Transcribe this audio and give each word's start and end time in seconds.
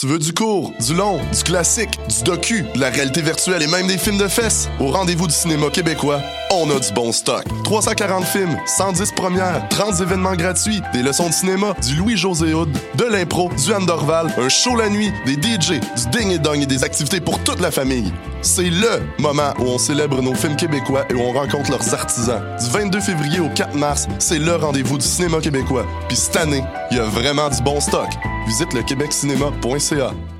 Tu 0.00 0.06
veux 0.06 0.18
du 0.18 0.32
court, 0.32 0.72
du 0.80 0.94
long, 0.94 1.20
du 1.30 1.42
classique, 1.42 2.00
du 2.08 2.24
docu, 2.24 2.64
de 2.74 2.80
la 2.80 2.88
réalité 2.88 3.20
virtuelle 3.20 3.62
et 3.62 3.66
même 3.66 3.86
des 3.86 3.98
films 3.98 4.16
de 4.16 4.28
fesses? 4.28 4.70
Au 4.80 4.86
rendez-vous 4.86 5.26
du 5.26 5.34
cinéma 5.34 5.68
québécois, 5.68 6.22
on 6.50 6.70
a 6.70 6.78
du 6.78 6.90
bon 6.94 7.12
stock. 7.12 7.44
340 7.64 8.24
films, 8.24 8.56
110 8.64 9.12
premières, 9.12 9.68
30 9.68 10.00
événements 10.00 10.36
gratuits, 10.36 10.80
des 10.94 11.02
leçons 11.02 11.28
de 11.28 11.34
cinéma, 11.34 11.74
du 11.86 11.96
Louis-José 11.96 12.54
Hood, 12.54 12.70
de 12.94 13.04
l'impro, 13.04 13.50
du 13.62 13.74
Anne 13.74 13.84
Dorval, 13.84 14.34
un 14.38 14.48
show 14.48 14.74
la 14.74 14.88
nuit, 14.88 15.12
des 15.26 15.34
DJ, 15.34 15.72
du 15.72 16.18
ding 16.18 16.30
et 16.30 16.38
dong 16.38 16.62
et 16.62 16.66
des 16.66 16.82
activités 16.82 17.20
pour 17.20 17.38
toute 17.44 17.60
la 17.60 17.70
famille. 17.70 18.10
C'est 18.40 18.70
LE 18.70 19.02
moment 19.18 19.52
où 19.58 19.64
on 19.64 19.76
célèbre 19.76 20.22
nos 20.22 20.34
films 20.34 20.56
québécois 20.56 21.04
et 21.10 21.14
où 21.14 21.20
on 21.20 21.32
rencontre 21.32 21.70
leurs 21.70 21.92
artisans. 21.92 22.40
Du 22.58 22.70
22 22.70 23.00
février 23.00 23.40
au 23.40 23.50
4 23.50 23.74
mars, 23.74 24.08
c'est 24.18 24.38
le 24.38 24.56
rendez-vous 24.56 24.96
du 24.96 25.04
cinéma 25.04 25.40
québécois. 25.40 25.84
Puis 26.08 26.16
cette 26.16 26.36
année, 26.36 26.64
il 26.90 26.96
y 26.96 27.00
a 27.00 27.04
vraiment 27.04 27.50
du 27.50 27.60
bon 27.60 27.80
stock. 27.80 28.08
Visite 28.46 28.72
le 28.74 28.82
québeccinéma.ca. 28.82 30.39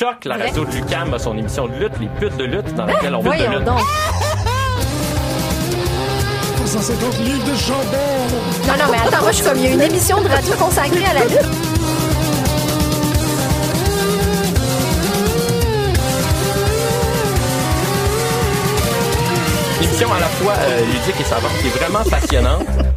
Choc, 0.00 0.24
la 0.24 0.38
radio 0.38 0.64
de 0.64 0.70
Lucam 0.70 1.12
a 1.12 1.18
son 1.18 1.36
émission 1.36 1.68
de 1.68 1.74
lutte, 1.74 1.92
les 2.00 2.06
putes 2.06 2.34
de 2.38 2.44
lutte, 2.44 2.74
dans 2.74 2.86
laquelle 2.86 3.14
on 3.14 3.20
veut 3.20 3.36
de 3.36 3.54
lutte. 3.54 3.64
donc. 3.64 3.80
150 6.64 7.18
livres 7.18 7.44
de 7.44 7.54
jambon. 7.54 7.82
Non, 8.66 8.72
non, 8.78 8.92
mais 8.92 8.96
attends, 8.96 9.20
moi, 9.20 9.30
je 9.30 9.36
suis 9.36 9.44
comme, 9.44 9.58
il 9.58 9.64
y 9.64 9.66
a 9.66 9.70
une 9.72 9.82
émission 9.82 10.22
de 10.22 10.28
radio 10.28 10.54
consacrée 10.54 11.04
à 11.04 11.12
la 11.12 11.24
lutte. 11.26 11.40
Une 19.80 19.84
émission 19.84 20.14
à 20.14 20.20
la 20.20 20.26
fois 20.28 20.54
euh, 20.60 20.80
ludique 20.86 21.20
et 21.20 21.24
savante 21.24 21.52
qui 21.60 21.66
est 21.66 21.78
vraiment 21.78 22.04
passionnante. 22.08 22.89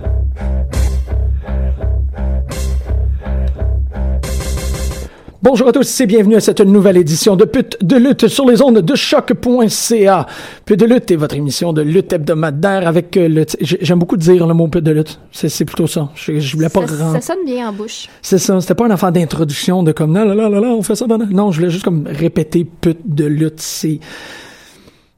Bonjour 5.43 5.67
à 5.67 5.71
tous 5.73 5.99
et 5.99 6.05
bienvenue 6.07 6.37
à 6.37 6.39
cette 6.39 6.61
nouvelle 6.61 6.95
édition 6.95 7.35
de 7.35 7.43
Pute 7.43 7.77
de 7.83 7.97
lutte 7.97 8.29
sur 8.29 8.45
les 8.45 8.61
ondes 8.61 8.79
de 8.79 8.95
choc.ca. 8.95 10.25
Pute 10.65 10.79
de 10.79 10.85
lutte 10.85 11.11
est 11.11 11.17
votre 11.17 11.35
émission 11.35 11.73
de 11.73 11.81
lutte 11.81 12.13
hebdomadaire 12.13 12.87
avec 12.87 13.17
euh, 13.17 13.27
le... 13.27 13.45
j'ai- 13.59 13.77
J'aime 13.81 13.99
beaucoup 13.99 14.15
dire 14.15 14.47
le 14.47 14.53
mot 14.53 14.69
pute 14.69 14.85
de 14.85 14.91
lutte. 14.91 15.19
C'est 15.33 15.65
plutôt 15.65 15.85
ça. 15.85 16.09
Je, 16.15 16.39
je 16.39 16.55
voulais 16.55 16.69
pas 16.69 16.87
Ça, 16.87 17.11
ça 17.15 17.21
sonne 17.21 17.43
bien 17.45 17.67
en 17.67 17.73
bouche. 17.73 18.07
C'est 18.21 18.37
ça, 18.37 18.61
c'était 18.61 18.73
pas 18.73 18.85
un 18.85 18.91
enfant 18.91 19.11
d'introduction 19.11 19.83
de 19.83 19.91
comme 19.91 20.13
là 20.15 20.23
là 20.23 20.33
là 20.33 20.47
là 20.47 20.61
là, 20.61 20.67
on 20.69 20.81
fait 20.81 20.95
ça 20.95 21.07
pendant. 21.09 21.25
Non, 21.25 21.51
je 21.51 21.59
voulais 21.59 21.71
juste 21.71 21.83
comme 21.83 22.07
répéter 22.07 22.63
pute 22.63 23.01
de 23.05 23.25
lutte, 23.25 23.59
c'est 23.59 23.99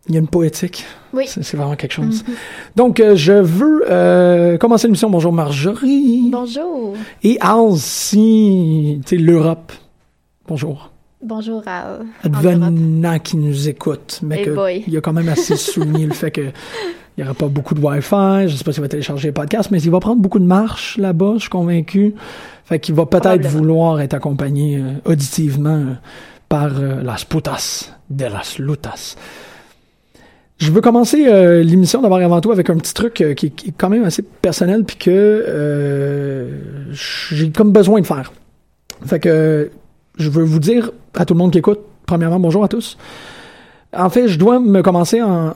il 0.07 0.13
y 0.13 0.17
a 0.17 0.19
une 0.19 0.27
poétique. 0.27 0.85
Oui. 1.13 1.25
C'est 1.27 1.55
vraiment 1.55 1.75
quelque 1.75 1.93
chose. 1.93 2.23
Donc 2.75 2.99
euh, 2.99 3.15
je 3.15 3.33
veux 3.33 3.83
euh, 3.89 4.57
commencer 4.57 4.87
l'émission 4.87 5.09
Bonjour 5.11 5.31
Marjorie 5.33 6.29
Bonjour. 6.31 6.95
et 7.23 7.37
Al 7.41 7.73
si 7.77 8.99
tu 9.05 9.17
sais 9.17 9.21
l'Europe. 9.21 9.71
Bonjour. 10.47 10.91
Bonjour 11.23 11.63
à. 11.65 11.99
Advenant 12.23 13.19
qui 13.19 13.37
nous 13.37 13.67
écoute, 13.67 14.19
mais 14.21 14.39
Hey 14.39 14.45
que 14.45 14.49
boy. 14.51 14.83
il 14.87 14.95
a 14.97 15.01
quand 15.01 15.13
même 15.13 15.29
assez 15.29 15.55
souligné 15.57 16.05
le 16.05 16.13
fait 16.13 16.29
que 16.31 16.51
il 17.17 17.21
y 17.21 17.23
aura 17.23 17.33
pas 17.33 17.47
beaucoup 17.47 17.73
de 17.73 17.79
Wi-Fi, 17.79 18.47
je 18.49 18.55
sais 18.57 18.63
pas 18.65 18.73
s'il 18.73 18.81
va 18.81 18.89
télécharger 18.89 19.29
les 19.29 19.31
podcasts, 19.31 19.71
mais 19.71 19.81
il 19.81 19.89
va 19.89 20.01
prendre 20.01 20.21
beaucoup 20.21 20.37
de 20.39 20.45
marches 20.45 20.97
là-bas, 20.97 21.33
je 21.35 21.41
suis 21.41 21.49
convaincu. 21.49 22.13
Fait 22.65 22.79
qu'il 22.79 22.93
va 22.93 23.05
peut-être 23.05 23.47
vouloir 23.47 24.01
être 24.01 24.13
accompagné 24.13 24.77
euh, 24.77 24.91
auditivement 25.05 25.69
euh, 25.69 25.93
par 26.49 26.77
euh, 26.77 27.01
las 27.01 27.23
putas 27.23 27.93
de 28.09 28.25
las 28.25 28.59
lutas. 28.59 29.15
Je 30.57 30.71
veux 30.71 30.81
commencer 30.81 31.25
euh, 31.27 31.63
l'émission 31.63 32.01
d'abord 32.01 32.19
et 32.19 32.23
avant 32.25 32.41
tout 32.41 32.51
avec 32.51 32.69
un 32.69 32.75
petit 32.77 32.93
truc 32.93 33.23
qui, 33.35 33.51
qui 33.51 33.69
est 33.69 33.73
quand 33.77 33.89
même 33.89 34.03
assez 34.03 34.21
personnel 34.21 34.83
puis 34.83 34.97
que 34.97 35.45
j'ai 36.91 37.49
comme 37.51 37.71
besoin 37.71 38.01
de 38.01 38.05
faire. 38.05 38.33
Fait 39.05 39.19
que 39.19 39.69
je 40.17 40.29
veux 40.29 40.43
vous 40.43 40.59
dire 40.59 40.91
à 41.15 41.25
tout 41.25 41.33
le 41.33 41.39
monde 41.39 41.51
qui 41.51 41.59
écoute, 41.59 41.79
premièrement, 42.05 42.39
bonjour 42.39 42.63
à 42.63 42.67
tous. 42.67 42.97
En 43.95 44.09
fait, 44.09 44.27
je 44.27 44.37
dois 44.37 44.59
me 44.59 44.81
commencer 44.81 45.21
en, 45.21 45.53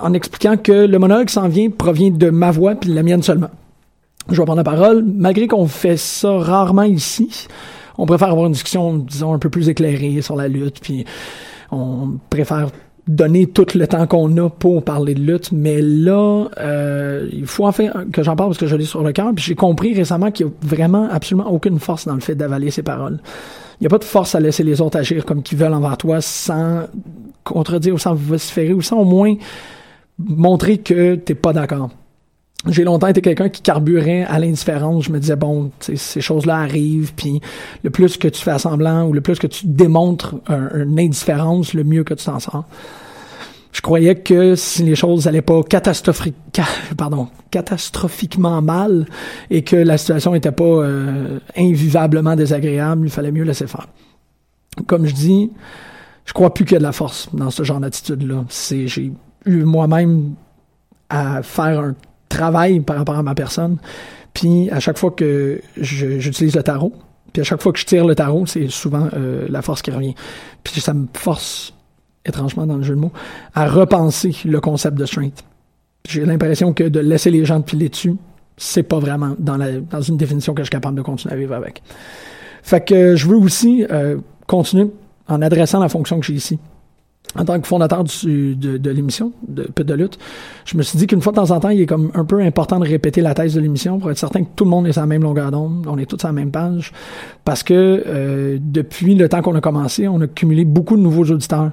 en 0.00 0.12
expliquant 0.14 0.56
que 0.56 0.72
le 0.72 0.98
monologue 0.98 1.28
s'en 1.28 1.48
vient 1.48 1.70
provient 1.70 2.10
de 2.10 2.30
ma 2.30 2.50
voix 2.50 2.74
puis 2.74 2.90
de 2.90 2.94
la 2.94 3.02
mienne 3.02 3.22
seulement. 3.22 3.50
Je 4.30 4.36
vais 4.40 4.44
prendre 4.44 4.58
la 4.58 4.64
parole, 4.64 5.04
malgré 5.04 5.46
qu'on 5.48 5.66
fait 5.66 5.98
ça 5.98 6.38
rarement 6.38 6.82
ici. 6.82 7.46
On 7.98 8.06
préfère 8.06 8.30
avoir 8.30 8.46
une 8.46 8.52
discussion, 8.52 8.96
disons, 8.96 9.34
un 9.34 9.38
peu 9.38 9.50
plus 9.50 9.68
éclairée 9.68 10.22
sur 10.22 10.34
la 10.34 10.48
lutte, 10.48 10.80
puis 10.80 11.04
on 11.70 12.18
préfère 12.30 12.70
donner 13.06 13.46
tout 13.46 13.66
le 13.74 13.86
temps 13.86 14.06
qu'on 14.06 14.34
a 14.38 14.48
pour 14.48 14.82
parler 14.82 15.14
de 15.14 15.20
lutte, 15.20 15.52
mais 15.52 15.82
là, 15.82 16.46
euh, 16.58 17.28
il 17.32 17.46
faut 17.46 17.66
enfin 17.66 17.90
que 18.10 18.22
j'en 18.22 18.34
parle 18.34 18.50
parce 18.50 18.58
que 18.58 18.66
je 18.66 18.76
l'ai 18.76 18.84
sur 18.84 19.02
le 19.02 19.12
cœur, 19.12 19.30
puis 19.34 19.44
j'ai 19.44 19.54
compris 19.54 19.94
récemment 19.94 20.30
qu'il 20.30 20.46
y 20.46 20.48
a 20.48 20.52
vraiment 20.62 21.06
absolument 21.10 21.50
aucune 21.50 21.78
force 21.78 22.06
dans 22.06 22.14
le 22.14 22.20
fait 22.20 22.34
d'avaler 22.34 22.70
ses 22.70 22.82
paroles. 22.82 23.20
Il 23.80 23.82
n'y 23.82 23.86
a 23.86 23.90
pas 23.90 23.98
de 23.98 24.04
force 24.04 24.34
à 24.34 24.40
laisser 24.40 24.62
les 24.62 24.80
autres 24.80 24.98
agir 24.98 25.24
comme 25.24 25.42
qu'ils 25.42 25.58
veulent 25.58 25.74
envers 25.74 25.96
toi 25.96 26.20
sans 26.20 26.84
contredire 27.42 27.94
ou 27.94 27.98
sans 27.98 28.14
vociférer 28.14 28.72
ou 28.72 28.82
sans 28.82 28.98
au 28.98 29.04
moins 29.04 29.34
montrer 30.18 30.78
que 30.78 31.16
t'es 31.16 31.34
pas 31.34 31.52
d'accord. 31.52 31.90
J'ai 32.66 32.84
longtemps 32.84 33.08
été 33.08 33.20
quelqu'un 33.20 33.50
qui 33.50 33.60
carburait 33.60 34.24
à 34.24 34.38
l'indifférence. 34.38 35.04
Je 35.04 35.12
me 35.12 35.18
disais, 35.18 35.36
bon, 35.36 35.70
ces 35.80 36.20
choses-là 36.22 36.56
arrivent, 36.56 37.12
puis 37.14 37.40
le 37.82 37.90
plus 37.90 38.16
que 38.16 38.26
tu 38.28 38.40
fais 38.40 38.58
semblant 38.58 39.06
ou 39.06 39.12
le 39.12 39.20
plus 39.20 39.38
que 39.38 39.46
tu 39.46 39.66
démontres 39.66 40.36
un- 40.48 40.70
une 40.84 40.98
indifférence, 40.98 41.74
le 41.74 41.84
mieux 41.84 42.04
que 42.04 42.14
tu 42.14 42.24
t'en 42.24 42.40
sors. 42.40 42.64
Je 43.74 43.80
croyais 43.80 44.14
que 44.14 44.54
si 44.54 44.84
les 44.84 44.94
choses 44.94 45.26
allaient 45.26 45.42
pas 45.42 45.60
pardon, 46.96 47.28
catastrophiquement 47.50 48.62
mal 48.62 49.04
et 49.50 49.62
que 49.62 49.74
la 49.74 49.98
situation 49.98 50.34
était 50.34 50.52
pas 50.52 50.64
euh, 50.64 51.40
invivablement 51.56 52.36
désagréable, 52.36 53.08
il 53.08 53.10
fallait 53.10 53.32
mieux 53.32 53.42
laisser 53.42 53.66
faire. 53.66 53.88
Comme 54.86 55.06
je 55.06 55.14
dis, 55.14 55.50
je 56.24 56.32
crois 56.32 56.54
plus 56.54 56.64
qu'il 56.64 56.74
y 56.74 56.76
a 56.76 56.78
de 56.78 56.84
la 56.84 56.92
force 56.92 57.28
dans 57.34 57.50
ce 57.50 57.64
genre 57.64 57.80
d'attitude-là. 57.80 58.44
C'est, 58.48 58.86
j'ai 58.86 59.12
eu 59.44 59.64
moi-même 59.64 60.34
à 61.10 61.42
faire 61.42 61.80
un 61.80 61.94
travail 62.28 62.78
par 62.80 62.96
rapport 62.96 63.16
à 63.16 63.22
ma 63.24 63.34
personne. 63.34 63.78
Puis 64.34 64.70
à 64.70 64.78
chaque 64.78 64.98
fois 64.98 65.10
que 65.10 65.60
j'utilise 65.76 66.54
le 66.54 66.62
tarot, 66.62 66.92
puis 67.32 67.40
à 67.40 67.44
chaque 67.44 67.60
fois 67.60 67.72
que 67.72 67.80
je 67.80 67.86
tire 67.86 68.06
le 68.06 68.14
tarot, 68.14 68.46
c'est 68.46 68.68
souvent 68.68 69.08
euh, 69.14 69.46
la 69.48 69.62
force 69.62 69.82
qui 69.82 69.90
revient. 69.90 70.14
Puis 70.62 70.80
ça 70.80 70.94
me 70.94 71.06
force, 71.12 71.74
étrangement 72.24 72.66
dans 72.66 72.76
le 72.76 72.82
jeu 72.82 72.94
de 72.94 73.00
mots, 73.00 73.12
à 73.54 73.68
repenser 73.68 74.34
le 74.44 74.60
concept 74.60 74.96
de 74.98 75.06
strength. 75.06 75.44
J'ai 76.08 76.24
l'impression 76.24 76.72
que 76.72 76.84
de 76.84 77.00
laisser 77.00 77.30
les 77.30 77.44
gens 77.44 77.60
piler 77.60 77.88
dessus, 77.88 78.14
c'est 78.56 78.82
pas 78.82 78.98
vraiment 78.98 79.34
dans, 79.38 79.56
la, 79.56 79.80
dans 79.80 80.00
une 80.00 80.16
définition 80.16 80.54
que 80.54 80.62
je 80.62 80.66
suis 80.66 80.70
capable 80.70 80.96
de 80.96 81.02
continuer 81.02 81.34
à 81.34 81.38
vivre 81.38 81.54
avec. 81.54 81.82
Fait 82.62 82.84
que 82.84 83.16
je 83.16 83.26
veux 83.26 83.36
aussi 83.36 83.84
euh, 83.90 84.18
continuer 84.46 84.90
en 85.28 85.42
adressant 85.42 85.80
la 85.80 85.88
fonction 85.88 86.20
que 86.20 86.26
j'ai 86.26 86.34
ici 86.34 86.58
en 87.36 87.44
tant 87.44 87.60
que 87.60 87.66
fondateur 87.66 88.04
du, 88.04 88.54
de, 88.54 88.76
de 88.76 88.90
l'émission 88.90 89.32
de 89.48 89.64
Pute 89.64 89.86
de 89.86 89.94
lutte, 89.94 90.18
je 90.64 90.76
me 90.76 90.82
suis 90.82 90.98
dit 90.98 91.06
qu'une 91.06 91.20
fois 91.20 91.32
de 91.32 91.36
temps 91.36 91.50
en 91.50 91.60
temps, 91.60 91.70
il 91.70 91.80
est 91.80 91.86
comme 91.86 92.10
un 92.14 92.24
peu 92.24 92.40
important 92.40 92.78
de 92.78 92.86
répéter 92.86 93.20
la 93.20 93.34
thèse 93.34 93.54
de 93.54 93.60
l'émission 93.60 93.98
pour 93.98 94.10
être 94.10 94.18
certain 94.18 94.44
que 94.44 94.50
tout 94.54 94.64
le 94.64 94.70
monde 94.70 94.86
est 94.86 94.92
sur 94.92 95.00
la 95.00 95.06
même 95.06 95.22
longueur 95.22 95.50
d'onde, 95.50 95.86
on 95.88 95.98
est 95.98 96.06
tous 96.06 96.18
sur 96.18 96.28
la 96.28 96.32
même 96.32 96.50
page, 96.50 96.92
parce 97.44 97.62
que 97.62 98.04
euh, 98.06 98.58
depuis 98.60 99.14
le 99.14 99.28
temps 99.28 99.42
qu'on 99.42 99.54
a 99.56 99.60
commencé, 99.60 100.06
on 100.06 100.20
a 100.20 100.26
cumulé 100.26 100.64
beaucoup 100.64 100.96
de 100.96 101.02
nouveaux 101.02 101.24
auditeurs 101.24 101.72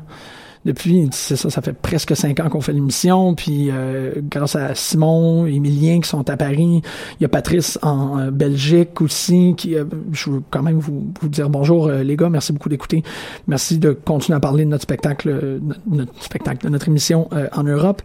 depuis, 0.64 1.10
c'est 1.12 1.36
ça, 1.36 1.50
ça 1.50 1.62
fait 1.62 1.74
presque 1.74 2.16
cinq 2.16 2.40
ans 2.40 2.50
qu'on 2.50 2.62
fait 2.62 2.74
l'émission, 2.74 3.34
puis 3.34 3.70
euh, 3.72 4.14
grâce 4.30 4.56
à 4.56 4.76
Simon, 4.76 5.48
Emilien 5.48 6.02
qui 6.02 6.10
sont 6.10 6.30
à 6.30 6.38
Paris, 6.38 6.82
il 7.20 7.24
y 7.24 7.26
a 7.26 7.30
Patrice 7.30 7.80
en 7.82 8.20
euh, 8.20 8.32
Belgique 8.32 9.02
aussi, 9.02 9.56
qui, 9.58 9.76
euh, 9.76 9.86
je 10.12 10.30
veux 10.30 10.44
quand 10.52 10.62
même 10.62 10.78
vous, 10.78 11.12
vous 11.20 11.30
dire 11.30 11.50
bonjour 11.50 11.90
les 11.90 12.16
gars, 12.16 12.30
merci 12.30 12.54
beaucoup 12.54 12.70
d'écouter, 12.70 13.04
merci 13.48 13.80
de 13.80 13.92
continuer 13.92 14.38
à 14.38 14.40
parler 14.40 14.66
de 14.66 14.70
notre 14.70 14.84
spectacle, 14.84 15.60
notre 15.90 16.24
spectacle, 16.24 16.66
de 16.66 16.70
notre 16.70 16.88
émission 16.88 17.28
en 17.54 17.64
Europe. 17.64 18.02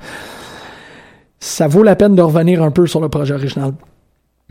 Ça 1.39 1.69
vaut 1.69 1.83
la 1.83 1.97
peine 1.97 2.15
de 2.15 2.23
revenir 2.23 2.63
un 2.63 2.71
peu 2.71 2.87
sur 2.87 3.01
le 3.01 3.09
projet 3.09 3.35
original. 3.35 3.75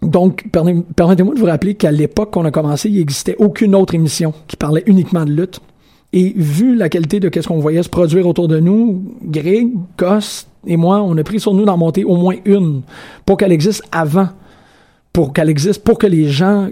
Donc, 0.01 0.45
permettez-moi 0.51 1.33
de 1.33 1.39
vous 1.39 1.45
rappeler 1.45 1.75
qu'à 1.75 1.91
l'époque 1.91 2.31
qu'on 2.31 2.45
a 2.45 2.51
commencé, 2.51 2.89
il 2.89 2.97
n'existait 2.97 3.35
aucune 3.39 3.73
autre 3.75 3.95
émission 3.95 4.33
qui 4.47 4.57
parlait 4.57 4.83
uniquement 4.85 5.25
de 5.25 5.31
lutte. 5.31 5.61
Et 6.15 6.33
vu 6.33 6.75
la 6.75 6.87
qualité 6.87 7.19
de 7.19 7.29
ce 7.29 7.45
qu'on 7.45 7.59
voyait 7.59 7.83
se 7.83 7.89
produire 7.89 8.25
autour 8.25 8.47
de 8.47 8.59
nous, 8.61 9.03
Greg, 9.21 9.67
Goss 9.97 10.47
et 10.65 10.77
moi, 10.77 11.01
on 11.01 11.17
a 11.17 11.23
pris 11.23 11.41
sur 11.41 11.53
nous 11.53 11.65
d'en 11.65 11.75
monter 11.75 12.05
au 12.05 12.15
moins 12.15 12.35
une 12.45 12.83
pour 13.25 13.35
qu'elle 13.35 13.51
existe 13.51 13.83
avant, 13.91 14.29
pour 15.11 15.33
qu'elle 15.33 15.49
existe, 15.49 15.83
pour 15.83 15.97
que 15.97 16.07
les 16.07 16.29
gens 16.29 16.69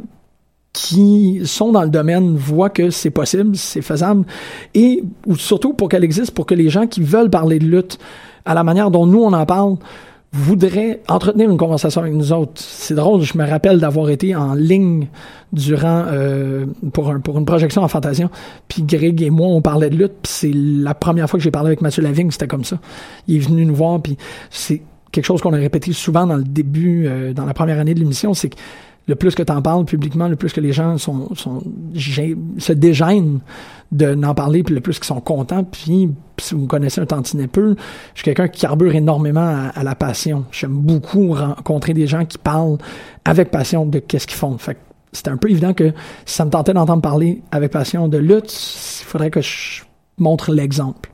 qui 0.71 1.41
sont 1.43 1.73
dans 1.73 1.83
le 1.83 1.89
domaine 1.89 2.37
voient 2.37 2.69
que 2.69 2.89
c'est 2.89 3.11
possible, 3.11 3.57
c'est 3.57 3.81
faisable, 3.81 4.25
et 4.73 5.03
surtout 5.35 5.73
pour 5.73 5.89
qu'elle 5.89 6.05
existe, 6.05 6.31
pour 6.31 6.45
que 6.45 6.55
les 6.55 6.69
gens 6.69 6.87
qui 6.87 7.01
veulent 7.01 7.29
parler 7.29 7.59
de 7.59 7.65
lutte 7.65 7.99
à 8.45 8.53
la 8.53 8.63
manière 8.63 8.91
dont 8.91 9.05
nous 9.05 9.21
on 9.21 9.33
en 9.33 9.45
parle, 9.45 9.75
voudrait 10.33 11.01
entretenir 11.07 11.49
une 11.49 11.57
conversation 11.57 12.01
avec 12.01 12.13
nous 12.13 12.33
autres. 12.33 12.53
C'est 12.55 12.95
drôle, 12.95 13.21
je 13.21 13.37
me 13.37 13.47
rappelle 13.47 13.79
d'avoir 13.79 14.09
été 14.09 14.35
en 14.35 14.55
ligne 14.55 15.07
durant 15.53 16.05
euh, 16.07 16.65
pour 16.91 17.11
un, 17.11 17.19
pour 17.19 17.37
une 17.37 17.45
projection 17.45 17.83
en 17.83 17.87
Fantasia, 17.87 18.29
puis 18.67 18.81
Greg 18.81 19.21
et 19.21 19.29
moi 19.29 19.47
on 19.47 19.61
parlait 19.61 19.91
de 19.91 19.95
lutte, 19.95 20.13
puis 20.23 20.31
c'est 20.31 20.51
la 20.53 20.95
première 20.95 21.29
fois 21.29 21.37
que 21.37 21.43
j'ai 21.43 21.51
parlé 21.51 21.67
avec 21.67 21.81
Mathieu 21.81 22.01
Lavigne, 22.01 22.31
c'était 22.31 22.47
comme 22.47 22.63
ça. 22.63 22.79
Il 23.27 23.35
est 23.35 23.39
venu 23.39 23.63
nous 23.63 23.75
voir, 23.75 24.01
puis 24.01 24.17
c'est 24.49 24.81
quelque 25.11 25.25
chose 25.25 25.41
qu'on 25.41 25.53
a 25.53 25.57
répété 25.57 25.93
souvent 25.93 26.25
dans 26.25 26.37
le 26.37 26.43
début, 26.43 27.05
euh, 27.05 27.33
dans 27.33 27.45
la 27.45 27.53
première 27.53 27.79
année 27.79 27.93
de 27.93 27.99
l'émission, 27.99 28.33
c'est 28.33 28.49
que 28.49 28.55
le 29.07 29.15
plus 29.15 29.35
que 29.35 29.43
tu 29.43 29.51
en 29.51 29.61
parles 29.61 29.85
publiquement, 29.85 30.27
le 30.27 30.35
plus 30.35 30.53
que 30.53 30.61
les 30.61 30.71
gens 30.71 30.97
sont, 30.97 31.35
sont 31.35 31.61
se 31.95 32.73
dégênent 32.73 33.39
de 33.91 34.15
n'en 34.15 34.33
parler, 34.33 34.63
puis 34.63 34.73
le 34.73 34.81
plus 34.81 34.97
qu'ils 34.97 35.05
sont 35.05 35.19
contents. 35.19 35.63
Puis, 35.63 36.09
si 36.37 36.55
vous 36.55 36.61
me 36.61 36.67
connaissez 36.67 37.01
un 37.01 37.05
tantinet 37.05 37.47
peu, 37.47 37.75
je 38.13 38.21
suis 38.21 38.23
quelqu'un 38.23 38.47
qui 38.47 38.61
carbure 38.61 38.95
énormément 38.95 39.69
à, 39.73 39.83
la 39.83 39.95
passion. 39.95 40.45
J'aime 40.51 40.73
beaucoup 40.73 41.33
rencontrer 41.33 41.93
des 41.93 42.07
gens 42.07 42.25
qui 42.25 42.37
parlent 42.37 42.77
avec 43.25 43.51
passion 43.51 43.85
de 43.85 43.99
qu'est-ce 43.99 44.25
qu'ils 44.25 44.37
font. 44.37 44.57
Fait 44.57 44.77
c'était 45.11 45.29
un 45.29 45.37
peu 45.37 45.51
évident 45.51 45.73
que 45.73 45.91
si 46.25 46.35
ça 46.35 46.43
me 46.43 46.49
tentait 46.49 46.73
d'entendre 46.73 47.03
parler 47.03 47.43
avec 47.51 47.71
passion 47.71 48.07
de 48.07 48.17
lutte, 48.17 48.51
il 48.51 49.05
faudrait 49.05 49.29
que 49.29 49.41
je 49.41 49.83
montre 50.17 50.51
l'exemple. 50.51 51.11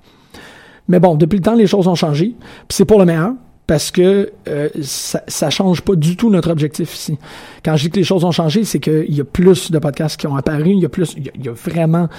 Mais 0.88 1.02
bon, 1.02 1.16
depuis 1.16 1.36
le 1.36 1.44
temps, 1.44 1.54
les 1.54 1.68
choses 1.68 1.88
ont 1.88 1.96
changé. 1.96 2.34
Puis 2.38 2.78
c'est 2.78 2.86
pour 2.86 2.98
le 2.98 3.06
meilleur 3.06 3.34
parce 3.70 3.92
que 3.92 4.32
euh, 4.48 4.70
ça, 4.82 5.22
ça 5.28 5.52
change 5.52 5.82
pas 5.82 5.94
du 5.94 6.18
tout 6.18 6.32
notre 6.32 6.50
objectif 6.50 6.92
ici. 6.96 7.20
Quand 7.64 7.76
je 7.76 7.84
dis 7.84 7.92
que 7.92 7.98
les 7.98 8.04
choses 8.04 8.24
ont 8.24 8.32
changé, 8.32 8.64
c'est 8.64 8.80
qu'il 8.80 9.14
y 9.14 9.22
a 9.22 9.24
plus 9.24 9.70
de 9.70 9.78
podcasts 9.78 10.20
qui 10.20 10.26
ont 10.26 10.36
apparu, 10.36 10.72
il 10.72 10.80
y 10.80 10.86
a 10.86 10.90
plus, 10.90 11.14
il 11.16 11.46
y 11.46 11.48
a, 11.48 11.52
vraiment 11.52 12.10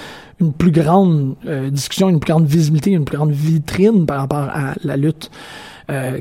une 0.41 0.53
plus 0.53 0.71
grande 0.71 1.35
euh, 1.49 1.69
discussion, 1.69 2.09
une 2.09 2.21
plus 2.21 2.33
grande 2.33 2.47
visibilité, 2.47 2.93
une 2.93 3.05
plus 3.05 3.17
grande 3.17 3.33
vitrine 3.33 4.07
par 4.07 4.21
rapport 4.21 4.49
à 4.49 4.75
la 4.85 4.97
lutte. 4.97 5.33
Euh, 5.91 6.21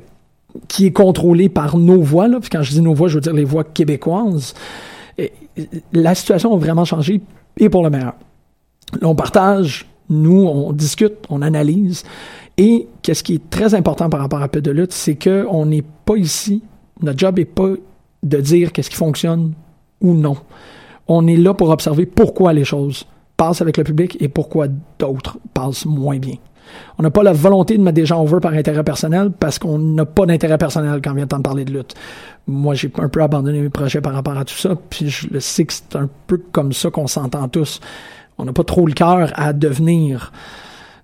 qui 0.68 0.88
est 0.88 0.92
contrôlée 0.92 1.48
par 1.48 1.78
nos 1.78 2.02
voix, 2.02 2.28
là. 2.28 2.40
Puis 2.40 2.50
quand 2.50 2.64
je 2.64 2.72
dis 2.72 2.82
nos 2.82 2.96
voix, 2.96 3.08
je 3.08 3.14
veux 3.14 3.22
dire 3.22 3.34
les 3.34 3.46
voix 3.46 3.64
québécoises. 3.64 4.56
La 5.94 6.16
situation 6.16 6.56
a 6.56 6.58
vraiment 6.58 6.86
changé 6.86 7.22
et 7.60 7.70
pour 7.70 7.84
le 7.84 7.92
meilleur. 7.92 8.16
on 9.04 9.14
partage, 9.14 9.86
nous, 10.10 10.48
on 10.48 10.74
discute, 10.74 11.18
on 11.30 11.44
analyse, 11.44 12.04
et 12.60 12.90
qu'est-ce 13.02 13.24
qui 13.24 13.36
est 13.36 13.50
très 13.50 13.74
important 13.74 14.10
par 14.10 14.20
rapport 14.20 14.42
à 14.42 14.50
peu 14.50 14.60
de 14.60 14.70
lutte, 14.70 14.92
c'est 14.92 15.16
qu'on 15.16 15.66
n'est 15.66 15.86
pas 16.04 16.18
ici, 16.18 16.62
notre 17.02 17.18
job 17.18 17.38
n'est 17.38 17.46
pas 17.46 17.70
de 18.22 18.42
dire 18.42 18.74
qu'est-ce 18.74 18.90
qui 18.90 18.98
fonctionne 18.98 19.54
ou 20.02 20.14
non. 20.14 20.36
On 21.08 21.26
est 21.26 21.38
là 21.38 21.54
pour 21.54 21.70
observer 21.70 22.06
pourquoi 22.06 22.52
les 22.52 22.66
choses 22.66 23.06
passent 23.38 23.62
avec 23.62 23.78
le 23.78 23.86
public 23.86 24.18
et 24.20 24.28
pourquoi 24.28 24.68
d'autres 25.00 25.38
passent 25.54 25.86
moins 25.86 26.18
bien. 26.18 26.36
On 26.98 27.04
n'a 27.04 27.10
pas 27.12 27.24
la 27.24 27.32
volonté 27.32 27.78
de 27.78 27.82
mettre 27.82 27.96
des 27.96 28.06
gens 28.06 28.22
over 28.22 28.42
par 28.42 28.52
intérêt 28.54 28.84
personnel 28.84 29.32
parce 29.32 29.58
qu'on 29.58 29.80
n'a 29.80 30.06
pas 30.06 30.26
d'intérêt 30.26 30.58
personnel 30.58 31.00
quand 31.02 31.14
vient 31.14 31.24
le 31.24 31.30
temps 31.30 31.38
de 31.38 31.44
parler 31.44 31.64
de 31.64 31.72
lutte. 31.72 31.96
Moi, 32.46 32.76
j'ai 32.76 32.92
un 32.98 33.08
peu 33.08 33.24
abandonné 33.24 33.62
mes 33.62 33.70
projets 33.70 34.02
par 34.02 34.14
rapport 34.14 34.38
à 34.38 34.44
tout 34.44 34.56
ça, 34.56 34.76
puis 34.90 35.10
je 35.10 35.30
le 35.30 35.40
sais 35.40 35.64
que 35.64 35.72
c'est 35.72 35.96
un 35.96 36.10
peu 36.28 36.42
comme 36.52 36.74
ça 36.74 36.92
qu'on 36.92 37.08
s'entend 37.08 37.48
tous. 37.48 37.80
On 38.38 38.44
n'a 38.44 38.52
pas 38.52 38.66
trop 38.66 38.86
le 38.86 38.94
cœur 38.94 39.32
à 39.36 39.54
devenir 39.54 40.34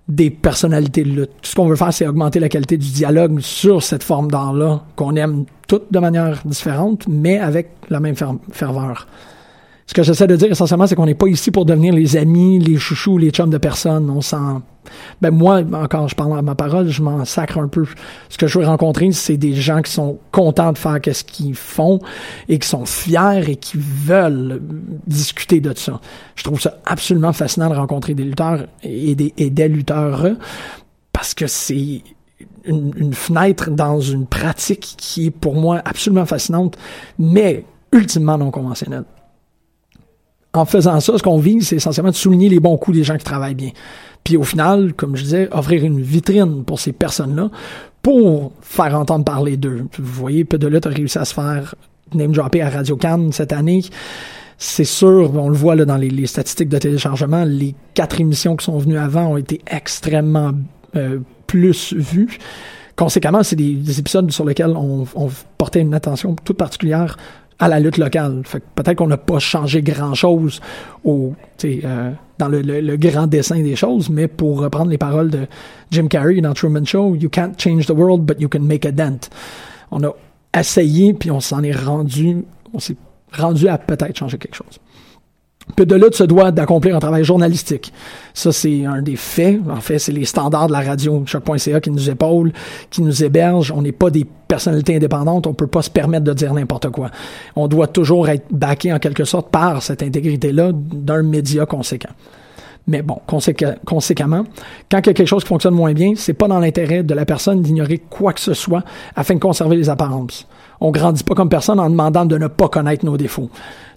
des 0.08 0.30
personnalités 0.30 1.02
de 1.02 1.10
lutte. 1.10 1.30
Tout 1.42 1.50
ce 1.50 1.54
qu'on 1.54 1.66
veut 1.66 1.76
faire, 1.76 1.92
c'est 1.92 2.06
augmenter 2.06 2.38
la 2.38 2.48
qualité 2.48 2.76
du 2.76 2.90
dialogue 2.90 3.40
sur 3.40 3.82
cette 3.82 4.04
forme 4.04 4.30
d'art-là, 4.30 4.84
qu'on 4.94 5.16
aime 5.16 5.44
toutes 5.66 5.92
de 5.92 5.98
manière 5.98 6.42
différente, 6.44 7.06
mais 7.08 7.38
avec 7.38 7.70
la 7.90 8.00
même 8.00 8.14
ferveur. 8.52 9.08
Ce 9.86 9.94
que 9.94 10.02
j'essaie 10.02 10.26
de 10.26 10.36
dire 10.36 10.50
essentiellement, 10.50 10.86
c'est 10.86 10.96
qu'on 10.96 11.06
n'est 11.06 11.14
pas 11.14 11.28
ici 11.28 11.50
pour 11.50 11.64
devenir 11.64 11.94
les 11.94 12.16
amis, 12.16 12.58
les 12.58 12.76
chouchous, 12.76 13.18
les 13.18 13.30
chums 13.30 13.50
de 13.50 13.58
personnes. 13.58 14.10
On 14.10 14.20
s'en, 14.20 14.62
ben 15.20 15.30
moi, 15.30 15.62
encore, 15.72 16.08
je 16.08 16.14
parle 16.14 16.38
à 16.38 16.42
ma 16.42 16.54
parole, 16.54 16.88
je 16.88 17.02
m'en 17.02 17.24
sacre 17.24 17.58
un 17.58 17.68
peu. 17.68 17.84
Ce 18.28 18.38
que 18.38 18.46
je 18.46 18.58
veux 18.58 18.66
rencontrer, 18.66 19.10
c'est 19.12 19.36
des 19.36 19.54
gens 19.54 19.82
qui 19.82 19.92
sont 19.92 20.18
contents 20.32 20.72
de 20.72 20.78
faire 20.78 21.00
qu'est-ce 21.00 21.24
qu'ils 21.24 21.54
font 21.54 22.00
et 22.48 22.58
qui 22.58 22.68
sont 22.68 22.86
fiers 22.86 23.42
et 23.48 23.56
qui 23.56 23.78
veulent 23.78 24.60
discuter 25.06 25.60
de 25.60 25.76
ça. 25.76 26.00
Je 26.34 26.44
trouve 26.44 26.60
ça 26.60 26.78
absolument 26.84 27.32
fascinant 27.32 27.70
de 27.70 27.74
rencontrer 27.74 28.14
des 28.14 28.24
lutteurs 28.24 28.66
et 28.82 29.14
des, 29.14 29.68
lutteurs 29.68 30.26
parce 31.12 31.34
que 31.34 31.46
c'est 31.46 32.02
une, 32.64 32.92
une 32.96 33.14
fenêtre 33.14 33.70
dans 33.70 34.00
une 34.00 34.26
pratique 34.26 34.94
qui 34.96 35.26
est 35.26 35.30
pour 35.30 35.54
moi 35.54 35.80
absolument 35.84 36.26
fascinante, 36.26 36.76
mais 37.18 37.64
ultimement 37.92 38.38
non 38.38 38.50
conventionnelle 38.50 39.04
en 40.56 40.64
faisant 40.64 40.98
ça, 41.00 41.16
ce 41.16 41.22
qu'on 41.22 41.38
vise, 41.38 41.68
c'est 41.68 41.76
essentiellement 41.76 42.10
de 42.10 42.16
souligner 42.16 42.48
les 42.48 42.60
bons 42.60 42.76
coups 42.76 42.96
des 42.96 43.04
gens 43.04 43.16
qui 43.16 43.24
travaillent 43.24 43.54
bien. 43.54 43.70
Puis 44.26 44.36
au 44.36 44.42
final, 44.42 44.92
comme 44.94 45.14
je 45.14 45.22
disais, 45.22 45.48
offrir 45.52 45.84
une 45.84 46.00
vitrine 46.00 46.64
pour 46.64 46.80
ces 46.80 46.90
personnes-là 46.90 47.48
pour 48.02 48.50
faire 48.60 48.98
entendre 48.98 49.24
parler 49.24 49.56
d'eux. 49.56 49.86
Vous 50.00 50.20
voyez, 50.20 50.42
peu 50.42 50.58
de 50.58 50.66
lutte 50.66 50.84
a 50.84 50.88
réussi 50.90 51.16
à 51.16 51.24
se 51.24 51.32
faire 51.32 51.76
name 52.12 52.32
dropper 52.32 52.60
à 52.60 52.68
Radio 52.68 52.96
Cannes 52.96 53.30
cette 53.30 53.52
année. 53.52 53.84
C'est 54.58 54.82
sûr, 54.82 55.32
on 55.32 55.48
le 55.48 55.54
voit 55.54 55.76
là 55.76 55.84
dans 55.84 55.96
les, 55.96 56.26
statistiques 56.26 56.68
de 56.68 56.78
téléchargement, 56.78 57.44
les 57.44 57.76
quatre 57.94 58.20
émissions 58.20 58.56
qui 58.56 58.64
sont 58.64 58.78
venues 58.78 58.98
avant 58.98 59.34
ont 59.34 59.36
été 59.36 59.60
extrêmement 59.64 60.50
euh, 60.96 61.20
plus 61.46 61.94
vues. 61.94 62.40
Conséquemment, 62.96 63.44
c'est 63.44 63.54
des, 63.54 64.00
épisodes 64.00 64.28
sur 64.32 64.44
lesquels 64.44 64.74
on 64.76 65.06
portait 65.56 65.82
une 65.82 65.94
attention 65.94 66.34
toute 66.34 66.56
particulière 66.56 67.16
à 67.58 67.68
la 67.68 67.80
lutte 67.80 67.98
locale. 67.98 68.42
Fait 68.44 68.62
peut-être 68.74 68.98
qu'on 68.98 69.06
n'a 69.06 69.16
pas 69.16 69.38
changé 69.38 69.82
grand-chose 69.82 70.60
au, 71.04 71.32
euh, 71.64 72.10
dans 72.38 72.48
le, 72.48 72.60
le, 72.60 72.96
grand 72.96 73.26
dessin 73.26 73.62
des 73.62 73.76
choses, 73.76 74.10
mais 74.10 74.28
pour 74.28 74.60
reprendre 74.60 74.90
les 74.90 74.98
paroles 74.98 75.30
de 75.30 75.46
Jim 75.90 76.08
Carrey 76.08 76.40
dans 76.40 76.52
Truman 76.52 76.84
Show, 76.84 77.14
You 77.14 77.28
can't 77.28 77.54
change 77.58 77.86
the 77.86 77.92
world, 77.92 78.22
but 78.22 78.40
you 78.40 78.48
can 78.48 78.60
make 78.60 78.84
a 78.84 78.92
dent. 78.92 79.30
On 79.90 80.02
a 80.02 80.14
essayé, 80.58 81.14
puis 81.14 81.30
on 81.30 81.40
s'en 81.40 81.62
est 81.62 81.76
rendu, 81.76 82.44
on 82.74 82.78
s'est 82.78 82.96
rendu 83.32 83.68
à 83.68 83.78
peut-être 83.78 84.16
changer 84.16 84.38
quelque 84.38 84.56
chose. 84.56 84.80
Peu 85.74 85.84
de 85.84 85.96
lutte 85.96 86.14
se 86.14 86.24
doit 86.24 86.52
d'accomplir 86.52 86.94
un 86.94 87.00
travail 87.00 87.24
journalistique. 87.24 87.92
Ça, 88.34 88.52
c'est 88.52 88.84
un 88.84 89.02
des 89.02 89.16
faits. 89.16 89.60
En 89.68 89.80
fait, 89.80 89.98
c'est 89.98 90.12
les 90.12 90.24
standards 90.24 90.68
de 90.68 90.72
la 90.72 90.80
radio 90.80 91.24
choc.ca 91.26 91.80
qui 91.80 91.90
nous 91.90 92.08
épaulent, 92.08 92.52
qui 92.88 93.02
nous 93.02 93.24
hébergent. 93.24 93.72
On 93.72 93.82
n'est 93.82 93.92
pas 93.92 94.10
des 94.10 94.24
personnalités 94.24 94.96
indépendantes. 94.96 95.46
On 95.46 95.54
peut 95.54 95.66
pas 95.66 95.82
se 95.82 95.90
permettre 95.90 96.24
de 96.24 96.32
dire 96.32 96.54
n'importe 96.54 96.90
quoi. 96.90 97.10
On 97.56 97.66
doit 97.66 97.88
toujours 97.88 98.28
être 98.28 98.46
backé 98.50 98.92
en 98.92 99.00
quelque 99.00 99.24
sorte 99.24 99.50
par 99.50 99.82
cette 99.82 100.02
intégrité-là 100.02 100.70
d'un 100.72 101.22
média 101.22 101.66
conséquent. 101.66 102.12
Mais 102.86 103.02
bon, 103.02 103.18
conséquemment, 103.26 104.44
quand 104.88 104.98
il 104.98 105.06
y 105.06 105.10
a 105.10 105.14
quelque 105.14 105.26
chose 105.26 105.42
qui 105.42 105.48
fonctionne 105.48 105.74
moins 105.74 105.92
bien, 105.92 106.12
c'est 106.14 106.34
pas 106.34 106.46
dans 106.46 106.60
l'intérêt 106.60 107.02
de 107.02 107.14
la 107.14 107.24
personne 107.24 107.60
d'ignorer 107.60 107.98
quoi 107.98 108.32
que 108.32 108.40
ce 108.40 108.54
soit 108.54 108.84
afin 109.16 109.34
de 109.34 109.40
conserver 109.40 109.76
les 109.76 109.88
apparences. 109.88 110.46
On 110.80 110.90
grandit 110.90 111.24
pas 111.24 111.34
comme 111.34 111.48
personne 111.48 111.80
en 111.80 111.88
demandant 111.88 112.24
de 112.24 112.36
ne 112.38 112.46
pas 112.48 112.68
connaître 112.68 113.04
nos 113.04 113.16
défauts. 113.16 113.50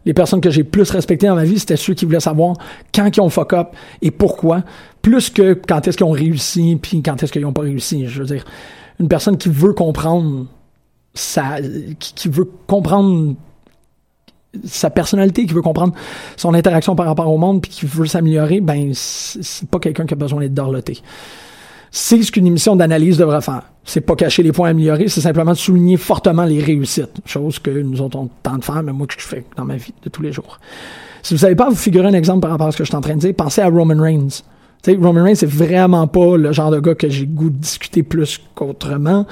Les 0.06 0.14
personnes 0.14 0.42
que 0.42 0.50
j'ai 0.50 0.64
plus 0.64 0.90
respectées 0.92 1.28
dans 1.28 1.36
ma 1.36 1.44
vie, 1.44 1.60
c'était 1.60 1.76
ceux 1.76 1.94
qui 1.94 2.06
voulaient 2.06 2.20
savoir 2.20 2.56
quand 2.94 3.10
ils 3.16 3.22
ont 3.22 3.30
fuck 3.30 3.54
up 3.54 3.70
et 4.02 4.12
pourquoi, 4.12 4.64
plus 5.02 5.30
que 5.30 5.54
quand 5.54 5.88
est-ce 5.88 5.98
qu'ils 5.98 6.06
ont 6.06 6.12
réussi 6.12 6.78
puis 6.82 7.02
quand 7.02 7.22
est-ce 7.22 7.32
qu'ils 7.32 7.42
n'ont 7.42 7.54
pas 7.54 7.64
réussi. 7.64 8.08
Je 8.08 8.20
veux 8.20 8.28
dire, 8.28 8.46
une 9.00 9.08
personne 9.08 9.38
qui 9.38 9.50
veut 9.50 9.74
comprendre 9.74 10.46
sa, 11.14 11.58
qui 12.00 12.30
veut 12.30 12.50
comprendre 12.68 13.36
sa 14.64 14.90
personnalité, 14.90 15.46
qui 15.46 15.54
veut 15.54 15.62
comprendre 15.62 15.94
son 16.38 16.54
interaction 16.54 16.96
par 16.96 17.06
rapport 17.06 17.32
au 17.32 17.38
monde, 17.38 17.62
puis 17.62 17.72
qui 17.72 17.86
veut 17.86 18.06
s'améliorer, 18.06 18.62
ben 18.62 18.92
c'est 18.94 19.70
pas 19.70 19.80
quelqu'un 19.80 20.06
qui 20.06 20.14
a 20.14 20.18
besoin 20.18 20.40
d'être 20.40 20.54
dorloté. 20.54 21.02
C'est 21.92 22.22
ce 22.22 22.32
qu'une 22.32 22.48
émission 22.48 22.76
d'analyse 22.76 23.18
devrait 23.18 23.42
faire. 23.42 23.64
C'est 23.84 24.02
pas 24.02 24.16
cacher 24.16 24.44
les 24.44 24.52
points 24.52 24.68
à 24.68 24.72
améliorer, 24.72 25.08
c'est 25.08 25.22
simplement 25.22 25.56
souligner 25.56 25.98
fortement 25.98 26.44
les 26.44 26.62
réussites, 26.62 27.22
chose 27.26 27.58
que 27.60 27.72
nous 27.72 28.02
autres 28.02 28.18
on 28.20 28.30
tente 28.44 28.60
de 28.60 28.66
faire, 28.66 28.84
mais 28.84 28.94
moi 28.94 29.08
que 29.08 29.16
je 29.18 29.26
fais 29.26 29.46
dans 29.58 29.66
ma 29.66 29.78
vie 29.78 29.94
de 30.04 30.10
tous 30.10 30.22
les 30.22 30.32
jours. 30.32 30.60
Si 31.24 31.34
vous 31.34 31.40
savez 31.40 31.56
pas 31.56 31.70
vous 31.70 31.76
figurer 31.76 32.08
un 32.08 32.14
exemple 32.14 32.42
par 32.42 32.52
rapport 32.52 32.68
à 32.68 32.72
ce 32.72 32.78
que 32.78 32.84
je 32.84 32.90
suis 32.90 32.96
en 32.96 33.02
train 33.02 33.16
de 33.16 33.20
dire, 33.20 33.34
pensez 33.36 33.62
à 33.62 33.68
Roman 33.68 34.02
Reigns. 34.02 34.44
Roman 34.88 35.24
Reigns, 35.24 35.36
c'est 35.36 35.50
vraiment 35.50 36.08
pas 36.08 36.38
le 36.38 36.52
genre 36.52 36.72
de 36.72 36.80
gars 36.80 36.96
que 36.96 37.10
j'ai 37.10 37.26
goût 37.26 37.50
de 37.50 37.58
discuter 37.58 38.04
plus 38.04 38.40
qu'autrement. 38.56 39.26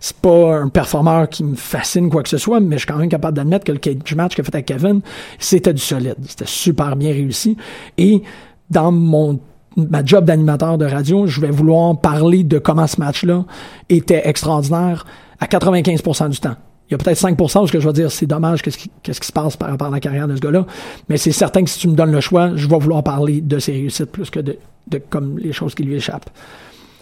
C'est 0.00 0.16
pas 0.16 0.56
un 0.56 0.68
performeur 0.68 1.28
qui 1.28 1.44
me 1.44 1.56
fascine 1.56 2.08
quoi 2.08 2.22
que 2.22 2.28
ce 2.28 2.38
soit, 2.38 2.60
mais 2.60 2.76
je 2.76 2.80
suis 2.80 2.86
quand 2.86 2.98
même 2.98 3.08
capable 3.08 3.36
d'admettre 3.36 3.64
que 3.64 3.72
le 3.72 4.16
match 4.16 4.34
qu'il 4.34 4.42
a 4.42 4.44
fait 4.44 4.54
avec 4.54 4.66
Kevin, 4.66 5.00
c'était 5.38 5.74
du 5.74 5.82
solide. 5.82 6.16
C'était 6.26 6.46
super 6.46 6.96
bien 6.96 7.12
réussi. 7.12 7.56
Et 7.98 8.22
dans 8.70 8.92
mon 8.92 9.38
ma 9.76 10.04
job 10.04 10.24
d'animateur 10.24 10.78
de 10.78 10.86
radio, 10.86 11.26
je 11.26 11.40
vais 11.40 11.50
vouloir 11.50 11.98
parler 12.00 12.44
de 12.44 12.58
comment 12.58 12.86
ce 12.86 13.00
match-là 13.00 13.44
était 13.88 14.22
extraordinaire 14.24 15.06
à 15.40 15.46
95% 15.46 16.28
du 16.30 16.38
temps. 16.38 16.56
Il 16.88 16.92
y 16.92 16.94
a 16.94 16.98
peut-être 16.98 17.18
5% 17.18 17.62
où 17.62 17.66
ce 17.66 17.72
que 17.72 17.80
je 17.80 17.86
vais 17.86 17.94
dire, 17.94 18.10
c'est 18.10 18.26
dommage, 18.26 18.62
qu'est-ce 18.62 18.76
qui, 18.76 18.90
qui 19.02 19.14
se 19.14 19.32
passe 19.32 19.56
par 19.56 19.70
rapport 19.70 19.88
à 19.88 19.90
la 19.90 20.00
carrière 20.00 20.28
de 20.28 20.36
ce 20.36 20.40
gars-là. 20.40 20.66
Mais 21.08 21.16
c'est 21.16 21.32
certain 21.32 21.64
que 21.64 21.70
si 21.70 21.78
tu 21.78 21.88
me 21.88 21.94
donnes 21.94 22.12
le 22.12 22.20
choix, 22.20 22.54
je 22.56 22.68
vais 22.68 22.78
vouloir 22.78 23.02
parler 23.02 23.40
de 23.40 23.58
ses 23.58 23.72
réussites 23.72 24.10
plus 24.10 24.28
que 24.28 24.40
de, 24.40 24.58
de 24.88 24.98
comme 24.98 25.38
les 25.38 25.52
choses 25.52 25.74
qui 25.74 25.82
lui 25.82 25.96
échappent. 25.96 26.30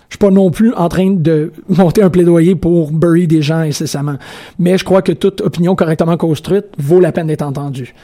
Je 0.09 0.15
suis 0.15 0.19
pas 0.19 0.31
non 0.31 0.51
plus 0.51 0.73
en 0.75 0.89
train 0.89 1.11
de 1.11 1.53
monter 1.69 2.03
un 2.03 2.11
plaidoyer 2.11 2.55
pour 2.55 2.93
bury 2.93 3.27
des 3.27 3.43
gens 3.43 3.59
incessamment. 3.59 4.17
Mais 4.59 4.79
je 4.79 4.85
crois 4.85 5.03
que 5.03 5.13
toute 5.13 5.41
opinion 5.41 5.75
correctement 5.75 6.17
construite 6.17 6.67
vaut 6.79 7.01
la 7.01 7.11
peine 7.11 7.27
d'être 7.27 7.43
entendue. 7.43 7.95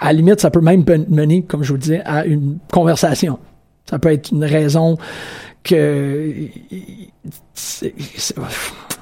À 0.00 0.06
la 0.06 0.14
limite, 0.14 0.40
ça 0.40 0.50
peut 0.50 0.60
même 0.60 0.84
mener, 1.08 1.42
comme 1.42 1.62
je 1.62 1.72
vous 1.72 1.78
disais, 1.78 2.02
à 2.04 2.26
une 2.26 2.58
conversation. 2.70 3.38
Ça 3.88 3.98
peut 3.98 4.12
être 4.12 4.30
une 4.32 4.44
raison 4.44 4.96
que 5.62 6.48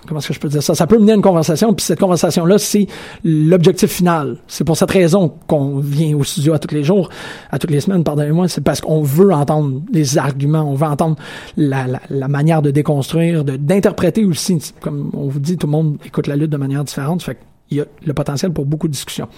comment 0.06 0.18
est-ce 0.18 0.28
que 0.28 0.34
je 0.34 0.40
peux 0.40 0.48
dire 0.48 0.62
ça? 0.62 0.74
Ça 0.74 0.86
peut 0.86 0.98
mener 0.98 1.12
à 1.12 1.14
une 1.14 1.22
conversation, 1.22 1.72
puis 1.74 1.84
cette 1.84 2.00
conversation-là, 2.00 2.58
c'est 2.58 2.86
l'objectif 3.24 3.90
final. 3.90 4.38
C'est 4.46 4.64
pour 4.64 4.76
cette 4.76 4.90
raison 4.90 5.32
qu'on 5.46 5.78
vient 5.78 6.16
au 6.16 6.24
studio 6.24 6.52
à 6.52 6.58
tous 6.58 6.74
les 6.74 6.84
jours, 6.84 7.08
à 7.50 7.58
toutes 7.58 7.70
les 7.70 7.80
semaines, 7.80 8.04
pardonnez-moi, 8.04 8.48
c'est 8.48 8.60
parce 8.60 8.80
qu'on 8.80 9.02
veut 9.02 9.32
entendre 9.32 9.82
les 9.92 10.18
arguments, 10.18 10.62
on 10.62 10.74
veut 10.74 10.86
entendre 10.86 11.16
la, 11.56 12.00
manière 12.28 12.62
de 12.62 12.70
déconstruire, 12.70 13.44
d'interpréter 13.44 14.24
aussi. 14.24 14.72
Comme 14.80 15.10
on 15.14 15.28
vous 15.28 15.40
dit, 15.40 15.56
tout 15.56 15.66
le 15.66 15.72
monde 15.72 15.98
écoute 16.04 16.26
la 16.26 16.36
lutte 16.36 16.50
de 16.50 16.56
manière 16.56 16.84
différente, 16.84 17.22
fait 17.22 17.38
qu'il 17.68 17.78
y 17.78 17.80
a 17.80 17.86
le 18.04 18.14
potentiel 18.14 18.52
pour 18.52 18.66
beaucoup 18.66 18.88
de 18.88 18.92
discussions. 18.92 19.28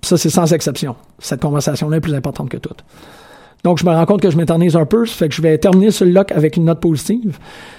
Puis 0.00 0.08
ça, 0.08 0.16
c'est 0.16 0.30
sans 0.30 0.52
exception. 0.52 0.96
Cette 1.18 1.40
conversation-là 1.40 1.98
est 1.98 2.00
plus 2.00 2.14
importante 2.14 2.48
que 2.48 2.56
toute. 2.56 2.84
Donc, 3.64 3.78
je 3.78 3.86
me 3.86 3.90
rends 3.90 4.06
compte 4.06 4.20
que 4.20 4.30
je 4.30 4.36
m'éternise 4.36 4.76
un 4.76 4.84
peu, 4.84 5.06
ça 5.06 5.14
fait 5.14 5.28
que 5.28 5.34
je 5.34 5.42
vais 5.42 5.56
terminer 5.58 5.90
ce 5.90 6.04
lock 6.04 6.30
avec 6.32 6.56
une 6.56 6.66
note 6.66 6.80
positive, 6.80 7.38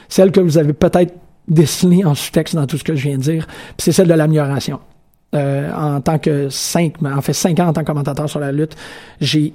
celle 0.09 0.31
que 0.31 0.39
vous 0.39 0.57
avez 0.57 0.73
peut-être 0.73 1.13
dessinée 1.47 2.03
en 2.03 2.15
sous-texte 2.15 2.55
dans 2.55 2.65
tout 2.65 2.77
ce 2.77 2.83
que 2.83 2.95
je 2.95 3.07
viens 3.07 3.17
de 3.17 3.21
dire, 3.21 3.45
puis 3.47 3.75
c'est 3.77 3.91
celle 3.91 4.07
de 4.07 4.13
l'amélioration. 4.13 4.79
Euh, 5.35 5.71
en 5.73 6.01
tant 6.01 6.17
que 6.17 6.49
cinq, 6.49 6.95
en 7.03 7.21
fait 7.21 7.33
cinq 7.33 7.59
ans 7.59 7.67
en 7.67 7.73
tant 7.73 7.81
que 7.81 7.87
commentateur 7.87 8.29
sur 8.29 8.39
la 8.39 8.51
lutte, 8.51 8.75
j'ai 9.21 9.53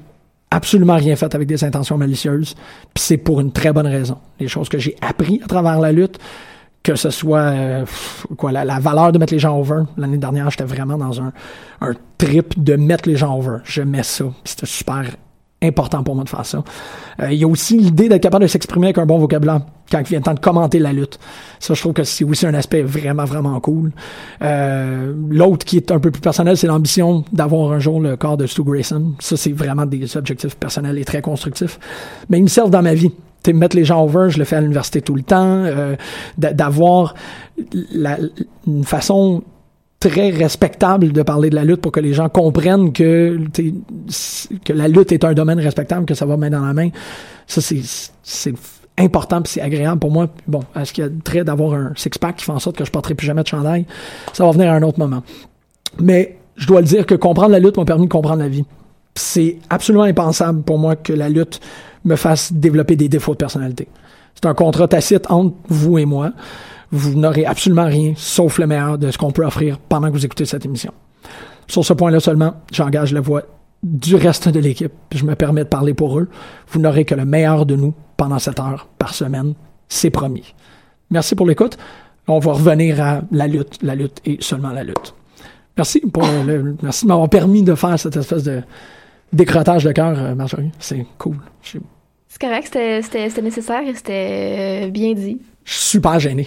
absolument 0.50 0.96
rien 0.96 1.16
fait 1.16 1.34
avec 1.34 1.48
des 1.48 1.64
intentions 1.64 1.98
malicieuses, 1.98 2.54
puis 2.94 3.02
c'est 3.02 3.16
pour 3.16 3.40
une 3.40 3.50
très 3.50 3.72
bonne 3.72 3.86
raison. 3.86 4.18
Les 4.38 4.48
choses 4.48 4.68
que 4.68 4.78
j'ai 4.78 4.94
appris 5.00 5.40
à 5.42 5.48
travers 5.48 5.80
la 5.80 5.90
lutte, 5.90 6.18
que 6.82 6.94
ce 6.94 7.10
soit 7.10 7.38
euh, 7.40 7.84
quoi 8.36 8.52
la, 8.52 8.64
la, 8.64 8.78
valeur 8.78 9.10
de 9.10 9.18
mettre 9.18 9.32
les 9.32 9.38
gens 9.38 9.58
over. 9.58 9.82
L'année 9.96 10.16
dernière, 10.18 10.50
j'étais 10.50 10.64
vraiment 10.64 10.96
dans 10.96 11.20
un, 11.20 11.32
un 11.80 11.92
trip 12.18 12.62
de 12.62 12.76
mettre 12.76 13.08
les 13.08 13.16
gens 13.16 13.36
over. 13.36 13.58
Je 13.64 13.82
mets 13.82 14.02
ça. 14.02 14.26
C'était 14.44 14.66
super 14.66 15.04
important 15.62 16.02
pour 16.02 16.14
moi 16.14 16.24
de 16.24 16.28
faire 16.28 16.46
ça. 16.46 16.62
Euh, 17.20 17.32
il 17.32 17.38
y 17.38 17.44
a 17.44 17.48
aussi 17.48 17.76
l'idée 17.76 18.08
d'être 18.08 18.22
capable 18.22 18.42
de 18.42 18.48
s'exprimer 18.48 18.88
avec 18.88 18.98
un 18.98 19.06
bon 19.06 19.18
vocabulaire 19.18 19.60
quand 19.90 19.98
il 19.98 20.06
vient 20.06 20.18
le 20.18 20.24
temps 20.24 20.34
de 20.34 20.40
commenter 20.40 20.78
la 20.78 20.92
lutte. 20.92 21.18
Ça, 21.58 21.74
je 21.74 21.80
trouve 21.80 21.92
que 21.92 22.04
c'est 22.04 22.24
aussi 22.24 22.46
un 22.46 22.54
aspect 22.54 22.82
vraiment, 22.82 23.24
vraiment 23.24 23.58
cool. 23.60 23.92
Euh, 24.42 25.12
L'autre 25.28 25.66
qui 25.66 25.76
est 25.76 25.90
un 25.90 25.98
peu 25.98 26.10
plus 26.10 26.20
personnel, 26.20 26.56
c'est 26.56 26.66
l'ambition 26.66 27.24
d'avoir 27.32 27.72
un 27.72 27.78
jour 27.78 28.00
le 28.00 28.16
corps 28.16 28.36
de 28.36 28.46
Stu 28.46 28.62
Grayson. 28.62 29.14
Ça, 29.18 29.36
c'est 29.36 29.52
vraiment 29.52 29.86
des 29.86 30.16
objectifs 30.16 30.56
personnels 30.56 30.98
et 30.98 31.04
très 31.04 31.22
constructifs. 31.22 31.78
Mais 32.28 32.38
ils 32.38 32.44
me 32.44 32.48
servent 32.48 32.70
dans 32.70 32.82
ma 32.82 32.94
vie. 32.94 33.12
Mettre 33.52 33.74
les 33.74 33.86
gens 33.86 34.04
over, 34.04 34.28
je 34.28 34.38
le 34.38 34.44
fais 34.44 34.56
à 34.56 34.60
l'université 34.60 35.00
tout 35.00 35.14
le 35.14 35.22
temps. 35.22 35.64
Euh, 35.64 35.96
d'avoir 36.36 37.14
une 38.66 38.84
façon 38.84 39.42
très 40.00 40.30
respectable 40.30 41.12
de 41.12 41.22
parler 41.22 41.50
de 41.50 41.54
la 41.54 41.64
lutte 41.64 41.82
pour 41.82 41.92
que 41.92 42.00
les 42.00 42.14
gens 42.14 42.30
comprennent 42.30 42.92
que 42.92 43.38
que 44.64 44.72
la 44.72 44.88
lutte 44.88 45.12
est 45.12 45.24
un 45.24 45.34
domaine 45.34 45.60
respectable, 45.60 46.06
que 46.06 46.14
ça 46.14 46.24
va 46.24 46.38
main 46.38 46.48
dans 46.48 46.64
la 46.64 46.72
main. 46.72 46.88
Ça, 47.46 47.60
c'est 47.60 48.54
important 48.98 49.42
c'est 49.44 49.60
agréable 49.60 50.00
pour 50.00 50.10
moi. 50.10 50.28
Bon, 50.48 50.60
est-ce 50.74 50.94
qu'il 50.94 51.04
y 51.04 51.06
a 51.06 51.10
trait 51.22 51.44
d'avoir 51.44 51.74
un 51.74 51.92
six-pack 51.96 52.36
qui 52.36 52.44
fait 52.46 52.52
en 52.52 52.58
sorte 52.58 52.76
que 52.76 52.84
je 52.84 52.90
porterai 52.90 53.14
plus 53.14 53.26
jamais 53.26 53.42
de 53.42 53.48
chandail? 53.48 53.84
Ça 54.32 54.44
va 54.44 54.52
venir 54.52 54.70
à 54.70 54.74
un 54.74 54.82
autre 54.82 54.98
moment. 54.98 55.22
Mais 55.98 56.38
je 56.56 56.66
dois 56.66 56.80
le 56.80 56.86
dire 56.86 57.04
que 57.04 57.14
comprendre 57.14 57.50
la 57.50 57.58
lutte 57.58 57.76
m'a 57.76 57.84
permis 57.84 58.06
de 58.06 58.12
comprendre 58.12 58.38
la 58.38 58.48
vie. 58.48 58.64
C'est 59.14 59.58
absolument 59.68 60.04
impensable 60.04 60.62
pour 60.62 60.78
moi 60.78 60.96
que 60.96 61.12
la 61.12 61.28
lutte 61.28 61.60
me 62.06 62.16
fasse 62.16 62.54
développer 62.54 62.96
des 62.96 63.10
défauts 63.10 63.32
de 63.32 63.38
personnalité. 63.38 63.88
C'est 64.34 64.46
un 64.46 64.54
contrat 64.54 64.88
tacite 64.88 65.30
entre 65.30 65.56
vous 65.68 65.98
et 65.98 66.06
moi 66.06 66.32
vous 66.92 67.18
n'aurez 67.18 67.44
absolument 67.44 67.86
rien 67.86 68.14
sauf 68.16 68.58
le 68.58 68.66
meilleur 68.66 68.98
de 68.98 69.10
ce 69.10 69.18
qu'on 69.18 69.30
peut 69.30 69.44
offrir 69.44 69.78
pendant 69.78 70.08
que 70.08 70.12
vous 70.12 70.24
écoutez 70.24 70.44
cette 70.44 70.64
émission. 70.64 70.92
Sur 71.68 71.84
ce 71.84 71.92
point-là 71.92 72.20
seulement, 72.20 72.54
j'engage 72.72 73.12
la 73.12 73.20
voix 73.20 73.42
du 73.82 74.16
reste 74.16 74.48
de 74.48 74.58
l'équipe. 74.58 74.92
Je 75.14 75.24
me 75.24 75.34
permets 75.34 75.64
de 75.64 75.68
parler 75.68 75.94
pour 75.94 76.18
eux. 76.18 76.28
Vous 76.68 76.80
n'aurez 76.80 77.04
que 77.04 77.14
le 77.14 77.24
meilleur 77.24 77.64
de 77.64 77.76
nous 77.76 77.94
pendant 78.16 78.38
cette 78.38 78.60
heure 78.60 78.88
par 78.98 79.14
semaine. 79.14 79.54
C'est 79.88 80.10
promis. 80.10 80.54
Merci 81.10 81.34
pour 81.34 81.46
l'écoute. 81.46 81.78
On 82.26 82.38
va 82.38 82.52
revenir 82.52 83.00
à 83.00 83.22
la 83.32 83.46
lutte, 83.46 83.78
la 83.82 83.94
lutte 83.94 84.20
et 84.24 84.38
seulement 84.40 84.70
la 84.70 84.84
lutte. 84.84 85.14
Merci 85.76 86.00
pour 86.00 86.24
le, 86.46 86.76
merci 86.82 87.04
de 87.04 87.08
m'avoir 87.08 87.28
permis 87.28 87.62
de 87.62 87.74
faire 87.74 87.98
cette 87.98 88.16
espèce 88.16 88.44
de 88.44 88.62
décrotage 89.32 89.84
de 89.84 89.92
cœur, 89.92 90.18
euh, 90.18 90.34
Marjorie. 90.34 90.70
C'est 90.78 91.06
cool. 91.18 91.36
C'est 91.62 91.80
correct, 92.40 92.68
c'était 92.70 93.42
nécessaire 93.42 93.82
et 93.86 93.94
c'était 93.94 94.86
euh, 94.86 94.90
bien 94.90 95.14
dit. 95.14 95.40
Je 95.64 95.72
suis 95.72 95.82
super 95.82 96.18
gêné. 96.20 96.46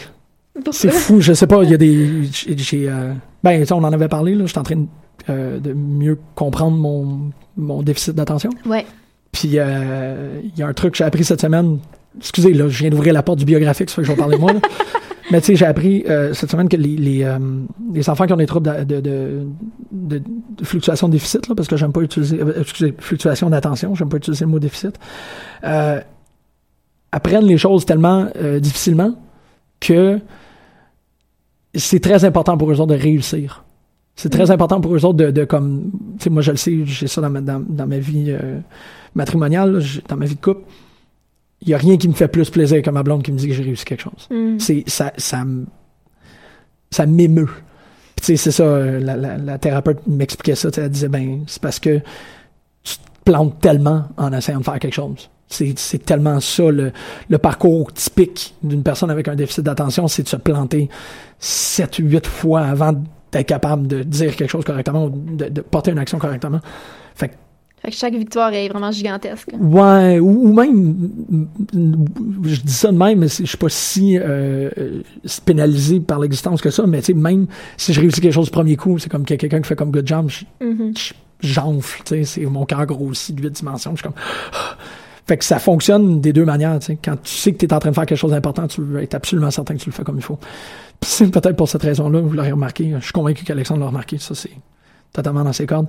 C'est 0.71 0.91
fou, 0.91 1.19
je 1.19 1.33
sais 1.33 1.47
pas, 1.47 1.63
il 1.63 1.71
y 1.71 1.73
a 1.73 1.77
des. 1.77 2.29
J'ai, 2.31 2.87
euh, 2.87 3.13
ben, 3.43 3.65
on 3.71 3.83
en 3.83 3.91
avait 3.91 4.07
parlé, 4.07 4.35
là, 4.35 4.45
je 4.45 4.51
suis 4.51 4.59
en 4.59 4.63
train 4.63 4.85
euh, 5.29 5.59
de, 5.59 5.73
mieux 5.73 6.19
comprendre 6.35 6.77
mon, 6.77 7.31
mon 7.57 7.81
déficit 7.81 8.13
d'attention. 8.13 8.51
Ouais. 8.65 8.85
Puis, 9.31 9.53
euh, 9.55 10.39
il 10.43 10.57
y 10.57 10.61
a 10.61 10.67
un 10.67 10.73
truc 10.73 10.91
que 10.91 10.97
j'ai 10.97 11.03
appris 11.03 11.23
cette 11.23 11.41
semaine. 11.41 11.79
Excusez, 12.17 12.53
là, 12.53 12.69
je 12.69 12.79
viens 12.79 12.91
d'ouvrir 12.91 13.13
la 13.13 13.23
porte 13.23 13.39
du 13.39 13.45
biographique, 13.45 13.89
ça 13.89 13.95
fait 13.95 14.01
que 14.03 14.07
je 14.07 14.11
vais 14.11 14.17
parler 14.17 14.37
moi. 14.37 14.53
Là. 14.53 14.59
Mais 15.31 15.39
tu 15.39 15.47
sais, 15.47 15.55
j'ai 15.55 15.65
appris 15.65 16.03
cette 16.33 16.51
semaine 16.51 16.67
que 16.67 16.75
les, 16.75 16.97
les, 16.97 17.25
les, 17.93 18.09
enfants 18.09 18.27
qui 18.27 18.33
ont 18.33 18.37
des 18.37 18.45
troubles 18.45 18.85
de, 18.85 18.99
de, 18.99 19.47
de, 19.91 20.17
de 20.17 20.65
fluctuation 20.65 21.07
de 21.07 21.13
déficit, 21.13 21.47
là, 21.47 21.55
parce 21.55 21.69
que 21.69 21.77
j'aime 21.77 21.93
pas 21.93 22.01
utiliser, 22.01 22.39
excusez, 22.59 22.93
fluctuation 22.99 23.49
d'attention, 23.49 23.95
j'aime 23.95 24.09
pas 24.09 24.17
utiliser 24.17 24.43
le 24.43 24.51
mot 24.51 24.59
déficit, 24.59 24.99
apprennent 25.63 27.45
les 27.45 27.57
choses 27.57 27.85
tellement 27.85 28.27
difficilement 28.59 29.15
que 29.79 30.19
c'est 31.75 31.99
très 31.99 32.25
important 32.25 32.57
pour 32.57 32.71
eux 32.71 32.79
autres 32.79 32.93
de 32.93 32.99
réussir. 32.99 33.63
C'est 34.15 34.29
très 34.29 34.45
mm. 34.45 34.51
important 34.51 34.81
pour 34.81 34.95
eux 34.95 35.05
autres 35.05 35.17
de, 35.17 35.31
de 35.31 35.43
comme, 35.43 35.91
tu 36.17 36.25
sais, 36.25 36.29
moi 36.29 36.41
je 36.41 36.51
le 36.51 36.57
sais, 36.57 36.85
j'ai 36.85 37.07
ça 37.07 37.21
dans 37.21 37.29
ma, 37.29 37.41
dans, 37.41 37.63
dans 37.67 37.87
ma 37.87 37.97
vie 37.97 38.27
euh, 38.29 38.59
matrimoniale, 39.15 39.81
dans 40.07 40.15
ma 40.15 40.25
vie 40.25 40.35
de 40.35 40.41
couple. 40.41 40.61
Il 41.61 41.69
y 41.69 41.73
a 41.73 41.77
rien 41.77 41.97
qui 41.97 42.07
me 42.07 42.13
fait 42.13 42.27
plus 42.27 42.49
plaisir 42.49 42.81
que 42.81 42.89
ma 42.89 43.03
blonde 43.03 43.23
qui 43.23 43.31
me 43.31 43.37
dit 43.37 43.47
que 43.47 43.53
j'ai 43.53 43.63
réussi 43.63 43.85
quelque 43.85 44.01
chose. 44.03 44.27
Mm. 44.29 44.59
C'est 44.59 44.83
ça, 44.87 45.13
ça, 45.17 45.43
ça 46.91 47.05
m'émeut. 47.05 47.49
Tu 48.17 48.25
sais, 48.25 48.35
c'est 48.37 48.51
ça. 48.51 48.63
Euh, 48.63 48.99
la, 48.99 49.15
la, 49.15 49.37
la 49.37 49.57
thérapeute 49.57 50.05
m'expliquait 50.05 50.55
ça. 50.55 50.69
Elle 50.77 50.89
disait 50.89 51.09
ben 51.09 51.43
c'est 51.47 51.61
parce 51.61 51.79
que 51.79 51.99
tu 52.83 52.97
te 52.97 53.01
plantes 53.25 53.59
tellement 53.61 54.09
en 54.17 54.31
essayant 54.33 54.59
de 54.59 54.63
faire 54.63 54.79
quelque 54.79 54.93
chose. 54.93 55.29
C'est 55.53 56.03
tellement 56.05 56.39
ça 56.39 56.69
le, 56.69 56.91
le 57.29 57.37
parcours 57.37 57.91
typique 57.93 58.55
d'une 58.63 58.83
personne 58.83 59.09
avec 59.11 59.27
un 59.27 59.35
déficit 59.35 59.63
d'attention, 59.63 60.07
c'est 60.07 60.23
de 60.23 60.27
se 60.29 60.35
planter 60.37 60.89
7, 61.39 61.97
8 61.99 62.27
fois 62.27 62.61
avant 62.61 62.93
d'être 63.31 63.47
capable 63.47 63.87
de 63.87 64.03
dire 64.03 64.35
quelque 64.35 64.49
chose 64.51 64.63
correctement 64.65 65.05
ou 65.05 65.09
de, 65.09 65.49
de 65.49 65.61
porter 65.61 65.91
une 65.91 65.99
action 65.99 66.17
correctement. 66.19 66.59
Fait 67.15 67.31
Fait 67.81 67.89
que 67.91 67.95
chaque 67.97 68.13
victoire 68.15 68.53
est 68.53 68.69
vraiment 68.69 68.91
gigantesque. 68.91 69.49
Ouais, 69.59 70.19
ou, 70.19 70.47
ou 70.49 70.53
même, 70.53 71.09
je 72.43 72.61
dis 72.61 72.73
ça 72.73 72.91
de 72.91 72.97
même, 72.97 73.19
mais 73.19 73.27
je 73.27 73.43
suis 73.45 73.57
pas 73.57 73.69
si 73.69 74.17
euh, 74.17 74.69
euh, 74.77 75.01
pénalisé 75.45 75.99
par 75.99 76.19
l'existence 76.19 76.61
que 76.61 76.69
ça, 76.69 76.85
mais 76.87 76.99
tu 76.99 77.07
sais, 77.07 77.13
même 77.13 77.47
si 77.77 77.91
je 77.93 77.99
réussis 77.99 78.21
quelque 78.21 78.33
chose 78.33 78.45
du 78.45 78.51
premier 78.51 78.75
coup, 78.75 78.99
c'est 78.99 79.09
comme 79.09 79.25
qu'il 79.25 79.33
y 79.33 79.37
a 79.37 79.39
quelqu'un 79.39 79.61
qui 79.61 79.67
fait 79.67 79.75
comme 79.75 79.91
good 79.91 80.09
Mhm. 80.61 80.93
je- 80.97 81.13
j'enfle, 81.41 82.01
tu 82.05 82.15
sais, 82.15 82.23
c'est 82.23 82.45
mon 82.45 82.65
cœur 82.65 82.85
grossit 82.85 83.35
de 83.35 83.41
8 83.41 83.51
dimensions, 83.51 83.91
je 83.91 83.97
suis 83.97 84.03
comme... 84.03 84.13
Fait 85.25 85.37
que 85.37 85.45
ça 85.45 85.59
fonctionne 85.59 86.19
des 86.19 86.33
deux 86.33 86.45
manières, 86.45 86.79
tu 86.79 86.87
sais. 86.87 86.97
Quand 87.03 87.15
tu 87.21 87.33
sais 87.33 87.53
que 87.53 87.57
tu 87.57 87.65
es 87.65 87.73
en 87.73 87.79
train 87.79 87.89
de 87.89 87.95
faire 87.95 88.05
quelque 88.05 88.17
chose 88.17 88.31
d'important, 88.31 88.67
tu 88.67 88.81
veux 88.81 89.01
être 89.01 89.15
absolument 89.15 89.51
certain 89.51 89.75
que 89.75 89.79
tu 89.79 89.89
le 89.89 89.93
fais 89.93 90.03
comme 90.03 90.17
il 90.17 90.23
faut. 90.23 90.37
C'est 91.01 91.31
peut-être 91.31 91.55
pour 91.55 91.69
cette 91.69 91.83
raison-là, 91.83 92.19
vous 92.19 92.33
l'aurez 92.33 92.51
remarqué, 92.51 92.93
je 92.99 93.03
suis 93.03 93.13
convaincu 93.13 93.43
qu'Alexandre 93.43 93.81
l'a 93.81 93.87
remarqué, 93.87 94.17
ça 94.17 94.35
c'est 94.35 94.51
totalement 95.13 95.43
dans 95.43 95.53
ses 95.53 95.65
cordes. 95.65 95.87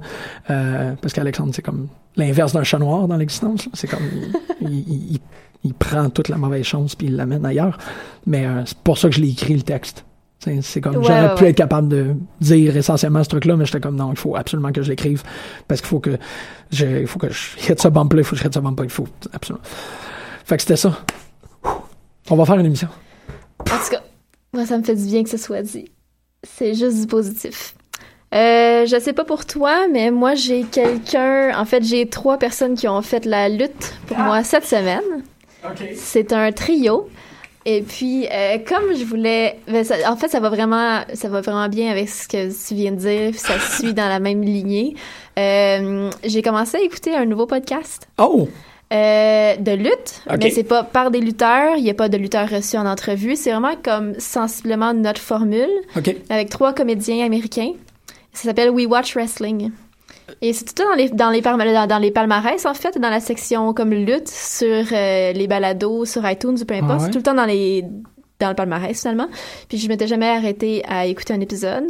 Euh, 0.51 0.95
parce 1.01 1.15
qu'Alexandre, 1.15 1.53
c'est 1.55 1.63
comme 1.63 1.89
l'inverse 2.17 2.53
d'un 2.53 2.63
chat 2.63 2.79
noir 2.79 3.09
dans 3.09 3.17
l'existence. 3.17 3.69
C'est 3.73 3.89
comme 3.89 4.07
il, 4.61 5.21
prend 5.79 6.11
toute 6.11 6.29
la 6.29 6.37
mauvaise 6.37 6.65
chance 6.65 6.95
puis 6.95 7.09
il 7.09 7.17
l'amène 7.17 7.45
ailleurs. 7.45 7.79
Mais 8.27 8.47
euh, 8.47 8.63
c'est 8.67 8.79
pour 8.79 8.99
ça 8.99 9.09
que 9.09 9.15
je 9.15 9.21
l'ai 9.21 9.31
écrit 9.31 9.55
le 9.55 9.63
texte. 9.63 10.05
C'est 10.63 10.81
comme 10.81 10.97
Ouais, 10.97 11.05
j'aurais 11.05 11.29
ouais, 11.29 11.35
pu 11.37 11.43
ouais. 11.45 11.51
être 11.51 11.57
capable 11.57 11.89
de 11.89 12.15
dire 12.41 12.77
essentiellement 12.77 13.23
ce 13.25 13.29
truc-là, 13.31 13.57
mais 13.57 13.65
j'étais 13.67 13.81
comme 13.81 13.97
non, 13.97 14.11
il 14.13 14.19
faut 14.19 14.37
absolument 14.37 14.73
que 14.73 14.83
je 14.83 14.91
l'écrive 14.91 15.23
parce 15.69 15.81
qu'il 15.81 15.89
faut 15.89 16.01
que 16.01 16.19
je, 16.71 16.87
il 17.01 17.07
faut 17.07 17.19
que 17.19 17.31
je 17.31 17.57
hit 17.71 17.81
ce 17.81 17.89
bump 17.89 18.13
là, 18.13 18.21
il 18.21 18.25
faut 18.25 18.37
que 18.37 18.43
je 18.43 18.47
hit 18.47 18.55
ce 18.55 18.59
bump 18.61 18.79
là, 18.79 18.85
il 18.85 18.91
faut 18.91 19.07
absolument. 19.33 19.63
Fait 20.45 20.57
que 20.57 20.63
c'était 20.63 20.77
ça. 20.77 20.99
On 22.31 22.37
va 22.37 22.45
faire 22.45 22.57
une 22.59 22.67
émission. 22.67 22.89
En 23.61 23.65
tout 23.65 23.91
cas, 23.91 24.03
moi, 24.53 24.67
ça 24.67 24.79
me 24.79 24.83
fait 24.83 24.95
du 24.97 25.05
bien 25.07 25.23
que 25.23 25.31
ce 25.31 25.37
soit 25.39 25.63
dit. 25.63 25.91
C'est 26.43 26.75
juste 26.75 27.01
du 27.01 27.07
positif. 27.07 27.75
Euh, 28.35 28.85
je 28.87 28.99
sais 29.01 29.13
pas 29.13 29.25
pour 29.25 29.47
toi, 29.47 29.87
mais 29.93 30.11
moi, 30.11 30.35
j'ai 30.35 30.65
quelqu'un. 30.65 31.53
En 31.59 31.65
fait, 31.65 31.83
j'ai 31.85 32.09
trois 32.09 32.37
personnes 32.39 32.75
qui 32.75 32.89
ont 32.89 33.01
fait 33.03 33.25
la 33.25 33.49
lutte 33.49 33.95
pour 34.07 34.19
moi 34.19 34.43
cette 34.43 34.65
semaine. 34.67 35.23
C'est 35.97 36.33
un 36.33 36.53
trio. 36.53 37.09
Et 37.67 37.81
puis, 37.83 38.27
euh, 38.31 38.59
comme 38.67 38.95
je 38.95 39.05
voulais, 39.05 39.59
ben, 39.67 39.85
ça- 39.85 40.11
en 40.11 40.17
fait, 40.17 40.29
ça 40.29 40.39
va 40.41 40.51
vraiment, 40.51 41.01
ça 41.15 41.29
va 41.29 41.41
vraiment 41.41 41.69
bien 41.69 41.91
avec 41.91 42.09
ce 42.09 42.29
que 42.29 42.49
tu 42.69 42.75
viens 42.75 42.93
de 42.93 42.97
dire. 42.97 43.31
puis 43.31 43.39
Ça 43.41 43.59
suit 43.59 43.95
dans 43.95 44.09
la 44.09 44.21
même 44.21 44.43
lignée. 44.43 44.95
Euh, 45.39 46.11
j'ai 46.25 46.43
commencé 46.43 46.77
à 46.77 46.81
écouter 46.83 47.15
un 47.15 47.25
nouveau 47.25 47.47
podcast. 47.47 48.07
Oh! 48.19 48.49
Euh, 48.93 49.57
de 49.57 49.73
lutte, 49.73 50.21
Ok. 50.31 50.39
mais 50.43 50.51
c'est 50.51 50.63
pas 50.63 50.85
par 50.85 51.11
des 51.11 51.19
lutteurs, 51.21 51.77
il 51.77 51.83
n'y 51.83 51.91
a 51.91 51.95
pas 51.95 52.09
de 52.11 52.17
lutteurs 52.19 52.49
reçus 52.49 52.77
en 52.77 52.87
entrevue, 52.87 53.35
c'est 53.35 53.51
vraiment 53.51 53.75
comme 53.83 54.13
sensiblement 54.21 54.93
notre 54.93 55.21
formule 55.23 55.71
OK. 55.97 56.15
avec 56.29 56.51
trois 56.51 56.75
comédiens 56.75 57.25
américains. 57.25 57.73
Ça 58.35 58.45
s'appelle 58.45 58.71
We 58.71 58.87
Watch 58.87 59.15
Wrestling. 59.17 59.71
Et 60.43 60.53
c'est 60.53 60.65
tout 60.65 60.75
le 60.77 60.85
temps 60.85 60.91
dans 60.91 60.97
les, 60.97 61.09
dans, 61.09 61.31
les 61.31 61.73
dans, 61.73 61.87
dans 61.87 61.99
les 61.99 62.11
palmarès, 62.11 62.65
en 62.67 62.75
fait, 62.75 62.99
dans 62.99 63.11
la 63.11 63.21
section 63.21 63.73
comme 63.73 63.93
lutte, 63.93 64.29
sur 64.29 64.85
euh, 64.93 65.33
les 65.33 65.47
balados, 65.47 66.05
sur 66.05 66.29
iTunes, 66.29 66.57
ou 66.61 66.65
peu 66.65 66.75
importe. 66.75 66.91
Ah 66.91 66.95
ouais? 66.95 67.01
C'est 67.05 67.11
tout 67.11 67.19
le 67.19 67.23
temps 67.23 67.35
dans, 67.35 67.47
les, 67.47 67.85
dans 68.41 68.49
le 68.49 68.55
palmarès, 68.55 68.99
finalement. 68.99 69.29
Puis 69.69 69.79
je 69.79 69.89
m'étais 69.89 70.07
jamais 70.07 70.29
arrêtée 70.29 70.83
à 70.87 71.07
écouter 71.07 71.35
un 71.35 71.41
épisode. 71.41 71.87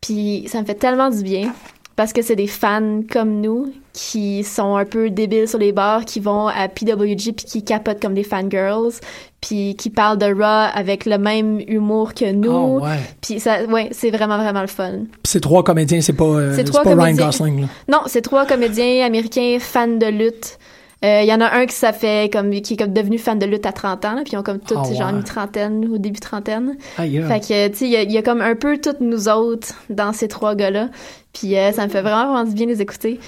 Puis 0.00 0.44
ça 0.48 0.60
me 0.60 0.66
fait 0.66 0.74
tellement 0.74 1.10
du 1.10 1.22
bien. 1.22 1.52
Parce 1.96 2.14
que 2.14 2.22
c'est 2.22 2.36
des 2.36 2.46
fans 2.46 3.02
comme 3.10 3.42
nous 3.42 3.74
qui 3.92 4.42
sont 4.42 4.76
un 4.76 4.86
peu 4.86 5.10
débiles 5.10 5.46
sur 5.46 5.58
les 5.58 5.72
bars, 5.72 6.06
qui 6.06 6.18
vont 6.18 6.46
à 6.46 6.66
PWG 6.68 7.34
puis 7.36 7.44
qui 7.44 7.62
capotent 7.62 8.00
comme 8.00 8.14
des 8.14 8.22
fangirls, 8.22 8.94
puis 9.40 9.74
qui 9.76 9.88
parlent 9.90 10.18
de 10.18 10.26
Raw 10.26 10.70
avec 10.74 11.06
le 11.06 11.16
même 11.18 11.60
humour 11.66 12.12
que 12.14 12.30
nous. 12.30 12.50
Oh, 12.50 12.80
ouais. 12.80 12.98
Puis 13.22 13.40
ça, 13.40 13.64
ouais, 13.64 13.88
c'est 13.92 14.10
vraiment 14.10 14.36
vraiment 14.36 14.60
le 14.60 14.66
fun. 14.66 15.04
Puis 15.10 15.20
c'est 15.24 15.40
trois 15.40 15.64
comédiens, 15.64 16.00
c'est 16.02 16.12
pas, 16.12 16.24
euh, 16.24 16.52
C'est 16.56 16.70
pas 16.70 16.82
Ryan. 16.82 17.14
Gosling. 17.14 17.62
Là. 17.62 17.66
Non, 17.88 18.00
c'est 18.06 18.20
trois 18.22 18.44
comédiens 18.46 19.04
américains 19.06 19.56
fans 19.60 19.86
de 19.88 20.06
lutte. 20.06 20.58
Euh, 21.02 21.22
Il 21.22 21.28
y 21.28 21.32
en 21.32 21.40
a 21.40 21.50
un 21.56 21.64
qui 21.64 21.74
ça 21.74 21.94
fait 21.94 22.30
comme 22.30 22.50
qui 22.60 22.74
est 22.74 22.76
comme 22.76 22.92
devenu 22.92 23.16
fan 23.16 23.38
de 23.38 23.46
lutte 23.46 23.64
à 23.64 23.72
30 23.72 24.04
ans, 24.04 24.14
là, 24.16 24.20
puis 24.22 24.32
ils 24.34 24.36
ont 24.36 24.42
comme 24.42 24.58
toutes 24.60 24.76
Ah, 24.84 24.92
genre 24.92 25.08
une 25.08 25.24
trentaine 25.24 25.86
ou 25.86 25.96
début 25.96 26.20
trentaine. 26.20 26.76
Aïe. 26.98 27.22
Fait 27.26 27.40
que 27.40 27.68
tu 27.68 27.78
sais, 27.78 27.84
il 27.86 27.90
y, 27.92 27.96
a- 27.96 28.02
il 28.02 28.12
y 28.12 28.18
a 28.18 28.22
comme 28.22 28.42
un 28.42 28.54
peu 28.54 28.76
toutes 28.76 29.00
nous 29.00 29.26
autres 29.30 29.68
dans 29.88 30.12
ces 30.12 30.28
trois 30.28 30.54
gars-là. 30.54 30.90
Puis 31.32 31.56
euh, 31.56 31.72
ça 31.72 31.86
me 31.86 31.90
fait 31.90 32.02
vraiment 32.02 32.34
vraiment 32.34 32.44
du 32.44 32.52
bien 32.54 32.66
les 32.66 32.82
écouter. 32.82 33.18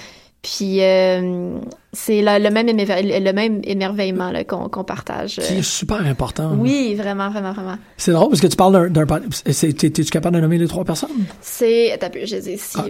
Puis 0.43 0.83
euh, 0.83 1.55
c'est 1.95 2.23
le 2.23 2.51
même 2.51 2.67
le 2.69 3.33
même 3.33 3.61
émerveillement 3.65 4.33
qu'on 4.49 4.85
partage. 4.85 5.37
Qui 5.37 5.55
est 5.59 5.63
super 5.63 6.05
important. 6.07 6.55
Oui, 6.59 6.95
vraiment, 6.95 7.29
vraiment, 7.31 7.53
vraiment. 7.53 7.77
C'est 7.99 8.13
drôle 8.13 8.31
parce 8.31 8.41
que 8.41 8.47
tu 8.47 8.57
parles 8.57 8.91
d'un- 8.91 9.07
T'es-tu 9.45 10.05
capable 10.05 10.37
de 10.37 10.41
nommer 10.41 10.57
les 10.59 10.67
trois 10.69 10.85
personnes? 10.85 11.11
C'est. 11.43 11.93
Attends, 11.93 12.07
un 12.07 12.11
peu, 12.11 12.21
je 12.25 12.37
les 12.37 12.49
ai 12.51 12.55
ici. 12.55 12.77
Ah. 12.79 12.85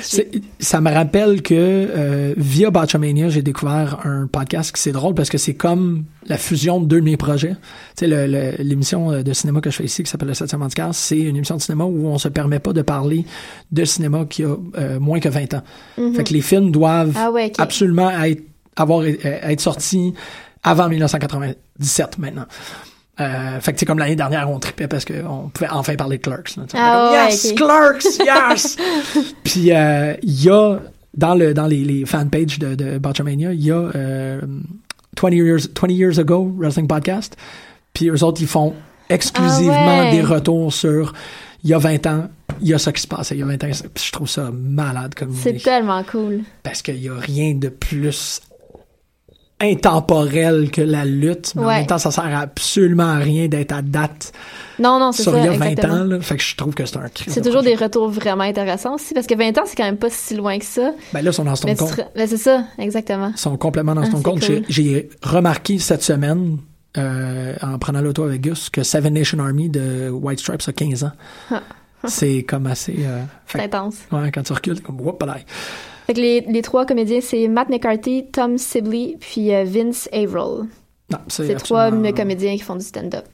C'est- 0.00 0.30
Ça 0.58 0.80
me 0.80 0.90
rappelle 0.92 1.40
que 1.42 1.54
euh, 1.54 2.34
via 2.36 2.70
Botchamania, 2.70 3.28
j'ai 3.28 3.42
découvert 3.42 4.00
un 4.04 4.26
podcast 4.26 4.74
qui 4.74 4.82
c'est 4.82 4.92
drôle 4.92 5.14
parce 5.14 5.28
que 5.30 5.38
c'est 5.38 5.54
comme 5.54 6.04
la 6.26 6.36
fusion 6.36 6.80
de 6.80 6.86
deux 6.86 7.00
de 7.00 7.04
mes 7.04 7.16
projets. 7.16 7.54
Tu 7.96 8.08
sais, 8.08 8.26
l'émission 8.58 9.12
euh, 9.12 9.22
de 9.22 9.32
cinéma 9.32 9.60
que 9.60 9.70
je 9.70 9.76
fais 9.76 9.84
ici 9.84 10.02
qui 10.02 10.10
s'appelle 10.10 10.28
Le 10.28 10.34
7e 10.34 10.60
Handicap, 10.62 10.90
c'est 10.92 11.18
une 11.18 11.36
émission 11.36 11.56
de 11.56 11.62
cinéma 11.62 11.84
où 11.84 12.06
on 12.08 12.18
se 12.18 12.28
permet 12.28 12.58
pas 12.58 12.72
de 12.72 12.82
parler 12.82 13.24
de 13.72 13.84
cinéma 13.84 14.26
qui 14.28 14.42
a 14.44 14.56
euh, 14.78 14.98
moins 15.00 15.20
que 15.20 15.28
20 15.28 15.54
ans. 15.54 15.62
Mhm. 15.96 16.14
Fait 16.14 16.24
que 16.24 16.32
les 16.34 16.40
films 16.42 16.70
doivent 16.70 17.14
Ah 17.16 17.30
ouais, 17.30 17.52
absolument 17.58 18.10
être, 18.10 18.42
avoir, 18.78 19.00
euh, 19.00 19.14
être 19.24 19.60
sortis 19.60 20.14
avant 20.62 20.88
1997 20.88 22.18
maintenant. 22.18 22.46
Euh, 23.20 23.58
fait 23.60 23.72
que 23.72 23.80
c'est 23.80 23.86
comme 23.86 23.98
l'année 23.98 24.14
dernière, 24.16 24.48
on 24.48 24.60
tripait 24.60 24.86
parce 24.86 25.04
qu'on 25.04 25.50
pouvait 25.52 25.70
enfin 25.70 25.96
parler 25.96 26.18
de 26.18 26.22
Clerks. 26.22 26.56
là. 26.56 26.62
Ah 26.74 27.10
comme, 27.10 27.30
yes, 27.30 27.46
ok. 27.50 27.56
Clerks, 27.56 28.18
yes! 28.24 28.76
Puis 29.42 29.72
euh, 29.72 30.14
il 30.22 30.44
y 30.44 30.48
a, 30.50 30.78
dans, 31.16 31.34
le, 31.34 31.52
dans 31.52 31.66
les, 31.66 31.82
les 31.84 32.06
fanpages 32.06 32.58
de, 32.60 32.76
de 32.76 32.98
Botchamania, 32.98 33.52
il 33.52 33.64
y 33.64 33.72
a 33.72 33.90
euh, 33.96 34.40
20, 35.20 35.30
years, 35.30 35.68
20 35.80 35.90
Years 35.90 36.18
Ago 36.20 36.54
Wrestling 36.58 36.86
Podcast. 36.86 37.36
Puis 37.92 38.08
eux 38.08 38.22
autres, 38.22 38.40
ils 38.40 38.46
font 38.46 38.74
exclusivement 39.08 39.74
Ah 39.74 40.02
ouais. 40.04 40.10
des 40.12 40.22
retours 40.22 40.72
sur 40.72 41.12
il 41.64 41.70
y 41.70 41.74
a 41.74 41.78
20 41.78 42.06
ans, 42.06 42.28
il 42.60 42.68
y 42.68 42.74
a 42.74 42.78
ça 42.78 42.92
qui 42.92 43.02
se 43.02 43.08
passait 43.08 43.34
il 43.34 43.40
y 43.40 43.42
a 43.42 43.46
20 43.46 43.64
ans. 43.64 43.70
Puis 43.94 44.04
je 44.06 44.12
trouve 44.12 44.28
ça 44.28 44.50
malade 44.52 45.16
comme 45.16 45.34
C'est 45.34 45.54
tellement 45.60 46.04
cool. 46.04 46.42
Parce 46.62 46.82
qu'il 46.82 47.02
y 47.02 47.08
a 47.08 47.14
rien 47.18 47.54
de 47.54 47.68
plus 47.68 48.40
intemporel 49.60 50.70
que 50.70 50.80
la 50.80 51.04
lutte, 51.04 51.52
mais 51.56 51.62
en 51.62 51.66
Ouais. 51.66 51.76
même 51.78 51.86
temps, 51.86 51.98
ça 51.98 52.10
sert 52.10 52.24
absolument 52.38 53.08
à 53.10 53.16
rien 53.16 53.48
d'être 53.48 53.72
à 53.72 53.82
date 53.82 54.32
Non, 54.78 54.98
non, 55.00 55.12
c'est 55.12 55.22
sur 55.24 55.32
ça. 55.32 55.38
il 55.38 55.44
y 55.44 55.48
a 55.48 55.52
20 55.52 55.66
exactement. 55.66 55.94
ans. 56.00 56.04
Là. 56.04 56.20
Fait 56.20 56.36
que 56.36 56.42
je 56.42 56.56
trouve 56.56 56.74
que 56.74 56.86
c'est 56.86 56.96
un 56.96 57.08
cri. 57.08 57.24
C'est 57.28 57.42
toujours 57.42 57.62
des 57.62 57.74
retours 57.74 58.08
vraiment 58.08 58.44
intéressants 58.44 58.94
aussi, 58.94 59.14
parce 59.14 59.26
que 59.26 59.34
20 59.34 59.56
ans, 59.58 59.62
c'est 59.66 59.76
quand 59.76 59.84
même 59.84 59.96
pas 59.96 60.10
si 60.10 60.36
loin 60.36 60.58
que 60.58 60.64
ça. 60.64 60.92
Ben 61.12 61.22
là, 61.22 61.30
ils 61.30 61.34
sont 61.34 61.44
dans 61.44 61.56
Stone 61.56 61.70
Mais 61.70 61.76
tu 61.76 61.84
Cold. 61.84 61.96
te- 61.96 62.18
ben, 62.18 62.26
c'est 62.28 62.36
ça, 62.36 62.64
exactement. 62.78 63.32
Ils 63.34 63.38
sont 63.40 63.56
complètement 63.56 63.94
dans 63.94 64.02
Ah, 64.02 64.08
c'est 64.14 64.22
Cold. 64.22 64.42
J'ai- 64.42 64.54
cool. 64.56 64.64
J'ai 64.68 65.08
remarqué 65.22 65.78
cette 65.78 66.02
semaine, 66.02 66.58
euh, 66.96 67.54
en 67.62 67.78
prenant 67.78 68.00
l'auto 68.00 68.22
avec 68.24 68.40
Gus, 68.42 68.70
que 68.70 68.82
Seven 68.82 69.14
Nation 69.14 69.38
Army 69.40 69.68
de 69.68 70.08
White 70.10 70.40
Stripes 70.40 70.62
a 70.68 70.72
15 70.72 71.04
ans. 71.04 71.12
Ah. 71.50 71.62
C'est 72.06 72.44
comme 72.44 72.66
assez... 72.68 72.94
euh, 73.00 73.22
C'est 73.48 73.60
intense. 73.60 73.96
ouais, 74.12 74.30
quand 74.32 74.42
tu 74.44 74.52
recules, 74.52 74.80
comme... 74.80 75.00
Whoop. 75.00 75.24
Fait 76.08 76.14
que 76.14 76.20
les, 76.20 76.40
les 76.40 76.62
trois 76.62 76.86
comédiens, 76.86 77.20
c'est 77.20 77.46
Matt 77.48 77.68
McCarthy, 77.68 78.24
Tom 78.32 78.56
Sibley, 78.58 79.16
puis 79.20 79.54
euh, 79.54 79.64
Vince 79.64 80.08
Averill. 80.12 80.66
C'est 81.28 81.54
trois 81.56 81.90
comédiens 81.90 82.56
qui 82.56 82.62
font 82.62 82.76
du 82.76 82.84
stand-up. 82.84 83.26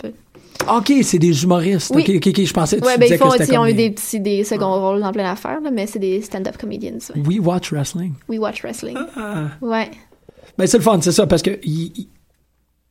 OK, 0.68 0.92
c'est 1.02 1.18
des 1.18 1.42
humoristes. 1.44 1.92
Oui. 1.94 2.02
OK, 2.02 2.44
je 2.44 2.52
pensais 2.52 2.78
que 2.78 2.84
Ouais, 2.84 2.94
tu 2.94 3.00
ben 3.00 3.04
disais 3.06 3.14
ils, 3.16 3.18
font, 3.18 3.30
que 3.30 3.52
ils 3.52 3.58
ont 3.58 3.66
eu 3.66 3.74
des- 3.74 3.90
petits 3.90 4.18
des 4.20 4.44
seconds 4.44 4.80
rôles 4.80 5.00
dans 5.00 5.12
plein 5.12 5.24
d'affaires, 5.24 5.60
mais 5.72 5.86
c'est 5.86 5.98
des 5.98 6.20
stand-up 6.22 6.56
comedians. 6.56 6.98
ouais. 7.14 7.22
We 7.26 7.38
Watch 7.40 7.72
Wrestling. 7.72 8.14
We 8.28 8.38
watch 8.38 8.62
wrestling. 8.62 8.96
Ah. 9.16 9.48
Ouais. 9.60 9.90
Ben, 10.58 10.66
c'est 10.66 10.78
le 10.78 10.82
fun, 10.84 11.00
c'est 11.00 11.12
ça, 11.12 11.26
parce 11.26 11.42
que 11.42 11.58
il, 11.64 11.92
il- 11.96 12.08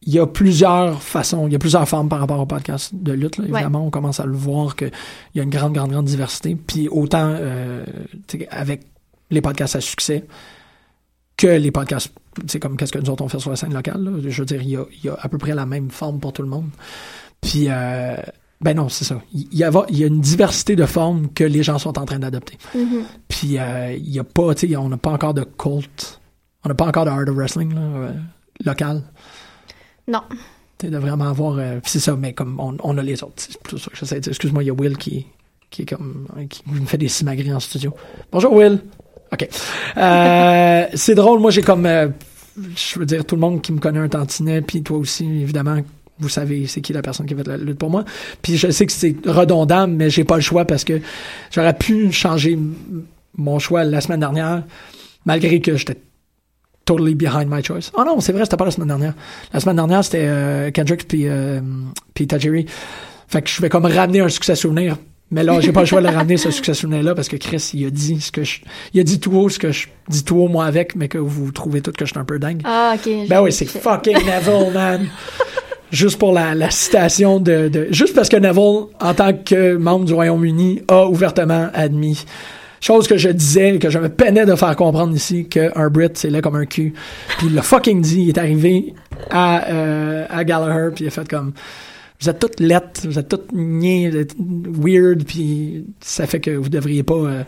il 0.05 0.13
y 0.13 0.19
a 0.19 0.27
plusieurs 0.27 1.01
façons, 1.01 1.47
il 1.47 1.53
y 1.53 1.55
a 1.55 1.59
plusieurs 1.59 1.87
formes 1.87 2.09
par 2.09 2.19
rapport 2.19 2.39
au 2.39 2.45
podcast 2.45 2.93
de 2.93 3.13
lutte. 3.13 3.37
là. 3.37 3.45
Évidemment, 3.45 3.85
on 3.85 3.89
commence 3.89 4.19
à 4.19 4.25
le 4.25 4.33
voir 4.33 4.75
qu'il 4.75 4.91
y 5.35 5.39
a 5.39 5.43
une 5.43 5.49
grande, 5.49 5.71
grande, 5.73 5.91
grande 5.91 6.03
diversité. 6.05 6.55
Puis 6.55 6.89
autant 6.89 7.29
euh, 7.39 7.85
avec 8.51 8.81
les 9.29 9.41
podcasts 9.41 9.75
à 9.75 9.81
succès 9.81 10.25
que 11.37 11.47
les 11.47 11.71
podcasts, 11.71 12.13
c'est 12.47 12.59
comme 12.59 12.77
qu'est-ce 12.77 12.91
que 12.91 12.99
nous 12.99 13.09
autres 13.09 13.23
on 13.23 13.27
fait 13.27 13.39
sur 13.39 13.49
la 13.49 13.55
scène 13.55 13.73
locale. 13.73 14.03
là. 14.03 14.11
Je 14.25 14.41
veux 14.41 14.45
dire, 14.45 14.61
il 14.61 14.69
y, 14.69 14.77
a, 14.77 14.85
il 14.91 15.05
y 15.05 15.09
a 15.09 15.17
à 15.19 15.29
peu 15.29 15.37
près 15.37 15.53
la 15.53 15.65
même 15.65 15.89
forme 15.89 16.19
pour 16.19 16.33
tout 16.33 16.41
le 16.41 16.47
monde. 16.47 16.69
Puis, 17.41 17.65
euh, 17.69 18.15
ben 18.61 18.75
non, 18.77 18.87
c'est 18.87 19.03
ça. 19.03 19.21
Il 19.33 19.53
y, 19.53 19.63
a, 19.63 19.71
il 19.89 19.97
y 19.97 20.03
a 20.03 20.07
une 20.07 20.21
diversité 20.21 20.75
de 20.75 20.85
formes 20.85 21.29
que 21.33 21.43
les 21.43 21.63
gens 21.63 21.79
sont 21.79 21.97
en 21.99 22.05
train 22.05 22.19
d'adopter. 22.19 22.57
Mhm. 22.75 23.03
Puis 23.27 23.57
euh, 23.57 23.93
il 23.93 24.09
y 24.09 24.19
a 24.19 24.23
pas, 24.23 24.55
tu 24.55 24.69
sais, 24.69 24.75
on 24.77 24.89
n'a 24.89 24.97
pas 24.97 25.11
encore 25.11 25.33
de 25.33 25.43
cult, 25.43 26.21
on 26.63 26.69
n'a 26.69 26.75
pas 26.75 26.85
encore 26.85 27.05
de 27.05 27.09
art 27.09 27.27
of 27.27 27.35
wrestling 27.35 27.73
là, 27.73 27.81
euh, 27.81 28.13
local. 28.63 29.03
Non. 30.07 30.21
Tu 30.77 30.89
de 30.89 30.97
vraiment 30.97 31.29
avoir, 31.29 31.59
c'est 31.83 31.99
ça, 31.99 32.15
mais 32.15 32.33
comme 32.33 32.59
on, 32.59 32.77
on 32.83 32.97
a 32.97 33.01
les 33.03 33.23
autres. 33.23 33.35
C'est 33.37 33.61
plutôt 33.61 33.77
ça 33.77 33.89
que 33.89 33.97
j'essaie 33.97 34.15
de 34.15 34.21
dire. 34.21 34.31
Excuse-moi, 34.31 34.63
il 34.63 34.67
y 34.67 34.69
a 34.69 34.73
Will 34.73 34.97
qui, 34.97 35.27
qui 35.69 35.83
est 35.83 35.85
comme, 35.85 36.27
qui 36.49 36.63
me 36.69 36.85
fait 36.85 36.97
des 36.97 37.07
simagrées 37.07 37.53
en 37.53 37.59
studio. 37.59 37.93
Bonjour 38.31 38.53
Will. 38.53 38.81
Ok. 39.33 39.49
Euh, 39.97 40.85
c'est 40.93 41.15
drôle, 41.15 41.39
moi 41.39 41.51
j'ai 41.51 41.63
comme, 41.63 41.85
euh, 41.85 42.07
je 42.55 42.99
veux 42.99 43.05
dire, 43.05 43.25
tout 43.25 43.35
le 43.35 43.41
monde 43.41 43.61
qui 43.61 43.73
me 43.73 43.79
connaît 43.79 43.99
un 43.99 44.07
tantinet, 44.07 44.61
puis 44.61 44.83
toi 44.83 44.97
aussi, 44.97 45.25
évidemment. 45.25 45.77
Vous 46.19 46.29
savez 46.29 46.67
c'est 46.67 46.79
qui 46.79 46.93
la 46.93 47.01
personne 47.01 47.25
qui 47.25 47.33
a 47.33 47.37
fait 47.37 47.47
la 47.47 47.57
lutte 47.57 47.79
pour 47.79 47.89
moi. 47.89 48.05
Puis 48.43 48.55
je 48.55 48.69
sais 48.69 48.85
que 48.85 48.91
c'est 48.91 49.15
redondant, 49.25 49.87
mais 49.87 50.11
j'ai 50.11 50.23
pas 50.23 50.35
le 50.35 50.41
choix 50.41 50.63
parce 50.63 50.83
que 50.83 51.01
j'aurais 51.51 51.73
pu 51.73 52.11
changer 52.11 52.57
mon 53.35 53.57
choix 53.57 53.83
la 53.83 53.99
semaine 53.99 54.19
dernière, 54.19 54.63
malgré 55.25 55.59
que 55.59 55.75
j'étais 55.75 55.97
totally 56.85 57.15
behind 57.15 57.47
my 57.49 57.63
choice. 57.63 57.91
Oh 57.97 58.03
non, 58.05 58.19
c'est 58.19 58.31
vrai, 58.31 58.43
c'était 58.43 58.57
pas 58.57 58.65
la 58.65 58.71
semaine 58.71 58.89
dernière. 58.89 59.13
La 59.51 59.59
semaine 59.59 59.77
dernière, 59.77 60.03
c'était 60.03 60.27
euh, 60.27 60.71
Kendrick 60.71 61.07
puis, 61.07 61.27
euh, 61.27 61.61
puis 62.13 62.27
Tajiri. 62.27 62.67
Fait 63.27 63.41
que 63.41 63.49
je 63.49 63.61
vais 63.61 63.69
comme 63.69 63.85
ramener 63.85 64.19
un 64.19 64.29
succès 64.29 64.55
souvenir. 64.55 64.97
Mais 65.33 65.43
là, 65.43 65.59
j'ai 65.59 65.71
pas 65.71 65.81
le 65.81 65.85
choix 65.85 65.99
de 65.99 66.07
le 66.07 66.13
ramener, 66.13 66.37
ce 66.37 66.51
succès 66.51 66.73
souvenir-là, 66.73 67.15
parce 67.15 67.27
que 67.27 67.37
Chris, 67.37 67.71
il 67.73 67.85
a 67.87 67.89
dit 67.89 68.21
ce 68.21 68.31
que 68.31 68.43
je, 68.43 68.59
il 68.93 68.99
a 68.99 69.03
dit 69.03 69.19
tout 69.19 69.31
haut 69.35 69.49
ce 69.49 69.59
que 69.59 69.71
je 69.71 69.87
dis 70.07 70.23
tout 70.23 70.37
haut 70.37 70.47
moi 70.47 70.65
avec, 70.65 70.95
mais 70.95 71.07
que 71.07 71.17
vous 71.17 71.51
trouvez 71.51 71.81
tout 71.81 71.91
que 71.91 72.05
je 72.05 72.11
suis 72.11 72.19
un 72.19 72.25
peu 72.25 72.37
dingue. 72.37 72.61
Ah, 72.63 72.95
ok. 72.95 73.27
Ben 73.27 73.41
oui, 73.41 73.51
c'est 73.51 73.65
fucking 73.65 74.17
Neville, 74.17 74.71
man. 74.73 75.07
Juste 75.91 76.17
pour 76.17 76.33
la, 76.33 76.55
la 76.55 76.71
citation 76.71 77.39
de, 77.39 77.67
de, 77.67 77.87
juste 77.91 78.15
parce 78.15 78.27
que 78.27 78.37
Neville, 78.37 78.85
en 78.99 79.13
tant 79.13 79.31
que 79.31 79.75
membre 79.75 80.05
du 80.05 80.13
Royaume-Uni, 80.13 80.81
a 80.87 81.05
ouvertement 81.05 81.69
admis 81.71 82.25
Chose 82.83 83.07
que 83.07 83.15
je 83.15 83.29
disais, 83.29 83.79
que 83.79 83.89
je 83.89 83.97
me 83.97 84.09
peinais 84.09 84.45
de 84.45 84.55
faire 84.55 84.75
comprendre 84.75 85.15
ici, 85.15 85.47
qu'un 85.47 85.89
Brit, 85.89 86.09
c'est 86.15 86.29
là 86.29 86.41
comme 86.41 86.57
un 86.57 86.65
cul. 86.65 86.93
Puis 87.37 87.47
le 87.47 87.61
fucking 87.61 88.01
dit, 88.01 88.23
il 88.23 88.29
est 88.29 88.37
arrivé 88.37 88.93
à, 89.31 89.69
euh, 89.69 90.25
à 90.29 90.43
Gallagher, 90.43 90.89
puis 90.93 91.05
il 91.05 91.07
a 91.07 91.11
fait 91.11 91.25
comme... 91.29 91.53
Vous 92.23 92.29
êtes 92.29 92.39
toutes 92.39 92.61
lettres, 92.61 93.01
vous 93.03 93.19
êtes 93.19 93.27
toutes 93.27 93.51
niais, 93.51 94.09
vous 94.09 94.17
êtes 94.17 94.35
weird, 94.39 95.25
puis 95.25 95.85
ça 95.99 96.25
fait 96.25 96.39
que 96.39 96.51
vous 96.51 96.69
devriez 96.69 97.03
pas... 97.03 97.15
euh, 97.15 97.43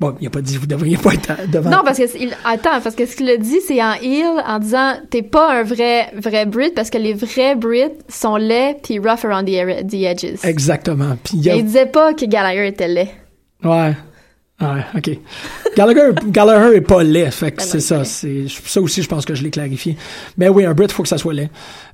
bon, 0.00 0.16
il 0.20 0.26
a 0.26 0.30
pas 0.30 0.40
dit 0.40 0.56
vous 0.56 0.66
devriez 0.66 0.96
pas 0.96 1.14
être 1.14 1.30
à- 1.30 1.46
devant... 1.46 1.70
Non, 1.70 1.82
parce 1.84 1.98
que 1.98 2.18
il, 2.20 2.34
attends, 2.44 2.80
parce 2.82 2.96
que 2.96 3.06
ce 3.06 3.14
qu'il 3.14 3.30
a 3.30 3.36
dit, 3.36 3.60
c'est 3.64 3.80
en 3.80 3.92
heel, 3.92 4.42
en 4.44 4.58
disant 4.58 4.94
t'es 5.08 5.22
pas 5.22 5.60
un 5.60 5.62
vrai 5.62 6.10
vrai 6.16 6.46
Brit 6.46 6.72
parce 6.74 6.90
que 6.90 6.98
les 6.98 7.14
vrais 7.14 7.54
Brits 7.54 7.92
sont 8.08 8.34
laids 8.34 8.76
puis 8.82 8.98
rough 8.98 9.24
around 9.24 9.46
the, 9.46 9.86
the 9.88 10.02
edges. 10.02 10.40
Exactement. 10.42 11.16
Puis 11.22 11.38
il 11.38 11.50
a... 11.50 11.54
Il 11.54 11.64
disait 11.64 11.86
pas 11.86 12.12
que 12.12 12.24
Gallagher 12.24 12.66
était 12.66 12.88
laid. 12.88 13.10
Ouais. 13.62 13.92
Ouais, 14.60 14.84
ok. 14.96 15.10
Gallagher, 15.76 16.10
Gallagher 16.26 16.76
est 16.76 16.80
pas 16.80 17.02
laid, 17.04 17.30
fait 17.30 17.52
que 17.52 17.58
Ben 17.58 17.64
c'est 17.64 17.80
ça. 17.80 18.04
C'est 18.04 18.46
ça 18.66 18.80
aussi, 18.80 19.02
je 19.02 19.08
pense 19.08 19.24
que 19.24 19.34
je 19.34 19.42
l'ai 19.44 19.50
clarifié. 19.50 19.96
Mais 20.36 20.48
oui, 20.48 20.64
un 20.64 20.74
Brit, 20.74 20.88
faut 20.88 21.02
que 21.04 21.08
ça 21.08 21.18
soit 21.18 21.32
laid. 21.34 21.48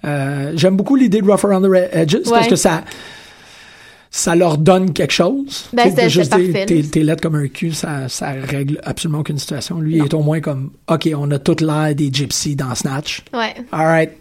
Euh, 0.04 0.52
J'aime 0.54 0.76
beaucoup 0.76 0.96
l'idée 0.96 1.20
de 1.20 1.30
rough 1.30 1.44
around 1.44 1.66
the 1.66 1.88
edges 1.92 2.18
parce 2.24 2.44
Ouais. 2.44 2.48
que 2.48 2.56
ça, 2.56 2.82
ça 4.10 4.34
leur 4.34 4.56
donne 4.58 4.92
quelque 4.92 5.12
chose. 5.12 5.66
Ben, 5.72 5.92
c'est- 5.94 6.08
juste 6.08 6.30
T'es 6.90 7.00
laid 7.02 7.20
comme 7.20 7.34
un 7.34 7.48
cul, 7.48 7.72
ça, 7.72 8.08
ça 8.08 8.30
règle 8.32 8.80
absolument 8.84 9.18
aucune 9.20 9.38
situation. 9.38 9.80
Lui, 9.80 9.96
il 9.96 10.04
est 10.04 10.14
au 10.14 10.22
moins 10.22 10.40
comme, 10.40 10.70
ok, 10.88 11.10
on 11.16 11.30
a 11.32 11.38
toute 11.38 11.60
l'air 11.60 11.94
des 11.94 12.10
gypsies 12.12 12.56
dans 12.56 12.74
Snatch. 12.74 13.22
Ouais. 13.34 13.54
Alright. 13.72 14.12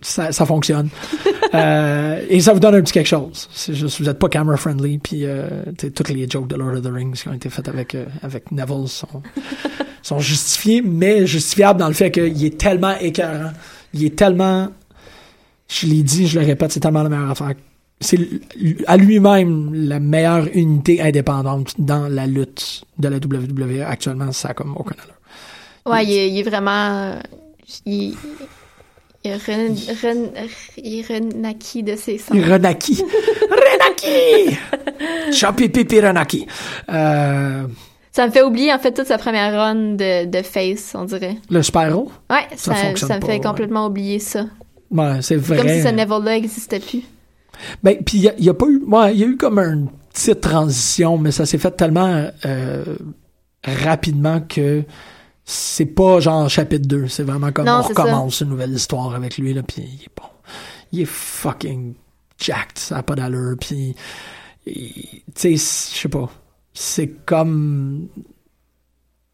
Ça, 0.00 0.32
ça 0.32 0.46
fonctionne. 0.46 0.88
Euh, 1.54 2.26
et 2.28 2.40
ça 2.40 2.52
vous 2.52 2.60
donne 2.60 2.74
un 2.74 2.82
petit 2.82 2.92
quelque 2.92 3.06
chose. 3.06 3.48
C'est 3.50 3.72
juste, 3.72 4.00
vous 4.00 4.04
n'êtes 4.04 4.18
pas 4.18 4.28
camera 4.28 4.58
friendly, 4.58 4.98
puis 4.98 5.20
euh, 5.24 5.48
toutes 5.94 6.10
les 6.10 6.28
jokes 6.28 6.46
de 6.46 6.56
Lord 6.56 6.74
of 6.74 6.82
the 6.82 6.92
Rings 6.92 7.14
qui 7.14 7.26
ont 7.26 7.32
été 7.32 7.48
faites 7.48 7.68
avec, 7.68 7.94
euh, 7.94 8.04
avec 8.22 8.52
Neville 8.52 8.86
sont, 8.86 9.22
sont 10.02 10.18
justifiées, 10.18 10.82
mais 10.82 11.26
justifiables 11.26 11.80
dans 11.80 11.88
le 11.88 11.94
fait 11.94 12.10
qu'il 12.10 12.44
est 12.44 12.58
tellement 12.58 12.94
écœurant. 13.00 13.52
Il 13.94 14.04
est 14.04 14.14
tellement, 14.14 14.68
je 15.68 15.86
l'ai 15.86 16.02
dit, 16.02 16.26
je 16.26 16.38
le 16.38 16.44
répète, 16.44 16.70
c'est 16.70 16.80
tellement 16.80 17.02
la 17.02 17.08
meilleure 17.08 17.30
affaire. 17.30 17.54
C'est 17.98 18.18
à 18.86 18.98
lui-même 18.98 19.72
la 19.72 20.00
meilleure 20.00 20.48
unité 20.54 21.00
indépendante 21.00 21.76
dans 21.78 22.08
la 22.08 22.26
lutte 22.26 22.84
de 22.98 23.08
la 23.08 23.16
WWE. 23.16 23.86
Actuellement, 23.86 24.32
ça 24.32 24.50
a 24.50 24.54
comme 24.54 24.76
aucun 24.76 24.96
allure. 25.02 25.14
Ouais, 25.86 26.04
il 26.04 26.12
est, 26.12 26.30
il 26.30 26.38
est 26.40 26.42
vraiment. 26.42 27.18
Il, 27.86 28.14
ren- 29.36 29.74
ren- 30.02 30.32
renaquis 31.08 31.82
de 31.82 31.96
ses 31.96 32.18
sens. 32.18 32.36
Renaki. 32.36 33.02
Renaki! 33.50 34.56
Choppy 35.32 35.68
Pipi 35.68 36.00
Renaki. 36.00 36.46
Euh, 36.90 37.64
Ça 38.12 38.26
me 38.26 38.32
fait 38.32 38.42
oublier, 38.42 38.72
en 38.72 38.78
fait, 38.78 38.92
toute 38.92 39.06
sa 39.06 39.18
première 39.18 39.52
run 39.52 39.74
de, 39.94 40.24
de 40.26 40.42
face, 40.42 40.94
on 40.94 41.04
dirait. 41.04 41.36
le 41.50 41.62
Spyro? 41.62 42.10
Ouais, 42.30 42.46
Ça 42.56 42.74
ça, 42.74 42.88
me 42.90 43.20
pas, 43.20 43.26
fait 43.26 43.32
ouais. 43.34 43.40
complètement 43.40 43.86
oublier 43.86 44.18
ça. 44.18 44.46
Ouais, 44.90 45.18
c'est 45.20 45.36
vrai. 45.36 45.58
Comme 45.58 45.68
si 45.68 45.82
ce 45.82 45.88
Neville-là 45.88 46.32
n'existait 46.32 46.80
plus. 46.80 47.02
Ben, 47.82 47.96
puis 48.04 48.18
il 48.38 48.48
a, 48.48 48.52
a 48.52 48.54
pas 48.54 48.66
eu, 48.66 48.82
ouais, 48.86 49.14
il 49.14 49.20
y 49.20 49.24
a 49.24 49.26
eu 49.26 49.36
comme 49.36 49.58
une 49.58 49.88
petite 50.12 50.40
transition, 50.40 51.18
mais 51.18 51.30
ça 51.32 51.44
s'est 51.44 51.58
fait 51.58 51.72
tellement 51.72 52.26
euh, 52.46 52.84
rapidement 53.64 54.40
que 54.40 54.82
c'est 55.50 55.86
pas 55.86 56.20
genre 56.20 56.46
chapitre 56.50 56.86
2, 56.86 57.08
c'est 57.08 57.22
vraiment 57.22 57.50
comme 57.52 57.64
Non, 57.64 57.78
on 57.78 57.82
ça. 57.82 57.88
recommence 57.88 58.42
une 58.42 58.50
nouvelle 58.50 58.72
histoire 58.72 59.14
avec 59.14 59.38
lui 59.38 59.54
là, 59.54 59.62
puis 59.62 59.76
il 59.82 60.04
est 60.04 60.10
bon, 60.14 60.28
il 60.92 61.00
est 61.00 61.04
fucking 61.06 61.94
jacked, 62.38 62.78
ça 62.78 62.98
a 62.98 63.02
pas 63.02 63.14
d'allure, 63.14 63.56
puis 63.58 63.94
tu 64.66 65.22
sais, 65.34 65.52
je 65.52 65.56
sais 65.56 66.08
pas, 66.10 66.30
c'est 66.74 67.08
comme 67.24 68.08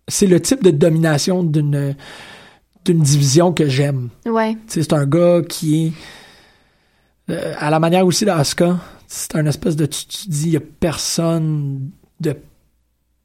c'est 0.07 0.29
le 0.29 0.41
type 0.41 0.63
de 0.63 0.71
domination 0.71 1.43
d'une 1.43 1.97
d'une 2.85 3.01
division 3.01 3.53
que 3.53 3.67
j'aime. 3.67 4.11
Ouais. 4.25 4.55
Tu 4.55 4.75
sais, 4.75 4.83
c'est 4.85 4.93
un 4.93 5.07
gars 5.07 5.41
qui 5.49 5.87
est 5.87 5.93
euh, 7.33 7.55
à 7.59 7.71
la 7.71 7.81
manière 7.81 8.07
aussi 8.07 8.25
d'Asuka, 8.25 8.79
c'est 9.09 9.35
un 9.35 9.47
espèce 9.47 9.75
de 9.75 9.87
tu, 9.87 10.07
tu 10.07 10.29
dis 10.29 10.47
il 10.47 10.53
y 10.53 10.57
a 10.57 10.61
personne 10.61 11.91
de 12.21 12.37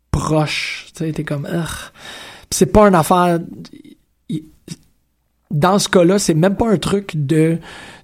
proche, 0.09 0.87
tu 0.95 1.05
sais, 1.05 1.11
t'es 1.11 1.23
comme. 1.23 1.45
C'est 2.51 2.67
pas 2.67 2.87
une 2.87 2.95
affaire 2.95 3.39
dans 5.51 5.79
ce 5.79 5.89
cas-là, 5.89 6.19
c'est 6.19 6.33
même 6.33 6.55
pas 6.55 6.69
un 6.69 6.77
truc 6.77 7.13
de 7.15 7.57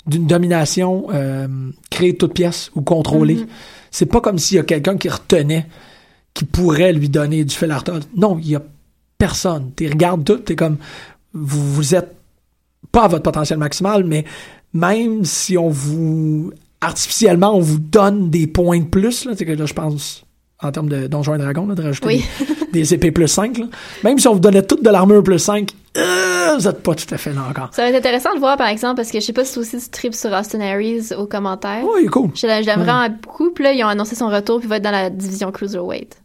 d'une 0.07 0.27
domination 0.27 1.07
euh, 1.13 1.47
créée 1.89 2.15
toute 2.15 2.33
pièce 2.33 2.69
ou 2.75 2.81
contrôlée. 2.81 3.35
Mhm. 3.35 3.47
C'est 3.89 4.05
pas 4.05 4.21
comme 4.21 4.37
s'il 4.37 4.57
y 4.57 4.59
a 4.59 4.63
quelqu'un 4.63 4.97
qui 4.97 5.09
retenait 5.09 5.65
qui 6.33 6.45
pourrait 6.45 6.93
lui 6.93 7.09
donner 7.09 7.43
du 7.43 7.55
fil 7.55 7.71
à 7.71 7.77
retordre. 7.77 8.05
Non, 8.15 8.37
il 8.39 8.49
y 8.49 8.55
a 8.55 8.61
personne. 9.17 9.71
Tu 9.75 9.87
regardes 9.87 10.23
tout, 10.23 10.37
t'es 10.37 10.55
comme 10.55 10.77
vous, 11.33 11.73
vous 11.73 11.95
êtes 11.95 12.15
pas 12.91 13.03
à 13.03 13.07
votre 13.07 13.23
potentiel 13.23 13.57
maximal, 13.57 14.03
mais 14.03 14.25
même 14.73 15.25
si 15.25 15.57
on 15.57 15.69
vous 15.69 16.51
artificiellement 16.81 17.55
on 17.55 17.61
vous 17.61 17.79
donne 17.79 18.29
des 18.29 18.45
points 18.45 18.79
de 18.79 18.85
plus, 18.85 19.25
là, 19.25 19.31
c'est 19.35 19.45
que 19.45 19.53
là 19.53 19.65
je 19.65 19.73
pense 19.73 20.23
en 20.61 20.71
termes 20.71 20.89
de 20.89 21.07
Donjons 21.07 21.35
et 21.35 21.37
Dragons, 21.37 21.67
là, 21.67 21.75
de 21.75 21.83
rajouter 21.83 22.07
Oui. 22.07 22.25
des, 22.71 22.79
des 22.81 22.93
épées 22.93 23.11
plus 23.11 23.27
5, 23.27 23.57
là. 23.57 23.65
même 24.03 24.17
si 24.19 24.27
on 24.27 24.33
vous 24.33 24.39
donnait 24.39 24.61
toute 24.63 24.83
de 24.83 24.89
l'armure 24.89 25.21
plus 25.23 25.39
5, 25.39 25.69
euh, 25.97 26.55
vous 26.57 26.67
êtes 26.67 26.81
pas 26.81 26.95
tout 26.95 27.13
à 27.13 27.17
fait 27.17 27.33
là 27.33 27.41
encore. 27.49 27.69
Ça 27.71 27.81
va 27.83 27.89
être 27.89 27.95
intéressant 27.97 28.33
de 28.33 28.39
voir, 28.39 28.57
par 28.57 28.67
exemple, 28.67 28.95
parce 28.95 29.11
que 29.11 29.19
je 29.19 29.25
sais 29.25 29.33
pas 29.33 29.45
si 29.45 29.59
aussi 29.59 29.77
tu 29.79 29.89
tripes 29.89 30.13
sur 30.15 30.31
Austin 30.31 30.61
Harris 30.61 31.09
aux 31.17 31.25
commentaires. 31.27 31.83
Ouais, 31.83 32.01
il 32.01 32.05
est 32.05 32.09
cool. 32.09 32.29
Je 32.35 32.47
l'aime 32.47 32.63
Ouais. 32.79 32.85
vraiment 32.85 33.07
beaucoup. 33.21 33.51
Puis 33.51 33.63
là, 33.63 33.73
ils 33.73 33.83
ont 33.83 33.87
annoncé 33.87 34.15
son 34.15 34.27
retour, 34.29 34.59
puis 34.59 34.67
il 34.67 34.69
va 34.69 34.77
être 34.77 34.83
dans 34.83 34.91
la 34.91 35.09
division 35.09 35.51
Cruiserweight. 35.51 36.17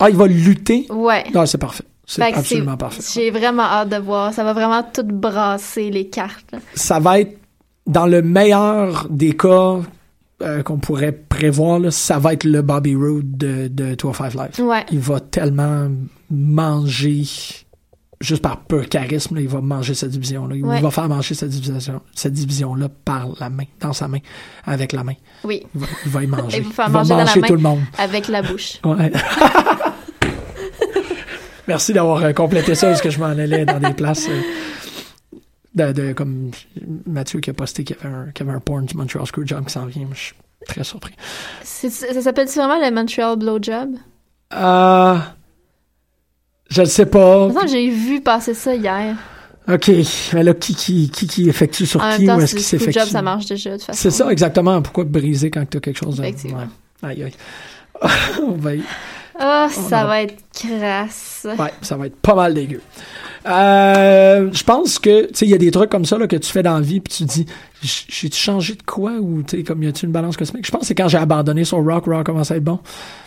Ah, 0.00 0.10
il 0.10 0.16
va 0.16 0.26
lutter? 0.26 0.86
Ouais. 0.90 1.24
Ah, 1.34 1.46
c'est 1.46 1.58
parfait. 1.58 1.84
C'est 2.06 2.22
absolument 2.22 2.76
parfait. 2.76 3.02
J'ai 3.14 3.30
vraiment 3.30 3.62
hâte 3.62 3.88
de 3.88 3.96
voir. 3.96 4.34
Ça 4.34 4.44
va 4.44 4.52
vraiment 4.52 4.82
tout 4.82 5.04
brasser 5.04 5.90
les 5.90 6.08
cartes. 6.08 6.44
là. 6.52 6.58
ça 6.74 6.98
va 6.98 7.20
être 7.20 7.38
dans 7.86 8.06
le 8.06 8.20
meilleur 8.20 9.06
des 9.08 9.34
cas 9.36 9.78
euh, 10.42 10.62
qu'on 10.62 10.78
pourrait 10.78 11.12
prévoir, 11.12 11.78
là, 11.78 11.90
ça 11.90 12.18
va 12.18 12.32
être 12.32 12.44
le 12.44 12.62
Bobby 12.62 12.94
Roode 12.94 13.36
de, 13.36 13.68
de 13.68 13.94
205 13.94 14.34
Live. 14.34 14.60
Ouais. 14.60 14.84
Il 14.90 14.98
va 14.98 15.20
tellement 15.20 15.88
manger, 16.30 17.22
juste 18.20 18.42
par 18.42 18.64
pur 18.64 18.88
charisme, 18.88 19.36
là, 19.36 19.40
il 19.40 19.48
va 19.48 19.60
manger 19.60 19.94
cette 19.94 20.10
division-là. 20.10 20.56
Il 20.56 20.64
va 20.64 20.90
faire 20.90 21.08
manger 21.08 21.34
cette 21.34 21.50
division, 21.50 22.00
cette 22.14 22.32
division-là 22.32 22.88
par 23.04 23.28
la 23.38 23.48
main, 23.48 23.64
dans 23.80 23.92
sa 23.92 24.08
main, 24.08 24.18
avec 24.64 24.92
la 24.92 25.04
main. 25.04 25.14
Oui. 25.44 25.62
Il 25.74 25.80
va, 25.80 25.86
il 26.04 26.10
va 26.10 26.22
y 26.24 26.26
manger. 26.26 26.58
Il 26.62 26.64
va 26.64 26.70
faire 26.70 26.86
il 26.88 26.92
va 26.92 27.04
manger 27.04 27.40
tout 27.42 27.54
le 27.54 27.60
monde. 27.60 27.80
Avec 27.98 28.28
la 28.28 28.42
bouche. 28.42 28.80
Ouais. 28.84 29.12
Merci 31.66 31.92
d'avoir 31.94 32.22
euh, 32.22 32.32
complété 32.32 32.74
ça 32.74 32.88
parce 32.88 33.00
que 33.00 33.08
je 33.10 33.18
m'en 33.18 33.26
allais 33.26 33.64
dans 33.64 33.80
des 33.80 33.94
places 33.94 34.28
euh, 34.28 34.40
de, 35.74 35.92
de- 35.92 36.12
comme 36.12 36.50
Mathieu 37.06 37.40
qui 37.40 37.50
a 37.50 37.54
posté 37.54 37.84
qu'il 37.84 37.96
y 37.96 38.06
avait 38.06 38.14
un, 38.14 38.26
qu'il 38.32 38.46
y 38.46 38.48
avait 38.48 38.56
un 38.56 38.60
porn 38.60 38.84
du 38.86 38.96
Montreal 38.96 39.26
Screwjob 39.26 39.64
qui 39.66 39.72
s'en 39.72 39.86
vient. 39.86 40.06
Je 40.12 40.18
suis 40.20 40.34
très 40.66 40.84
surpris. 40.84 41.14
C'est- 41.62 41.90
Ça 41.90 42.20
s'appelle 42.22 42.46
vraiment 42.48 42.78
le 42.80 42.90
Montreal 42.94 43.36
Blowjob? 43.36 43.96
Euh, 44.54 45.16
je 46.70 46.80
ne 46.82 46.86
sais 46.86 47.06
pas. 47.06 47.46
Attends, 47.50 47.66
j'ai 47.66 47.88
vu 47.90 48.20
passer 48.20 48.54
ça 48.54 48.74
hier. 48.74 49.16
Ok, 49.66 49.90
mais 50.34 50.42
là, 50.42 50.52
qui, 50.52 50.74
qui, 50.74 51.08
qui, 51.10 51.26
qui 51.26 51.48
effectue 51.48 51.86
sur 51.86 52.02
En 52.02 52.12
qui 52.12 52.18
même 52.18 52.26
temps, 52.26 52.36
ou 52.36 52.40
est-ce 52.42 52.50
qu'il 52.52 52.58
le 52.58 52.64
s'effectue? 52.64 52.92
Screwjob, 52.92 53.12
ça 53.12 53.22
marche 53.22 53.46
déjà, 53.46 53.70
de 53.70 53.76
toute 53.76 53.84
façon. 53.86 53.98
C'est 53.98 54.10
ça, 54.10 54.30
exactement. 54.30 54.82
Pourquoi 54.82 55.04
briser 55.04 55.50
quand 55.50 55.64
tu 55.68 55.78
as 55.78 55.80
quelque 55.80 55.96
chose. 55.98 56.20
Effectivement. 56.20 56.66
Ouais. 57.02 57.08
Aïe, 57.10 57.22
aïe. 57.24 57.32
On 58.42 58.52
va 58.52 58.74
y- 58.74 58.82
Ah, 59.38 59.66
On 59.68 59.80
ça 59.88 60.02
va- 60.02 60.06
va 60.06 60.22
être 60.22 60.36
crasse. 60.54 61.46
Ouais, 61.58 61.72
ça 61.82 61.96
va 61.96 62.06
être 62.06 62.16
pas 62.16 62.34
mal 62.34 62.52
dégueu. 62.54 62.80
Euh, 63.46 64.50
je 64.52 64.64
pense 64.64 64.98
que, 64.98 65.26
tu 65.26 65.34
sais, 65.34 65.46
il 65.46 65.50
y 65.50 65.54
a 65.54 65.58
des 65.58 65.70
trucs 65.70 65.90
comme 65.90 66.04
ça 66.04 66.18
là, 66.18 66.26
que 66.26 66.36
tu 66.36 66.50
fais 66.50 66.62
dans 66.62 66.74
la 66.74 66.80
vie, 66.80 67.00
puis 67.00 67.12
tu 67.12 67.24
dis, 67.24 67.46
J- 67.84 68.06
j'ai-tu 68.08 68.38
changé 68.38 68.74
de 68.74 68.82
quoi 68.82 69.12
ou, 69.20 69.42
tu 69.42 69.58
sais, 69.58 69.62
comme 69.62 69.82
y 69.82 69.86
a-tu 69.86 70.06
une 70.06 70.12
balance 70.12 70.36
cosmique? 70.36 70.66
Je 70.66 70.70
pense 70.70 70.80
que 70.80 70.86
c'est 70.86 70.94
quand 70.94 71.08
j'ai 71.08 71.18
abandonné 71.18 71.64
sur 71.64 71.78
Rock, 71.84 72.06
Rock 72.06 72.26
commence 72.26 72.50
à 72.50 72.56
être 72.56 72.64
bon. 72.64 72.78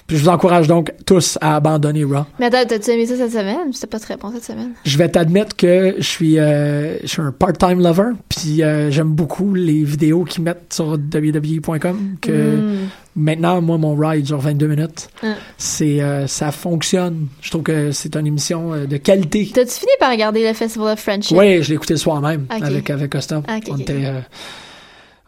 Puis 0.08 0.15
je 0.17 0.24
vous 0.24 0.30
encourage 0.30 0.67
donc 0.67 0.93
tous 1.06 1.38
à 1.41 1.58
abandonner 1.58 2.04
Raw. 2.06 2.24
Mais 2.39 2.46
attends, 2.48 2.65
t'as-tu 2.67 2.91
aimé 2.91 3.06
ça 3.06 3.17
cette 3.17 3.32
semaine? 3.32 3.72
C'était 3.74 3.88
pas 3.88 4.00
très 4.00 4.15
bon 4.17 4.32
cette 4.34 4.46
semaine. 4.46 4.72
Je 4.86 4.98
vais 4.98 5.10
t'admettre 5.10 5.56
que 5.56 5.96
je 5.98 6.04
suis, 6.04 6.39
euh, 6.39 6.98
je 7.02 7.08
suis 7.08 7.22
un 7.22 7.32
part-time 7.34 7.82
lover, 7.82 8.12
puis 8.30 8.63
euh, 8.63 8.89
j'aime 8.89 9.10
beaucoup 9.12 9.54
les 9.54 9.84
vidéos 9.84 10.24
qu'ils 10.24 10.43
mettent 10.43 10.74
sur 10.74 10.98
www.com. 10.98 12.15
Que 12.22 12.32
Mm. 12.32 12.78
maintenant, 13.17 13.62
moi, 13.62 13.78
mon 13.78 13.96
ride 13.96 14.24
dure 14.24 14.39
22 14.39 14.67
minutes. 14.67 15.10
Hein. 15.24 15.36
C'est, 15.58 16.02
euh, 16.02 16.26
ça 16.28 16.52
fonctionne. 16.52 17.28
Je 17.41 17.50
trouve 17.50 17.63
que 17.63 17.91
c'est 17.91 18.15
une 18.15 18.28
émission 18.28 18.72
de 18.88 18.98
qualité. 18.98 19.52
T'as-tu 19.54 19.72
fini 19.72 19.91
par 20.00 20.12
regarder 20.12 20.48
le 20.48 20.54
Festival 20.54 20.93
of 20.93 21.00
Friendship? 21.00 21.36
Oui, 21.38 21.62
je 21.63 21.70
l'ai 21.70 21.76
écouté 21.76 21.93
le 21.96 22.00
soir 22.00 22.22
même 22.22 22.46
avec, 22.50 22.89
avec 22.89 23.12
Costa. 23.12 23.41
On, 23.70 23.78
était, 23.78 24.06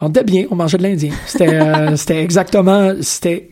on 0.01 0.09
était 0.09 0.23
bien, 0.23 0.45
on 0.51 0.55
mangeait 0.55 0.77
de 0.77 0.83
l'Indien. 0.83 1.11
C'était 1.25 1.47
euh, 1.55 1.95
c'était 1.95 2.21
exactement. 2.23 2.93
C'était. 3.01 3.49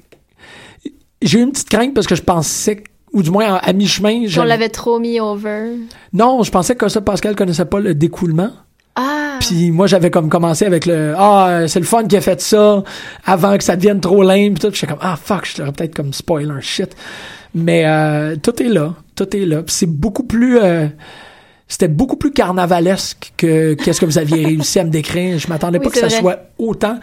J'ai 1.21 1.39
eu 1.39 1.43
une 1.43 1.51
petite 1.51 1.69
crainte 1.69 1.93
parce 1.93 2.05
que 2.07 2.15
je 2.15 2.21
pensais, 2.21 2.83
ou 3.11 3.23
du 3.23 3.31
moins 3.31 3.55
à, 3.55 3.57
à 3.57 3.73
mi-chemin, 3.73 4.21
On 4.23 4.27
j'avais- 4.27 4.47
l'avait 4.47 4.69
trop 4.69 4.99
mis 4.99 5.19
over. 5.19 5.71
non, 6.13 6.43
je 6.43 6.51
pensais 6.51 6.73
que 6.75 6.79
Costa 6.79 7.01
Pascal 7.01 7.35
connaissait 7.35 7.65
pas 7.65 7.79
le 7.79 7.95
découlement. 7.95 8.51
Ah! 8.95 9.37
Puis 9.39 9.69
moi, 9.71 9.85
j'avais 9.87 10.09
comme 10.11 10.29
commencé 10.29 10.65
avec 10.65 10.85
le 10.85 11.13
Ah, 11.17 11.47
euh, 11.49 11.67
c'est 11.67 11.79
le 11.79 11.85
fun 11.85 12.05
qui 12.05 12.17
a 12.17 12.21
fait 12.21 12.39
ça 12.41 12.83
avant 13.25 13.57
que 13.57 13.63
ça 13.63 13.75
devienne 13.75 13.99
trop 13.99 14.23
lame. 14.23 14.53
Puis 14.55 14.67
tout. 14.67 14.73
J'étais 14.73 14.87
comme 14.87 14.97
Ah, 15.01 15.15
fuck, 15.21 15.45
je 15.45 15.55
t'aurais 15.55 15.71
peut-être 15.71 15.95
comme 15.95 16.13
spoiler 16.13 16.49
un 16.49 16.61
shit. 16.61 16.95
Mais 17.53 17.83
euh, 17.85 18.35
tout 18.41 18.61
est 18.61 18.67
là. 18.69 18.93
Tout 19.15 19.35
est 19.35 19.45
là. 19.45 19.63
Puis 19.63 19.75
c'est 19.75 19.85
beaucoup 19.89 20.23
plus. 20.23 20.59
euh, 20.59 20.87
c'était 21.67 21.87
beaucoup 21.87 22.15
plus 22.15 22.31
carnavalesque 22.31 23.33
que 23.37 23.73
qu'est-ce 23.73 23.99
que 24.01 24.05
vous 24.05 24.17
aviez 24.17 24.45
réussi 24.45 24.79
à 24.79 24.83
me 24.85 24.89
décrire. 24.89 25.37
Je 25.37 25.47
m'attendais 25.49 25.79
Oui, 25.79 25.85
pas 25.85 25.89
que 25.91 25.99
ça 25.99 26.07
vrai. 26.07 26.19
soit 26.19 26.39
autant. 26.57 26.99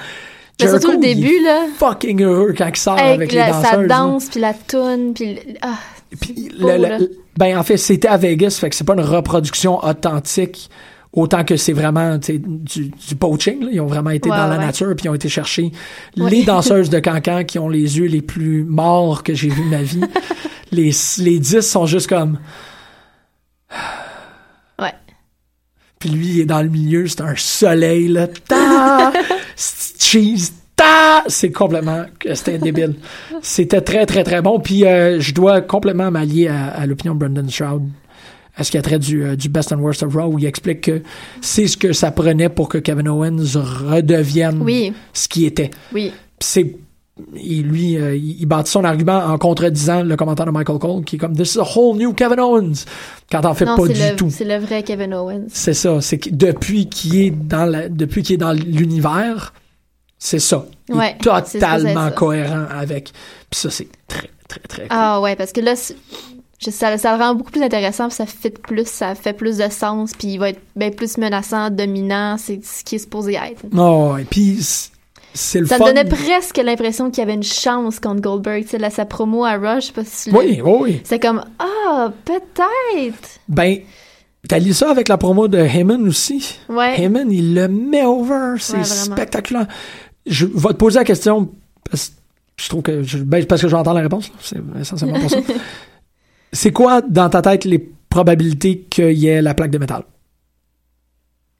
Mais 0.60 0.68
surtout 0.68 0.92
le 0.92 0.98
il 1.02 1.04
est 1.08 1.14
début, 1.16 1.42
là. 1.42 1.66
Fucking 1.76 2.22
heureux 2.22 2.54
quand 2.56 2.68
il 2.68 2.76
sort 2.76 2.94
avec, 2.98 3.14
Avec 3.14 3.32
les 3.32 3.38
la- 3.38 3.50
danseuses. 3.50 3.70
sa 3.70 3.76
là. 3.78 3.86
danse, 3.88 4.24
puis 4.26 4.40
la 4.40 4.54
toune, 4.54 5.12
puis... 5.14 5.38
Ah, 5.62 5.78
Puis 6.20 6.50
beau, 6.60 6.68
le- 6.68 6.76
le- 6.76 6.82
là. 6.88 6.98
ben 7.36 7.58
en 7.58 7.62
fait, 7.64 7.76
c'était 7.76 8.06
à 8.08 8.16
Vegas, 8.16 8.56
fait 8.60 8.70
que 8.70 8.76
c'est 8.76 8.84
pas 8.84 8.94
une 8.94 9.00
reproduction 9.00 9.84
authentique 9.84 10.70
autant 11.12 11.44
que 11.44 11.56
c'est 11.56 11.72
vraiment 11.72 12.18
tu 12.18 12.34
sais, 12.34 12.40
du, 12.44 12.88
du 12.90 13.14
poaching. 13.16 13.64
là. 13.64 13.68
Ils 13.72 13.80
ont 13.80 13.86
vraiment 13.86 14.10
été 14.10 14.30
Ouais, 14.30 14.36
dans 14.36 14.46
la 14.46 14.58
ouais. 14.58 14.64
nature 14.66 14.94
puis 14.96 15.06
ils 15.06 15.08
ont 15.08 15.14
été 15.14 15.28
chercher 15.28 15.70
Ouais. 16.16 16.30
les 16.30 16.42
danseuses 16.44 16.88
de 16.88 17.00
Cancan 17.00 17.42
qui 17.44 17.58
ont 17.58 17.68
les 17.68 17.98
yeux 17.98 18.06
les 18.06 18.22
plus 18.22 18.64
morts 18.64 19.22
que 19.24 19.34
j'ai 19.34 19.48
vus 19.48 19.64
de 19.64 19.70
ma 19.70 19.82
vie. 19.82 20.00
les 20.72 20.90
les 21.18 21.38
dix 21.40 21.60
sont 21.62 21.86
juste 21.86 22.08
comme. 22.08 22.38
Puis 26.04 26.12
lui 26.12 26.26
il 26.26 26.40
est 26.40 26.44
dans 26.44 26.60
le 26.62 26.68
milieu, 26.68 27.06
c'est 27.06 27.22
un 27.22 27.34
soleil 27.36 28.08
là. 28.08 28.26
Ta! 28.28 29.10
C'est 29.56 30.02
cheese. 30.02 30.52
Ta! 30.76 31.22
C'est 31.28 31.50
complètement 31.50 32.04
c'était 32.34 32.58
débile. 32.58 32.96
C'était 33.40 33.80
très 33.80 34.04
très 34.04 34.22
très 34.24 34.42
bon 34.42 34.60
puis 34.60 34.84
euh, 34.84 35.18
je 35.20 35.32
dois 35.32 35.60
complètement 35.62 36.10
m'allier 36.10 36.48
à, 36.48 36.66
à 36.66 36.84
l'opinion 36.86 37.14
de 37.14 37.20
Brendan 37.20 37.48
Stroud 37.48 37.84
à 38.56 38.64
ce 38.64 38.70
qui 38.70 38.78
a 38.78 38.82
trait 38.82 38.98
du, 38.98 39.24
euh, 39.24 39.34
du 39.34 39.48
Best 39.48 39.72
and 39.72 39.78
Worst 39.80 40.02
of 40.02 40.14
Raw, 40.14 40.26
où 40.32 40.38
il 40.38 40.44
explique 40.46 40.82
que 40.82 41.02
c'est 41.40 41.66
ce 41.66 41.76
que 41.76 41.92
ça 41.92 42.10
prenait 42.12 42.48
pour 42.48 42.68
que 42.68 42.78
Kevin 42.78 43.08
Owens 43.08 43.54
redevienne 43.56 44.60
Oui. 44.62 44.92
ce 45.12 45.26
qu'il 45.28 45.44
était. 45.44 45.70
oui. 45.92 46.12
C'est 46.40 46.76
et 47.36 47.56
lui, 47.62 47.96
euh, 47.96 48.16
il 48.16 48.44
bâtit 48.46 48.72
son 48.72 48.82
argument 48.84 49.18
en 49.18 49.38
contredisant 49.38 50.02
le 50.02 50.16
commentaire 50.16 50.46
de 50.46 50.50
Michael 50.50 50.78
Cole, 50.78 51.04
qui 51.04 51.14
est 51.16 51.18
comme 51.18 51.36
This 51.36 51.54
is 51.54 51.58
a 51.60 51.62
whole 51.62 51.96
new 51.96 52.12
Kevin 52.12 52.40
Owens, 52.40 52.84
quand 53.30 53.44
en 53.44 53.54
fait 53.54 53.64
Non, 53.66 53.76
pas 53.76 53.86
du 53.86 53.92
le, 53.94 54.16
tout. 54.16 54.30
c'est 54.30 54.44
le 54.44 54.58
vrai 54.58 54.82
Kevin 54.82 55.14
Owens. 55.14 55.44
C'est 55.48 55.74
ça, 55.74 56.00
c'est 56.00 56.18
que 56.18 56.30
depuis 56.30 56.88
qu'il 56.88 57.16
est 57.20 57.30
dans 57.30 57.66
la, 57.66 57.88
depuis 57.88 58.22
qu'il 58.24 58.34
est 58.34 58.38
dans 58.38 58.52
l'univers, 58.52 59.54
c'est 60.18 60.40
ça. 60.40 60.66
Il 60.88 60.96
Ouais, 60.96 61.10
est 61.10 61.16
c'est 61.22 61.30
supposé 61.44 61.58
totalement 61.60 62.06
ça. 62.06 62.10
cohérent 62.10 62.64
avec. 62.70 63.12
Puis 63.50 63.60
ça, 63.60 63.70
c'est 63.70 63.88
très, 64.08 64.30
très, 64.48 64.60
très 64.60 64.82
cool. 64.82 64.88
Ah 64.90 65.20
ouais, 65.20 65.36
parce 65.36 65.52
que 65.52 65.60
là, 65.60 65.74
ça, 65.76 66.98
ça 66.98 67.16
le 67.16 67.22
rend 67.22 67.34
beaucoup 67.36 67.52
plus 67.52 67.62
intéressant, 67.62 68.08
puis 68.08 68.16
ça 68.16 68.26
fit 68.26 68.50
plus, 68.50 68.86
ça 68.88 69.14
fait 69.14 69.34
plus 69.34 69.58
de 69.58 69.68
sens, 69.70 70.12
puis 70.18 70.28
il 70.34 70.38
va 70.38 70.48
être 70.50 70.60
bien 70.74 70.90
plus 70.90 71.16
menaçant, 71.18 71.70
dominant, 71.70 72.36
c'est 72.38 72.60
ce 72.64 72.82
qui 72.84 72.96
est 72.96 72.98
supposé 72.98 73.34
être. 73.34 73.62
Oh, 73.76 74.16
et 74.18 74.24
puis 74.24 74.58
c'est- 75.34 75.40
c'est 75.52 75.60
le 75.60 75.66
Ça 75.66 75.76
fun. 75.78 75.84
me 75.84 75.88
donnait 75.90 76.08
presque 76.08 76.56
l'impression 76.56 77.10
qu'il 77.10 77.18
y 77.18 77.22
avait 77.22 77.34
une 77.34 77.42
chance 77.42 78.00
contre 78.00 78.20
Goldberg. 78.22 78.64
Là, 78.78 78.88
sa 78.90 79.04
promo 79.04 79.44
à 79.44 79.54
Rush, 79.56 79.92
pas 79.92 80.04
si 80.04 80.30
Oui, 80.30 80.60
oui, 80.64 80.72
oui. 80.80 81.00
C'est 81.04 81.18
comme, 81.18 81.44
ah, 81.58 82.12
peut-être. 82.24 83.40
Ben, 83.48 83.78
t'as 84.48 84.58
lu 84.58 84.72
ça 84.72 84.90
avec 84.90 85.08
la 85.08 85.18
promo 85.18 85.48
de 85.48 85.58
Heyman 85.58 86.06
aussi? 86.08 86.58
Ouais. 86.68 87.00
Heyman, 87.00 87.30
il 87.30 87.54
le 87.54 87.68
met 87.68 88.04
over. 88.04 88.54
C'est 88.58 88.78
Ouais, 88.78 88.84
spectaculaire. 88.84 89.66
Je 90.26 90.46
vais 90.46 90.68
te 90.68 90.74
poser 90.74 90.98
la 91.00 91.04
question 91.04 91.50
parce 91.90 92.08
que 92.08 92.14
je 92.56 92.68
trouve 92.68 92.82
que 92.82 93.02
je, 93.02 93.18
ben, 93.18 93.44
parce 93.46 93.60
que 93.60 93.68
j'entends 93.68 93.92
la 93.92 94.00
réponse. 94.02 94.30
C'est 94.40 94.56
essentiellement 94.80 95.18
pour 95.20 95.30
ça. 95.30 95.38
C'est 96.52 96.72
quoi 96.72 97.02
dans 97.02 97.28
ta 97.28 97.42
tête 97.42 97.64
les 97.64 97.78
probabilités 98.08 98.78
qu'il 98.88 99.12
y 99.18 99.26
ait 99.26 99.42
la 99.42 99.54
plaque 99.54 99.72
de 99.72 99.78
métal? 99.78 100.04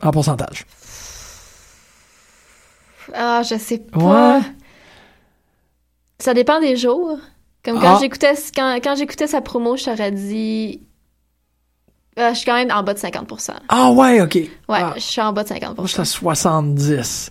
En 0.03 0.11
pourcentage 0.13 0.67
Ah, 3.15 3.43
je 3.43 3.57
sais 3.57 3.79
pas. 3.79 3.99
Ouais. 4.37 4.41
Ça 6.19 6.35
dépend 6.35 6.61
des 6.61 6.77
jours. 6.77 7.19
Comme 7.65 7.79
Ah. 7.79 7.83
quand 7.83 7.99
j'écoutais 8.01 8.35
quand, 8.55 8.77
quand 8.83 8.95
j'écoutais 8.97 9.27
sa 9.27 9.41
promo, 9.41 9.77
je 9.77 9.85
t'aurais 9.85 10.13
dit. 10.13 10.81
Ah, 12.17 12.33
je 12.33 12.39
suis 12.39 12.47
quand 12.47 12.55
même 12.55 12.71
en 12.71 12.83
bas 12.83 12.95
de 12.95 12.99
50% 12.99 13.53
Ah 13.69 13.91
ouais, 13.91 14.21
ok. 14.21 14.35
Ouais, 14.35 14.49
Ah, 14.69 14.93
je 14.97 15.01
suis 15.01 15.21
en 15.21 15.33
bas 15.33 15.43
de 15.43 15.49
50 15.49 15.77
moi, 15.79 15.87
j'étais 15.87 16.01
à 16.01 16.05
70. 16.05 17.31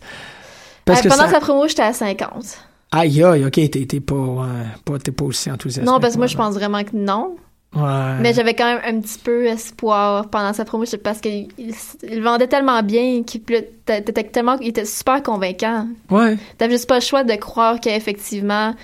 Parce 0.86 1.00
Euh, 1.00 1.04
que 1.04 1.08
pendant 1.08 1.24
ça... 1.24 1.30
sa 1.32 1.40
promo, 1.40 1.68
j'étais 1.68 1.84
à 1.84 1.94
50. 1.94 2.58
Aïe, 2.92 3.24
aïe, 3.24 3.46
ok, 3.46 3.54
t'es 3.72 4.00
pas, 4.02 5.00
t'es 5.04 5.12
pas 5.12 5.26
aussi 5.26 5.50
enthousiaste. 5.50 5.88
Non, 5.88 6.00
parce 6.00 6.14
que 6.14 6.18
moi, 6.20 6.28
je 6.28 6.36
pense 6.36 6.54
vraiment 6.56 6.84
que 6.84 6.96
non. 6.96 7.36
Ouais. 7.76 8.20
Mais 8.22 8.34
j'avais 8.34 8.54
quand 8.54 8.66
même 8.66 8.82
un 8.86 9.02
petit 9.02 9.18
peu 9.18 9.46
espoir 9.46 10.30
pendant 10.30 10.54
sa 10.54 10.64
promo 10.66 10.84
parce 11.04 11.20
qu'il 11.22 11.48
il, 11.58 11.74
il 12.10 12.22
vendait 12.22 12.48
tellement 12.48 12.82
bien 12.84 13.24
qu'il 13.24 13.42
t'étais 13.42 14.24
tellement 14.24 14.58
il 14.62 14.68
était 14.70 14.86
super 14.86 15.24
convaincant. 15.24 15.88
Ouais. 16.10 16.38
T'avais 16.58 16.74
juste 16.74 16.88
pas 16.88 16.96
le 16.96 17.02
choix 17.02 17.24
de 17.24 17.34
croire 17.36 17.80
qu'effectivement 17.80 18.76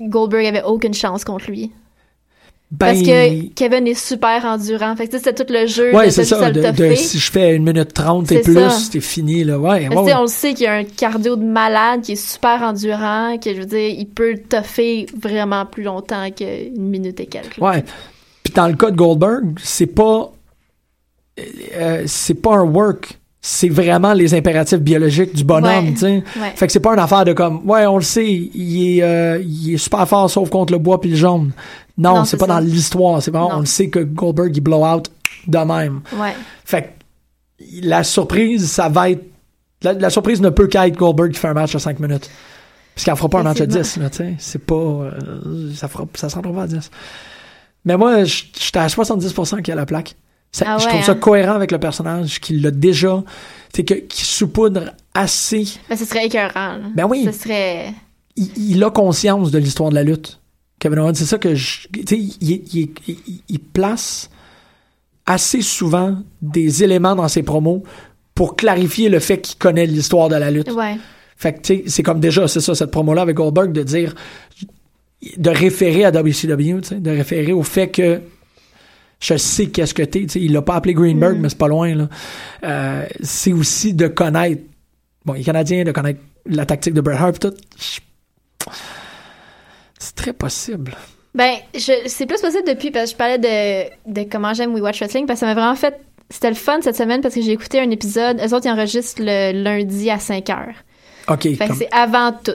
Goldberg 0.00 0.46
avait 0.46 0.62
aucune 0.62 0.94
chance 0.94 1.24
contre 1.24 1.50
lui. 1.50 1.72
Ben, 2.70 2.86
Parce 2.86 3.02
que 3.02 3.48
Kevin 3.54 3.88
est 3.88 3.94
super 3.94 4.44
endurant. 4.44 4.94
Fait 4.94 5.08
que 5.08 5.18
c'était 5.18 5.34
tout 5.34 5.52
le 5.52 5.66
jeu. 5.66 5.92
Ouais, 5.92 6.06
de- 6.06 6.10
c'est 6.10 6.24
ça. 6.24 6.52
De, 6.52 6.94
si 6.94 7.18
je 7.18 7.32
fais 7.32 7.56
une 7.56 7.64
minute 7.64 7.92
trente 7.92 8.30
et 8.30 8.36
C'est 8.36 8.52
plus, 8.52 8.88
c'est 8.92 9.00
fini, 9.00 9.42
là. 9.42 9.58
Ouais, 9.58 9.88
on 9.92 10.22
le 10.22 10.28
sait 10.28 10.54
qu'il 10.54 10.66
y 10.66 10.68
a 10.68 10.74
un 10.74 10.84
cardio 10.84 11.34
de 11.34 11.42
malade, 11.42 12.02
qui 12.02 12.12
est 12.12 12.14
super 12.30 12.62
endurant, 12.62 13.38
que 13.38 13.52
je 13.52 13.58
veux 13.58 13.66
dire, 13.66 13.88
il 13.88 14.06
peut 14.06 14.36
toffer 14.48 15.06
vraiment 15.20 15.66
plus 15.66 15.82
longtemps 15.82 16.30
qu'une 16.30 16.76
minute 16.88 17.18
et 17.18 17.26
quelques. 17.26 17.56
là. 17.56 17.66
Puis 18.50 18.56
dans 18.62 18.68
le 18.68 18.74
cas 18.74 18.90
de 18.90 18.96
Goldberg, 18.96 19.58
c'est 19.62 19.86
pas. 19.86 20.30
euh, 21.76 22.02
c'est 22.06 22.34
pas 22.34 22.56
un 22.56 22.62
work. 22.64 23.18
C'est 23.42 23.70
vraiment 23.70 24.12
les 24.12 24.34
impératifs 24.34 24.80
biologiques 24.80 25.34
du 25.34 25.44
bonhomme, 25.44 25.86
Ouais. 25.86 25.92
tu 25.92 25.98
sais. 26.00 26.22
Ouais. 26.38 26.52
Fait 26.54 26.66
que 26.66 26.72
c'est 26.72 26.80
pas 26.80 26.92
une 26.92 26.98
affaire 26.98 27.24
de 27.24 27.32
comme, 27.32 27.66
ouais, 27.68 27.86
on 27.86 27.96
le 27.96 28.02
sait, 28.02 28.30
il 28.30 28.98
est, 28.98 29.02
euh, 29.02 29.42
il 29.42 29.74
est 29.74 29.78
super 29.78 30.06
fort 30.06 30.28
sauf 30.28 30.50
contre 30.50 30.74
le 30.74 30.78
bois 30.78 31.00
puis 31.00 31.10
le 31.10 31.16
jaune. 31.16 31.52
Non, 31.96 32.16
Non, 32.16 32.24
c'est 32.26 32.36
pas 32.36 32.46
ça. 32.46 32.54
dans 32.54 32.58
l'histoire. 32.60 33.22
C'est 33.22 33.30
vraiment, 33.30 33.52
on 33.54 33.60
le 33.60 33.66
sait 33.66 33.88
que 33.88 34.00
Goldberg, 34.00 34.54
il 34.54 34.60
blow 34.60 34.84
out 34.84 35.10
de 35.46 35.56
même. 35.58 36.00
Ouais. 36.20 36.34
Fait 36.66 36.82
que 36.82 37.64
la 37.82 38.04
surprise, 38.04 38.70
ça 38.70 38.88
va 38.90 39.10
être. 39.10 39.24
La, 39.82 39.94
la 39.94 40.10
surprise 40.10 40.42
ne 40.42 40.50
peut 40.50 40.66
qu'être 40.66 40.96
Goldberg 40.98 41.30
qui 41.32 41.38
fait 41.38 41.48
un 41.48 41.54
match 41.54 41.72
de 41.72 41.78
5 41.78 41.98
minutes. 41.98 42.28
Parce 42.94 43.04
qu'il 43.04 43.12
en 43.14 43.16
fera 43.16 43.28
pas 43.30 43.40
un 43.40 43.44
match 43.44 43.58
de 43.60 43.64
10, 43.64 43.96
là, 43.98 44.10
tu 44.10 44.18
sais. 44.18 44.34
C'est 44.38 44.58
pas. 44.66 44.74
euh, 44.74 45.72
ça, 45.74 45.88
fera, 45.88 46.04
ça 46.14 46.28
se 46.28 46.34
rendra 46.34 46.52
pas 46.52 46.62
à 46.64 46.66
10. 46.66 46.90
Mais 47.84 47.96
moi, 47.96 48.24
j'étais 48.24 48.78
à 48.78 48.86
70% 48.88 49.56
qu'il 49.56 49.68
y 49.68 49.72
a 49.72 49.74
la 49.74 49.86
plaque. 49.86 50.16
Ça- 50.52 50.64
Ah 50.68 50.78
je 50.78 50.86
trouve 50.88 51.02
ça 51.02 51.12
hein? 51.12 51.14
cohérent 51.14 51.52
avec 51.54 51.70
le 51.70 51.78
personnage, 51.78 52.40
qu'il 52.40 52.60
l'a 52.62 52.70
déjà. 52.70 53.22
Sais, 53.74 53.84
que- 53.84 53.94
qu'il 53.94 54.24
saupoudre 54.24 54.92
assez. 55.14 55.64
Mais 55.88 55.96
ce 55.96 56.04
serait 56.04 56.26
écœurant. 56.26 56.72
là. 56.76 56.80
Ben 56.94 57.06
oui. 57.08 57.24
Ce 57.24 57.32
serait. 57.32 57.92
Il, 58.36 58.50
il 58.74 58.84
a 58.84 58.90
conscience 58.90 59.50
de 59.50 59.58
l'histoire 59.58 59.90
de 59.90 59.94
la 59.94 60.02
lutte. 60.02 60.40
Kevin 60.80 60.98
Owens, 61.00 61.14
c'est 61.14 61.24
ça 61.26 61.38
que 61.38 61.54
je. 61.54 61.86
Tu 61.92 62.02
sais, 62.08 62.18
il, 62.18 62.36
il- 62.40 62.90
il- 63.06 63.42
il 63.48 63.58
place 63.60 64.28
assez 65.26 65.62
souvent 65.62 66.16
des 66.42 66.82
éléments 66.82 67.14
dans 67.14 67.28
ses 67.28 67.42
promos 67.42 67.84
pour 68.34 68.56
clarifier 68.56 69.08
le 69.08 69.20
fait 69.20 69.38
qu'il 69.40 69.58
connaît 69.58 69.86
l'histoire 69.86 70.28
de 70.28 70.36
la 70.36 70.50
lutte. 70.50 70.72
Ouais. 70.72 70.96
Fait 71.36 71.52
que, 71.54 71.60
tu 71.60 71.76
sais, 71.76 71.84
c'est 71.86 72.02
comme 72.02 72.18
déjà, 72.20 72.48
c'est 72.48 72.60
ça, 72.60 72.74
cette 72.74 72.90
promo-là 72.90 73.22
avec 73.22 73.36
Goldberg, 73.36 73.72
de 73.72 73.82
dire, 73.82 74.14
de 75.36 75.50
référer 75.50 76.04
à 76.04 76.10
WCW, 76.10 76.80
de 76.98 77.10
référer 77.10 77.52
au 77.52 77.62
fait 77.62 77.88
que 77.88 78.20
je 79.20 79.36
sais 79.36 79.66
qu'est-ce 79.66 79.92
que 79.92 80.02
t'es, 80.02 80.20
il 80.22 80.52
l'a 80.52 80.62
pas 80.62 80.76
appelé 80.76 80.94
Greenberg, 80.94 81.36
Mm. 81.36 81.40
mais 81.42 81.48
c'est 81.50 81.58
pas 81.58 81.68
loin, 81.68 81.94
là. 81.94 82.08
Euh, 82.64 83.06
c'est 83.22 83.52
aussi 83.52 83.92
de 83.92 84.06
connaître, 84.08 84.62
bon, 85.26 85.34
il 85.34 85.42
est 85.42 85.44
canadien, 85.44 85.84
de 85.84 85.92
connaître 85.92 86.20
la 86.46 86.64
tactique 86.64 86.94
de 86.94 87.02
Bret 87.02 87.16
Hart, 87.16 87.38
tout. 87.38 87.52
C'est 89.98 90.14
très 90.14 90.32
possible. 90.32 90.96
Ben, 91.34 91.54
c'est 91.74 92.26
plus 92.26 92.40
possible 92.40 92.64
depuis 92.66 92.90
parce 92.90 93.06
que 93.06 93.10
je 93.12 93.16
parlais 93.16 93.38
de, 93.38 94.12
de 94.12 94.28
comment 94.28 94.52
j'aime 94.54 94.72
We 94.72 94.82
Watch 94.82 94.98
Wrestling 95.00 95.26
parce 95.26 95.38
que 95.40 95.46
ça 95.46 95.54
m'a 95.54 95.60
vraiment 95.60 95.76
fait. 95.76 96.00
C'était 96.30 96.48
le 96.48 96.54
fun 96.56 96.80
cette 96.80 96.96
semaine 96.96 97.20
parce 97.20 97.34
que 97.34 97.42
j'ai 97.42 97.52
écouté 97.52 97.80
un 97.80 97.90
épisode. 97.90 98.38
Eux 98.40 98.54
autres, 98.54 98.66
ils 98.66 98.70
enregistrent 98.70 99.20
le 99.22 99.52
lundi 99.62 100.10
à 100.10 100.18
5 100.18 100.48
heures. 100.50 100.74
OK, 101.28 101.42
Fait 101.56 101.68
que 101.68 101.74
c'est 101.74 101.92
avant 101.92 102.32
tout. 102.32 102.52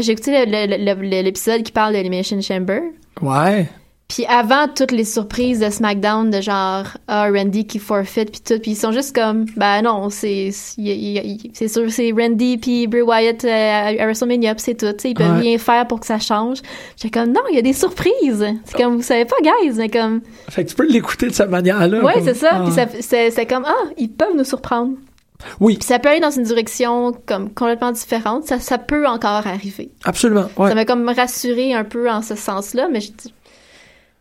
J'ai 0.00 0.12
écouté 0.12 0.44
l'épisode 0.46 1.62
qui 1.62 1.72
parle 1.72 1.92
de 1.92 1.98
l'Elimination 1.98 2.40
Chamber. 2.40 2.80
ouais. 3.22 3.68
Puis 4.08 4.24
avant 4.24 4.68
toutes 4.74 4.92
les 4.92 5.04
surprises 5.04 5.60
de 5.60 5.68
SmackDown 5.68 6.30
de 6.30 6.40
genre 6.40 6.86
ah 7.08 7.28
Randy 7.30 7.66
qui 7.66 7.78
forfeit 7.78 8.24
puis 8.24 8.40
tout 8.40 8.58
puis 8.58 8.70
ils 8.70 8.74
sont 8.74 8.90
juste 8.90 9.14
comme 9.14 9.44
ben 9.54 9.82
non 9.82 10.08
c'est 10.08 10.48
c'est 10.50 11.68
sûr 11.68 11.90
c'est 11.90 12.10
Randy 12.18 12.56
puis 12.56 12.86
Bray 12.86 13.02
Wyatt 13.02 13.44
euh, 13.44 14.00
à 14.00 14.06
WrestleMania 14.06 14.54
c'est 14.56 14.76
tout 14.78 14.94
ils 15.04 15.12
peuvent 15.12 15.32
Ouais. 15.34 15.40
rien 15.40 15.58
faire 15.58 15.86
pour 15.86 16.00
que 16.00 16.06
ça 16.06 16.18
change. 16.18 16.62
J'étais 16.96 17.20
comme 17.20 17.32
non 17.32 17.42
il 17.50 17.56
y 17.56 17.58
a 17.58 17.62
des 17.62 17.74
surprises. 17.74 18.46
C'est 18.64 18.78
comme 18.82 18.96
vous 18.96 19.02
savez 19.02 19.26
pas 19.26 19.36
guys 19.42 19.74
mais 19.76 19.90
comme 19.90 20.22
Fait 20.48 20.64
que 20.64 20.70
tu 20.70 20.74
peux 20.74 20.86
l'écouter 20.88 21.26
de 21.26 21.34
cette 21.34 21.50
manière-là. 21.50 22.02
ouais 22.02 22.14
comme- 22.14 22.24
c'est 22.24 22.32
ça 22.34 22.62
Ah. 22.64 22.64
puis 22.64 23.02
c'est 23.02 23.46
comme 23.46 23.64
ah 23.66 23.90
ils 23.98 24.08
peuvent 24.10 24.34
nous 24.34 24.44
surprendre. 24.44 24.92
Oui, 25.60 25.76
Puis 25.76 25.86
ça 25.86 25.98
peut 26.00 26.08
aller 26.08 26.20
dans 26.20 26.30
une 26.32 26.42
direction 26.42 27.12
comme 27.26 27.52
complètement 27.54 27.92
différente 27.92 28.44
ça 28.44 28.58
ça 28.58 28.76
peut 28.78 29.06
encore 29.06 29.46
arriver. 29.46 29.90
absolument. 30.04 30.48
Ouais. 30.56 30.68
Ça 30.70 30.74
m'a 30.74 30.84
comme 30.84 31.08
rassuré 31.08 31.74
un 31.74 31.84
peu 31.84 32.10
en 32.10 32.22
ce 32.22 32.34
sens-là, 32.34 32.88
mais 32.90 33.00
je 33.00 33.12
dis- 33.12 33.34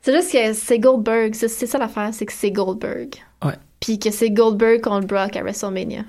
c'est 0.03 0.13
juste 0.15 0.31
que 0.31 0.53
c'est 0.53 0.79
Goldberg. 0.79 1.33
C'est 1.33 1.47
ça 1.65 1.77
l'affaire, 1.79 2.09
c'est 2.13 2.25
que 2.25 2.33
c'est 2.33 2.51
Goldberg. 2.51 3.15
Ouais. 3.43 3.53
Puis 3.79 3.99
que 3.99 4.11
c'est 4.11 4.29
Goldberg 4.29 4.81
contre 4.81 5.07
Brock 5.07 5.35
à 5.35 5.41
WrestleMania. 5.41 6.03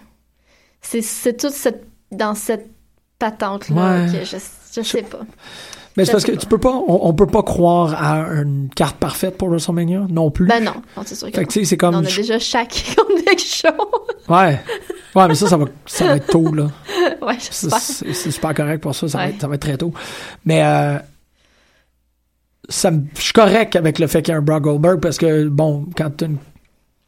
C'est 0.80 1.36
tout 1.36 1.50
cette, 1.50 1.84
dans 2.12 2.34
cette 2.34 2.68
patente-là 3.18 4.04
Ouais. 4.04 4.06
que 4.12 4.24
je, 4.24 4.36
je 4.76 4.82
sais 4.86 5.02
pas. 5.02 5.20
Mais 5.96 6.04
c'est 6.04 6.12
parce 6.12 6.22
que 6.24 6.30
tu 6.32 6.46
peux 6.46 6.58
pas, 6.58 6.70
on, 6.70 7.08
on 7.08 7.12
peut 7.14 7.26
pas 7.26 7.42
croire 7.42 8.00
à 8.00 8.20
une 8.40 8.68
carte 8.76 8.98
parfaite 8.98 9.36
pour 9.36 9.48
WrestleMania 9.48 10.06
non 10.08 10.30
plus. 10.30 10.46
Ben 10.46 10.62
non, 10.62 10.74
non 10.96 11.02
c'est 11.04 11.16
sûr 11.16 11.28
que 11.32 11.36
Fait 11.36 11.44
que 11.44 11.64
c'est 11.64 11.76
comme. 11.76 11.96
On 11.96 11.98
a 11.98 12.02
déjà 12.02 12.38
chaque 12.38 12.74
Show. 13.38 13.68
Ouais. 14.28 14.60
Ouais, 15.18 15.28
mais 15.28 15.34
ça, 15.34 15.48
ça 15.48 15.56
va, 15.56 15.64
ça 15.86 16.06
va 16.06 16.16
être 16.16 16.26
tôt, 16.30 16.52
là. 16.54 16.68
ouais. 17.22 17.36
C'est 17.40 18.30
super 18.30 18.54
correct 18.54 18.80
pour 18.82 18.94
ça. 18.94 19.08
Ça, 19.08 19.18
va 19.18 19.28
être, 19.28 19.40
ça 19.40 19.48
va 19.48 19.54
être 19.56 19.62
très 19.62 19.76
tôt. 19.76 19.92
Mais 20.44 20.62
euh, 20.64 20.98
ça 22.68 22.90
je 23.16 23.20
suis 23.22 23.32
correct 23.32 23.76
avec 23.76 23.98
le 23.98 24.06
fait 24.06 24.22
qu'il 24.22 24.32
y 24.32 24.34
a 24.34 24.38
un 24.38 24.42
Brock 24.42 24.62
Goldberg 24.62 25.00
parce 25.00 25.16
que, 25.18 25.48
bon, 25.48 25.86
quand 25.96 26.10
tu 26.16 26.24
as 26.24 26.26
une 26.28 26.36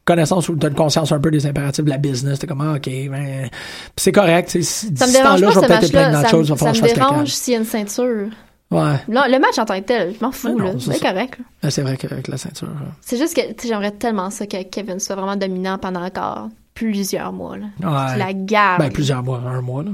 connaissance 0.05 0.49
ou 0.49 0.55
tu 0.55 0.65
as 0.65 0.69
une 0.69 0.75
conscience 0.75 1.11
un 1.11 1.19
peu 1.19 1.29
des 1.29 1.45
impératifs 1.45 1.85
de 1.85 1.89
la 1.89 1.97
business, 1.97 2.39
t'es 2.39 2.47
comme, 2.47 2.61
ah, 2.61 2.73
OK, 2.75 2.85
ben, 3.09 3.49
c'est 3.95 4.11
correct. 4.11 4.49
si- 4.49 4.95
Ça 4.95 5.05
me 5.07 5.11
dérange 5.11 5.41
pas 5.41 5.51
je 5.51 5.59
vais 5.59 5.67
peut-être 5.67 5.91
plein 5.91 6.21
Ça, 6.23 6.27
choses, 6.29 6.49
me- 6.51 6.55
ça 6.57 6.71
dérange 6.71 7.27
s'il 7.29 7.53
y 7.53 7.55
a 7.55 7.59
une 7.59 7.65
ceinture. 7.65 8.27
Ouais. 8.71 8.95
Non, 9.09 9.23
le 9.29 9.37
match 9.37 9.59
en 9.59 9.65
tant 9.65 9.75
que 9.79 9.85
tel, 9.85 10.15
je 10.17 10.25
m'en 10.25 10.31
fous. 10.31 10.57
Là. 10.57 10.71
c'est 10.79 10.99
correct. 11.01 11.37
Ben, 11.61 11.69
c'est 11.69 11.81
vrai 11.81 11.97
qu'avec 11.97 12.27
la 12.29 12.37
ceinture. 12.37 12.69
C'est 13.01 13.17
juste 13.17 13.35
que 13.35 13.67
j'aimerais 13.67 13.91
tellement 13.91 14.29
ça 14.29 14.47
que 14.47 14.63
Kevin 14.63 14.99
soit 14.99 15.15
vraiment 15.15 15.35
dominant 15.35 15.77
pendant 15.77 16.03
encore 16.05 16.47
plusieurs 16.81 17.31
mois. 17.31 17.57
Là. 17.57 17.65
Ouais. 17.79 18.17
La 18.17 18.33
garde. 18.33 18.81
Ben, 18.81 18.91
plusieurs 18.91 19.21
mois, 19.21 19.39
un 19.45 19.61
mois, 19.61 19.83
là. 19.83 19.91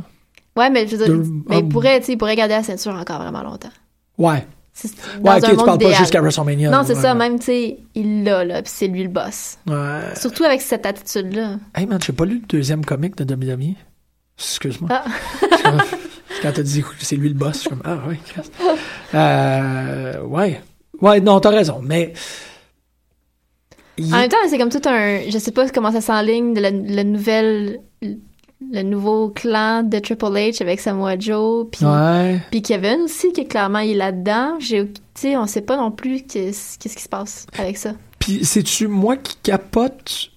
Ouais, 0.56 0.70
mais 0.70 0.88
je 0.88 0.96
veux 0.96 1.06
dire, 1.06 1.16
Deux- 1.16 1.30
mais 1.50 1.60
il 1.60 1.68
pourrait, 1.68 2.00
tu 2.02 2.12
il 2.14 2.18
pourrait 2.18 2.36
garder 2.36 2.56
la 2.56 2.64
ceinture 2.64 2.94
encore 2.94 3.22
vraiment 3.22 3.44
longtemps. 3.44 3.70
Ouais. 4.18 4.48
Dans 5.22 5.32
Ouais, 5.32 5.38
un 5.38 5.42
tu 5.42 5.56
monde 5.56 5.66
parles 5.66 5.80
pas 5.80 5.92
jusqu'à 5.94 6.22
WrestleMania. 6.22 6.70
Non, 6.70 6.84
c'est 6.86 6.96
ouais. 6.96 7.02
ça, 7.02 7.14
même, 7.14 7.40
tu 7.40 7.46
sais, 7.46 7.78
il 7.96 8.24
l'a, 8.24 8.46
là, 8.46 8.62
puis 8.62 8.72
c'est 8.74 8.88
lui 8.88 9.04
le 9.04 9.10
boss. 9.10 9.58
Ouais. 9.68 10.16
Surtout 10.16 10.44
avec 10.44 10.62
cette 10.62 10.86
attitude-là. 10.86 11.58
Hey 11.76 11.86
man, 11.88 12.00
j'ai 12.04 12.14
pas 12.14 12.26
lu 12.26 12.36
le 12.42 12.48
deuxième 12.48 12.86
comic 12.86 13.16
de 13.18 13.34
WWE. 13.36 13.74
Excuse-moi. 14.38 14.90
Ah. 14.92 15.04
Quand 16.42 16.52
t'as 16.54 16.62
dit 16.64 16.84
c'est 17.00 17.16
lui 17.16 17.30
le 17.30 17.36
boss, 17.36 17.56
je 17.56 17.60
suis 17.62 17.70
comme 17.70 17.82
ah 17.84 17.98
ouais. 18.08 18.20
Christ. 18.26 18.54
Euh, 19.14 20.22
ouais. 20.24 20.62
Ouais, 21.02 21.20
non, 21.22 21.40
t'as 21.40 21.50
raison, 21.50 21.82
mais 21.84 22.14
il- 23.98 24.14
En 24.14 24.18
même 24.18 24.30
temps, 24.30 24.38
c'est 24.50 24.58
comme 24.58 24.70
tout 24.70 24.82
un. 24.88 25.22
Je 25.30 25.38
sais 25.38 25.52
pas 25.52 25.68
comment 25.70 25.92
ça 25.92 26.02
s'enligne 26.02 26.54
de 26.54 26.60
la, 26.62 26.72
la 26.72 27.04
nouvelle. 27.04 27.80
Le 28.72 28.82
nouveau 28.82 29.30
clan 29.30 29.84
de 29.84 30.00
Triple 30.00 30.26
H 30.34 30.64
avec 30.64 30.80
Samoa 30.80 31.18
Joe, 31.20 31.68
puis 31.72 31.86
ouais. 31.86 32.42
puis 32.50 32.64
Kevin 32.64 33.02
aussi, 33.02 33.32
qui 33.32 33.46
clairement 33.46 33.80
il 33.80 33.92
est 33.92 33.96
là-dedans. 33.96 34.56
J'ai, 34.60 34.84
tu 34.88 34.94
sais, 35.14 35.38
on 35.38 35.46
sait 35.46 35.62
pas 35.62 35.78
non 35.78 35.92
plus 35.92 36.24
qu'est-ce 36.24 36.80
qui 36.80 36.90
se 36.90 37.08
passe 37.08 37.46
avec 37.60 37.78
ça. 37.78 37.94
Puis 38.18 38.44
c'est-tu 38.44 38.88
moi 38.88 39.16
qui 39.16 39.36
capote 39.44 40.32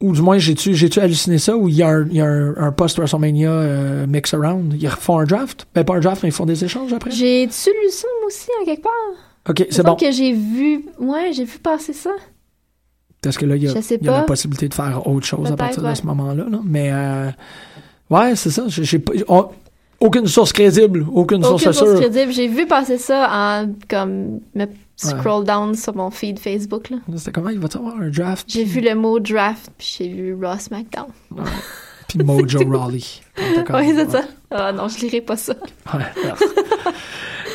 ou 0.00 0.12
du 0.12 0.22
moins 0.22 0.38
j'ai-tu 0.38 0.72
j'ai-tu 0.76 1.00
halluciné 1.00 1.38
ça 1.38 1.56
ou 1.56 1.68
il 1.68 1.74
y 1.74 1.82
a 1.82 1.88
un, 1.88 2.08
y 2.10 2.20
a 2.20 2.26
un, 2.26 2.54
un 2.58 2.70
post 2.70 2.96
WrestleMania 2.96 3.50
euh, 3.50 4.06
mix 4.06 4.32
around, 4.34 4.76
ils 4.80 4.86
refont 4.88 5.18
un 5.18 5.24
draft, 5.24 5.66
ben 5.74 5.82
pas 5.82 5.96
un 5.96 6.00
draft 6.00 6.22
mais 6.22 6.28
ils 6.28 6.32
font 6.32 6.46
des 6.46 6.64
échanges 6.64 6.92
après. 6.92 7.10
J'ai-tu 7.10 7.70
lu 7.70 7.90
ça, 7.90 8.06
moi 8.20 8.28
aussi, 8.28 8.48
en 8.62 8.64
quelque 8.66 8.82
part? 8.84 8.92
OK, 9.48 9.66
c'est 9.68 9.82
bon. 9.84 9.96
que 9.96 10.12
j'ai 10.12 10.32
vu. 10.32 10.84
Ouais, 11.00 11.32
j'ai 11.32 11.42
vu 11.44 11.58
passer 11.58 11.92
ça. 11.92 12.10
Parce 13.22 13.36
que 13.36 13.46
là, 13.46 13.56
il 13.56 13.64
y 13.64 13.68
a, 13.68 13.74
Je 13.74 13.80
sais 13.80 13.98
il 14.00 14.06
y 14.06 14.08
a 14.08 14.18
la 14.18 14.22
possibilité 14.22 14.68
de 14.68 14.74
faire 14.74 15.06
autre 15.06 15.26
chose 15.26 15.50
à 15.50 15.56
partir 15.56 15.82
de 15.82 15.88
ouais. 15.88 15.94
ce 15.94 16.04
moment-là. 16.06 16.44
là. 16.48 16.60
Mais, 16.64 16.90
euh, 16.92 17.30
ouais, 18.10 18.36
c'est 18.36 18.50
ça. 18.50 18.64
J'ai, 18.68 19.02
aucune 20.00 20.26
source 20.28 20.52
crédible, 20.52 21.00
aucune, 21.12 21.44
Aucune 21.44 21.58
source 21.58 21.62
source 21.64 21.78
sûre. 21.78 21.98
crédible. 22.00 22.32
J'ai 22.32 22.46
vu 22.46 22.66
passer 22.66 22.98
ça 22.98 23.28
en 23.32 23.68
comme 23.88 24.38
me 24.54 24.66
scroll 24.96 25.44
down 25.44 25.74
sur 25.74 25.94
mon 25.96 26.10
feed 26.10 26.38
Facebook. 26.38 26.90
Là. 26.90 26.98
C'était 27.16 27.32
comment? 27.32 27.50
Il 27.50 27.58
va 27.58 27.66
avoir 27.74 27.96
un 28.00 28.08
draft? 28.08 28.46
J'ai 28.48 28.62
vu 28.64 28.80
le 28.80 28.94
mot 28.94 29.18
draft, 29.18 29.70
puis 29.76 29.96
j'ai 29.98 30.08
vu 30.08 30.36
Ross 30.40 30.62
SmackDown. 30.68 31.06
Puis 32.08 32.18
Mojo 32.20 32.60
Rawley. 32.70 33.02
Oui, 33.74 33.92
c'est 33.96 34.10
ça. 34.10 34.22
Ah 34.52 34.72
non, 34.72 34.86
je 34.88 34.98
lirai 35.00 35.20
pas 35.20 35.36
ça. 35.36 35.54
Ouais. 35.92 36.00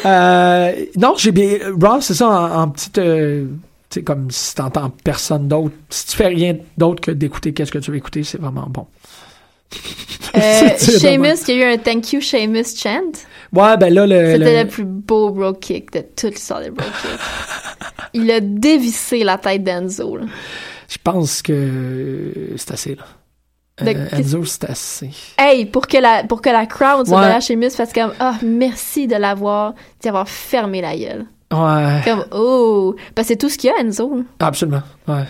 Euh, 0.06 0.71
non, 0.97 1.13
j'ai 1.17 1.32
bien. 1.32 1.58
Ross, 1.82 2.06
c'est 2.06 2.13
ça, 2.13 2.28
en, 2.30 2.62
en 2.63 2.67
petite. 2.69 2.97
euh, 2.97 3.45
sais, 3.93 4.03
comme 4.03 4.29
si 4.32 4.56
t'entends 4.56 4.89
personne 5.03 5.47
d'autre. 5.47 5.73
Si 5.89 6.08
tu 6.08 6.15
fais 6.17 6.27
rien 6.27 6.58
d'autre 6.77 7.01
que 7.01 7.12
d'écouter 7.12 7.53
qu'est-ce 7.53 7.71
que 7.71 7.79
tu 7.79 7.91
veux 7.91 7.97
écouter, 7.97 8.23
c'est 8.23 8.39
vraiment 8.39 8.67
bon. 8.69 8.88
Euh, 10.36 10.69
C'est 10.77 10.99
Sheamus, 10.99 11.36
il 11.47 11.56
y 11.56 11.63
a 11.63 11.71
eu 11.71 11.73
un 11.73 11.77
thank 11.77 12.13
you 12.13 12.21
Sheamus 12.21 12.75
chant. 12.75 13.12
Ouais, 13.51 13.77
ben 13.77 13.93
là, 13.93 14.06
le. 14.06 14.34
C'était 14.34 14.58
le- 14.58 14.63
le 14.63 14.67
plus 14.67 14.86
beau 14.86 15.29
bro 15.32 15.53
kick 15.53 15.91
de 15.93 16.01
toute 16.15 16.36
l'histoire 16.36 16.62
des 16.62 16.69
bro 16.69 16.86
kicks. 16.86 17.19
Il 18.13 18.29
a 18.32 18.39
dévissé 18.39 19.23
la 19.23 19.38
tête 19.38 19.63
d'Enzo. 19.63 20.17
Je 20.89 20.97
pense 21.03 21.41
que 21.41 22.32
c'est 22.58 22.71
assez, 22.71 22.95
là. 22.95 23.03
Euh, 23.82 24.08
Enzo, 24.12 24.45
c'est 24.45 24.69
assez. 24.69 25.10
Hey, 25.38 25.65
pour 25.65 25.88
que 25.88 25.97
la, 25.97 26.23
pour 26.23 26.41
que 26.43 26.49
la 26.49 26.67
crowd 26.67 27.08
Ouais. 27.10 27.19
derrière 27.19 27.41
Sheamus 27.41 27.71
fasse 27.71 27.91
comme, 27.91 28.13
ah, 28.19 28.36
merci 28.43 29.08
de 29.08 29.15
l'avoir, 29.15 29.73
d'y 29.99 30.10
avoir 30.10 30.29
fermé 30.29 30.79
la 30.82 30.95
gueule. 30.95 31.25
Ouais. 31.53 32.01
Comme, 32.03 32.25
oh, 32.31 32.95
parce 33.15 33.27
que 33.27 33.33
c'est 33.33 33.37
tout 33.37 33.49
ce 33.49 33.57
qu'il 33.57 33.69
y 33.69 33.73
a, 33.73 33.79
Enzo. 33.79 34.23
Absolument. 34.39 34.81
Ouais. 35.07 35.23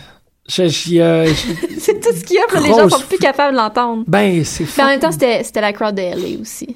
Je- 0.48 1.00
euh, 1.00 1.28
c'est 1.80 2.00
tout 2.02 2.14
ce 2.16 2.24
qu'il 2.24 2.36
y 2.36 2.40
a, 2.40 2.60
les 2.62 2.68
gens 2.70 2.90
sont 2.90 3.02
plus 3.08 3.18
capables 3.18 3.54
de 3.54 3.58
l'entendre. 3.62 4.04
ben, 4.08 4.44
c'est 4.44 4.66
Mais 4.78 4.84
en 4.84 4.88
même 4.88 5.00
temps, 5.00 5.12
c'était 5.12 5.44
la 5.62 5.72
crowd 5.74 5.96
de 5.96 6.02
LA 6.02 6.42
aussi. 6.42 6.76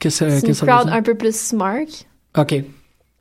Qu'est-ce 0.00 0.18
C'est 0.18 0.26
que 0.40 0.46
une 0.46 0.52
que 0.52 0.52
ça 0.52 0.66
crowd 0.66 0.88
un 0.90 1.02
peu 1.02 1.14
plus 1.14 1.34
smart. 1.34 1.80
OK. 2.38 2.48
Fait 2.50 2.64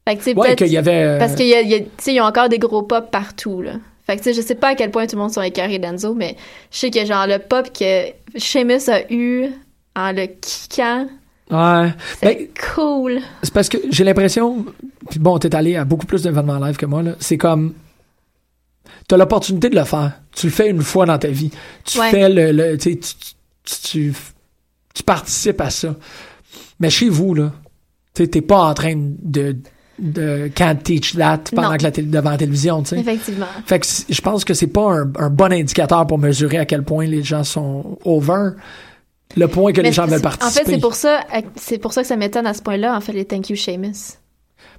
que, 0.08 0.18
tu 0.18 0.24
sais, 0.24 0.36
Ouais, 0.36 0.56
qu'il 0.56 0.68
y 0.68 0.78
avait. 0.78 1.04
euh, 1.04 1.20
Parce 1.20 1.36
qu'il 1.36 1.48
y 1.48 1.54
a, 1.54 1.62
il 1.62 1.70
y 1.70 1.76
a- 1.76 1.80
sais, 1.98 2.14
ils 2.14 2.22
ont 2.22 2.26
encore 2.26 2.50
des 2.50 2.60
gros 2.60 2.84
pop 2.84 3.10
partout, 3.12 3.62
là. 3.62 3.74
Fait 4.08 4.16
que, 4.18 4.24
tu 4.24 4.30
sais, 4.30 4.34
je 4.34 4.42
sais 4.46 4.56
pas 4.56 4.70
à 4.70 4.76
quel 4.76 4.90
point 4.92 5.06
tout 5.08 5.16
le 5.16 5.22
monde 5.22 5.32
sont 5.32 5.42
écœurés 5.42 5.78
d'Enzo, 5.80 6.14
mais 6.16 6.36
je 6.72 6.78
sais 6.80 6.90
que, 6.92 7.06
genre, 7.06 7.28
le 7.28 7.38
pop 7.40 7.68
que 7.78 8.06
Sheamus 8.38 8.90
a 8.90 9.02
eu 9.12 9.48
en 9.96 10.12
le 10.12 10.26
kickant, 10.28 11.08
Ouais. 11.52 11.58
Ben, 11.58 11.94
c'est 12.22 12.52
cool. 12.76 13.20
c'est 13.44 13.54
parce 13.54 13.70
que 13.70 13.78
j'ai 13.90 14.04
l'impression. 14.04 14.66
Puis 15.10 15.20
bon, 15.20 15.38
t'es 15.40 15.56
allé 15.56 15.76
à 15.76 15.86
beaucoup 15.86 16.06
plus 16.06 16.24
d'événements 16.24 16.60
live 16.60 16.78
que 16.78 16.86
moi, 16.86 17.02
là. 17.04 17.14
C'est 17.20 17.38
comme. 17.38 17.74
T'as 19.08 19.18
l'opportunité 19.18 19.70
de 19.70 19.76
le 19.76 19.84
faire. 19.86 20.14
Tu 20.32 20.48
le 20.48 20.52
fais 20.52 20.70
une 20.70 20.82
fois 20.82 21.06
dans 21.06 21.18
ta 21.18 21.28
vie. 21.30 21.52
Tu 21.86 22.00
Ouais. 22.00 22.12
fais 22.12 22.30
le. 22.30 22.52
le- 22.52 22.78
tu, 22.78 22.98
tu, 23.00 24.14
tu, 24.94 25.04
participes 25.04 25.62
à 25.62 25.70
ça. 25.70 25.96
Mais 26.80 26.90
chez 26.90 27.10
vous, 27.10 27.34
là, 27.34 27.52
t'es 28.14 28.28
pas 28.42 28.60
en 28.64 28.74
train 28.74 28.94
de. 28.98 29.56
de 29.98 30.48
can't 30.56 30.76
teach 30.84 31.16
that 31.16 31.40
pendant 31.56 31.72
Non. 31.72 31.78
que 31.78 31.84
la 31.84 31.92
télé, 31.92 32.08
devant 32.08 32.32
la 32.32 32.38
télévision, 32.38 32.82
tu 32.84 32.90
sais. 32.90 33.00
Effectivement. 33.00 33.48
Fait 33.66 33.80
que 33.80 33.88
je 34.10 34.22
pense 34.22 34.46
que 34.46 34.54
c'est 34.54 34.68
pas 34.68 34.92
un, 34.94 35.12
un 35.18 35.30
bon 35.30 35.52
indicateur 35.52 36.06
pour 36.08 36.18
mesurer 36.20 36.58
à 36.58 36.66
quel 36.66 36.84
point 36.84 37.06
les 37.06 37.24
gens 37.24 37.44
sont 37.44 37.98
over. 38.06 38.52
Le 39.38 39.48
point 39.48 39.72
que 39.74 39.82
Mais 39.82 39.90
les 39.90 39.94
gens 39.94 40.06
veulent 40.08 40.20
En 40.20 40.22
participer. 40.22 40.66
fait, 40.66 40.72
c'est 40.72 40.80
pour 40.80 40.96
ça, 40.96 41.22
c'est 41.56 41.78
pour 41.78 41.94
ça 41.94 42.02
que 42.02 42.08
ça 42.08 42.16
m'étonne 42.16 42.48
à 42.48 42.54
ce 42.54 42.62
point-là, 42.64 42.96
en 42.96 43.02
fait, 43.02 43.12
les 43.14 43.26
thank 43.26 43.50
you 43.50 43.56
Sheamus. 43.56 44.16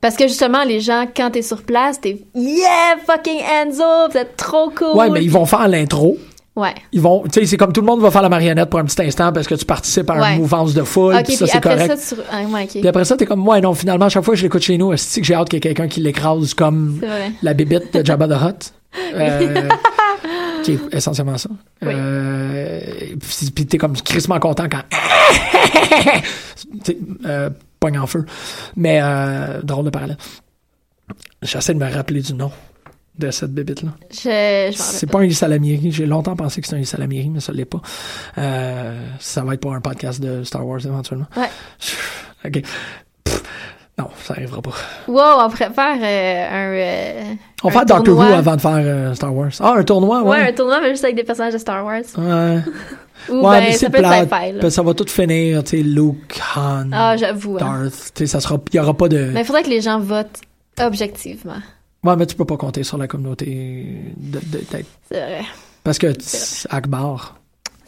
Parce 0.01 0.17
que 0.17 0.27
justement, 0.29 0.65
les 0.65 0.81
gens, 0.81 1.05
quand 1.15 1.31
t'es 1.31 1.43
sur 1.43 1.63
place, 1.63 2.01
t'es 2.01 2.23
yeah, 2.35 2.97
fucking 3.07 3.41
Enzo, 3.41 4.09
vous 4.11 4.17
êtes 4.17 4.37
trop 4.37 4.71
cool. 4.71 4.97
Ouais, 4.97 5.11
mais 5.11 5.23
ils 5.23 5.31
vont 5.31 5.45
faire 5.47 5.69
l'intro. 5.69 6.17
Ouais. 6.57 6.75
Ils 6.93 7.01
vont, 7.01 7.23
tu 7.25 7.41
sais, 7.41 7.47
c'est 7.47 7.57
comme 7.57 7.73
tout 7.73 7.81
le 7.81 7.87
monde 7.87 8.01
va 8.01 8.11
faire 8.11 8.23
la 8.23 8.29
marionnette 8.29 8.69
pour 8.69 8.81
un 8.81 8.85
petit 8.85 9.01
instant 9.03 9.33
parce 9.33 9.47
que 9.47 9.55
tu 9.55 9.65
participes 9.65 10.11
à 10.11 10.15
Ouais. 10.21 10.33
une 10.35 10.41
mouvance 10.41 10.75
de 10.75 10.83
foule, 10.83 11.15
Ok, 11.15 11.25
puis 11.25 11.37
ça 11.37 11.47
c'est 11.47 11.61
correct. 11.61 11.97
tu... 12.09 12.15
ah, 12.31 12.43
ouais, 12.43 12.65
ok. 12.65 12.71
Puis 12.71 12.89
après 12.89 13.05
ça, 13.05 13.17
t'es 13.17 13.25
comme, 13.25 13.47
ouais, 13.47 13.61
non, 13.61 13.73
finalement, 13.75 14.07
à 14.07 14.09
chaque 14.09 14.25
fois 14.25 14.35
que 14.35 14.39
je 14.39 14.45
l'écoute 14.45 14.63
chez 14.63 14.77
nous, 14.77 14.93
est-ce 14.93 15.21
que 15.21 15.25
j'ai 15.25 15.35
hâte 15.35 15.49
qu'il 15.49 15.57
y 15.57 15.59
ait 15.59 15.61
quelqu'un 15.61 15.87
qui 15.89 16.01
l'écrase 16.01 16.53
comme 16.55 16.99
C'est 17.01 17.33
la 17.43 17.55
bébite 17.55 17.95
de 17.95 18.05
Jabba 18.05 18.27
the 18.27 18.33
Hutt? 18.43 18.73
Euh, 19.15 19.69
qui 20.65 20.73
est 20.73 20.79
essentiellement 20.97 21.39
ça. 21.39 21.49
Oui. 21.83 21.93
Euh, 21.95 22.81
puis 23.55 23.67
t'es 23.67 23.79
comme 23.79 23.97
crissement 23.97 24.41
content 24.41 24.67
quand. 24.69 24.83
Euh, 27.25 27.51
pogne 27.81 27.99
en 27.99 28.07
feu. 28.07 28.25
Mais, 28.77 29.01
euh, 29.03 29.61
drôle 29.63 29.87
de 29.87 29.91
parallèle. 29.91 30.19
J'essaie 31.43 31.75
de 31.75 31.79
me 31.79 31.91
rappeler 31.93 32.21
du 32.21 32.35
nom 32.35 32.53
de 33.19 33.31
cette 33.31 33.53
bébite-là. 33.53 33.91
C'est 34.11 35.11
pas. 35.11 35.19
un 35.19 35.25
Isalamieri. 35.25 35.91
J'ai 35.91 36.07
longtemps 36.07 36.37
pensé 36.37 36.61
que 36.61 36.67
c'était 36.67 36.79
un 36.79 36.83
Isalamieri, 36.83 37.29
mais 37.31 37.41
ça 37.41 37.53
l'est 37.53 37.65
pas. 37.65 37.81
Euh, 38.39 38.99
ça 39.19 39.43
va 39.43 39.55
être 39.55 39.61
pour 39.61 39.75
un 39.75 39.81
podcast 39.81 40.21
de 40.21 40.45
Star 40.45 40.67
Wars 40.67 40.81
éventuellement. 40.85 41.27
Ouais. 41.37 41.49
OK. 42.47 42.63
Pff. 43.25 43.43
Non, 43.99 44.09
ça 44.23 44.33
arrivera 44.35 44.63
pas. 44.63 44.71
Wow, 45.09 45.45
on 45.45 45.51
pourrait 45.51 45.71
faire 45.75 45.99
euh, 46.01 46.49
un. 46.51 46.73
euh, 46.73 47.35
On 47.65 47.69
va 47.69 47.73
faire 47.73 47.85
Doctor 47.87 48.17
Who 48.17 48.23
avant 48.23 48.57
de 48.57 48.61
faire 48.63 48.73
euh, 48.77 49.15
Star 49.15 49.35
Wars. 49.35 49.51
Ah, 49.61 49.75
un 49.77 49.83
tournoi, 49.83 50.23
Ouais, 50.23 50.31
ouais. 50.39 50.49
un 50.49 50.53
tournoi, 50.55 50.81
mais 50.81 50.91
juste 50.91 51.05
avec 51.05 51.17
des 51.17 51.25
personnages 51.25 51.53
de 51.53 51.59
Star 51.59 51.85
Wars. 51.85 52.01
Ouais. 52.17 52.61
Ou 53.29 53.35
Ouais, 53.47 53.61
ben, 53.61 53.61
mais 53.67 53.73
ça 53.73 53.79
c'est 53.79 53.91
peut 53.91 53.99
plate. 53.99 54.69
ça 54.71 54.83
va 54.83 54.95
tout 54.95 55.07
finir, 55.09 55.63
tu 55.65 55.77
sais, 55.77 55.83
Luke, 55.83 56.41
Han, 56.57 56.89
Ah, 56.93 57.17
j'avoue. 57.17 57.57
hein. 57.57 57.81
Darth. 57.83 58.13
Tu 58.15 58.23
sais, 58.23 58.27
ça 58.27 58.41
sera, 58.41 58.59
il 58.73 58.77
y 58.77 58.81
aura 58.81 58.95
pas 58.97 59.09
de. 59.09 59.31
Mais 59.33 59.41
il 59.41 59.45
faudrait 59.47 59.63
que 59.63 59.71
les 59.71 59.81
gens 59.81 59.99
votent 60.01 60.41
objectivement. 60.81 61.61
Ouais, 62.03 62.17
mais 62.17 62.27
tu 62.27 62.35
peux 62.35 62.45
pas 62.47 62.57
compter 62.57 62.83
sur 62.83 62.97
la 62.97 63.07
communauté 63.07 63.87
de, 64.17 64.39
de- 64.39 64.65
d'être- 64.71 64.87
C'est 65.11 65.21
vrai. 65.21 65.43
Parce 65.85 65.99
que 65.99 66.13
Akbar. 66.71 67.37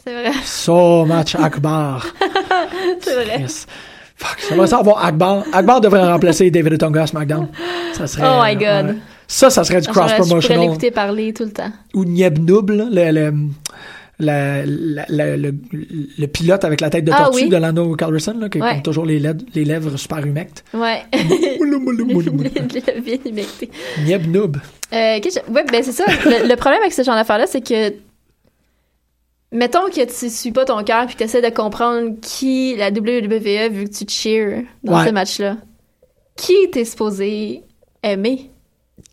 C'est 0.03 0.13
vrai. 0.13 0.31
So 0.43 1.05
much 1.05 1.35
Akbar. 1.35 2.05
C'est 3.01 3.13
vrai. 3.23 3.39
Yes. 3.39 3.65
Fuck, 4.15 4.67
ça 4.67 4.77
avoir 4.77 5.03
Akbar. 5.03 5.43
Akbar 5.51 5.81
devrait 5.81 6.11
remplacer 6.11 6.51
David 6.51 6.73
Otunga 6.73 7.03
à 7.03 7.07
SmackDown. 7.07 7.47
Ça 7.93 8.05
serait. 8.07 8.23
Oh 8.27 8.41
my 8.43 8.53
God. 8.55 8.95
ouais. 8.95 9.01
Ça, 9.27 9.49
ça 9.49 9.63
serait 9.63 9.81
du 9.81 9.85
J'aurais- 9.85 10.09
Je 10.09 10.15
pourrais 10.15 10.15
cross-promotional. 10.15 10.59
l'écouter 10.61 10.91
parler 10.91 11.33
tout 11.33 11.43
le 11.45 11.51
temps. 11.51 11.71
Ou 11.95 12.05
Nieb 12.05 12.37
Noob, 12.37 12.69
là, 12.69 12.85
le, 12.91 13.11
le, 13.11 13.33
la- 14.23 14.65
la- 14.65 15.05
la- 15.09 15.37
le, 15.37 15.53
le 16.17 16.27
pilote 16.27 16.63
avec 16.65 16.81
la 16.81 16.89
tête 16.89 17.05
de 17.05 17.11
Ah 17.13 17.25
tortue 17.25 17.43
oui. 17.43 17.49
de 17.49 17.57
Lando 17.57 17.95
là, 17.95 18.49
qui 18.49 18.59
a 18.59 18.63
Ouais. 18.63 18.81
toujours 18.81 19.05
les, 19.05 19.19
lèvres- 19.19 19.41
les 19.53 19.65
lèvres 19.65 19.97
super 19.97 20.25
humectes. 20.25 20.63
Ouais. 20.73 21.03
Bien 23.03 23.17
humecté. 23.25 23.69
Nieb 24.05 24.27
Noob. 24.27 24.57
Euh, 24.93 25.19
que 25.19 25.51
ouais, 25.51 25.63
ben 25.71 25.83
c'est 25.83 25.91
ça. 25.91 26.05
Le, 26.25 26.47
le 26.47 26.55
problème 26.55 26.81
avec 26.81 26.93
ce 26.93 27.03
genre 27.03 27.15
d'affaires-là, 27.15 27.47
c'est 27.47 27.61
que. 27.61 27.93
Mettons 29.51 29.87
que 29.89 30.03
tu 30.05 30.29
suis 30.31 30.51
pas 30.51 30.65
ton 30.65 30.83
cœur 30.83 31.05
puis 31.05 31.13
que 31.13 31.19
tu 31.19 31.25
essaies 31.25 31.41
de 31.41 31.53
comprendre 31.53 32.15
qui 32.21 32.75
la 32.75 32.89
WWE 32.89 33.69
vu 33.71 33.83
que 33.85 33.93
tu 33.93 34.05
cheers 34.09 34.63
dans 34.83 34.97
Ouais. 34.99 35.07
ce 35.07 35.11
match-là. 35.11 35.57
Qui 36.35 36.55
t'es 36.71 36.85
supposé 36.85 37.61
aimer? 38.01 38.49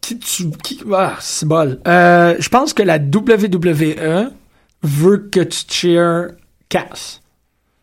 Qui 0.01 0.19
tu. 0.19 0.45
Qui, 0.65 0.81
ah, 0.95 1.17
c'est 1.21 1.47
bol. 1.47 1.79
Euh, 1.87 2.35
je 2.39 2.49
pense 2.49 2.73
que 2.73 2.83
la 2.83 2.99
WWE 2.99 4.31
veut 4.83 5.29
que 5.31 5.41
tu 5.41 5.65
cheers 5.69 6.33
Cass. 6.69 7.21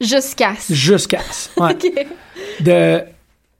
Juste 0.01 0.35
Cass. 0.35 0.71
Juste 0.71 1.07
Cass. 1.07 1.49
Ouais. 1.57 1.71
Ok. 1.73 2.07
De, 2.61 3.01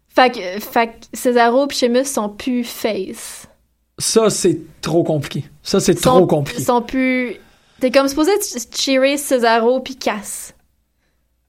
Fait 0.10 0.32
que, 0.32 0.60
fait 0.60 0.88
que 0.88 0.94
Cesaro 1.14 1.68
pis 1.68 1.78
Sheamus 1.78 2.06
sont 2.06 2.30
plus 2.30 2.64
face. 2.64 3.48
ça, 4.00 4.30
c'est 4.30 4.60
trop 4.82 5.04
compliqué. 5.04 5.46
Ça, 5.64 5.80
c'est 5.80 5.96
trop 5.96 6.26
compliqué. 6.28 6.62
sont 6.64 6.82
plus. 6.82 7.36
T'es 7.80 7.92
comme 7.92 8.08
supposé 8.08 8.32
ch- 8.42 8.64
cheerer 8.76 9.18
Cesaro 9.18 9.80
puis 9.82 9.96
Cass. 9.96 10.54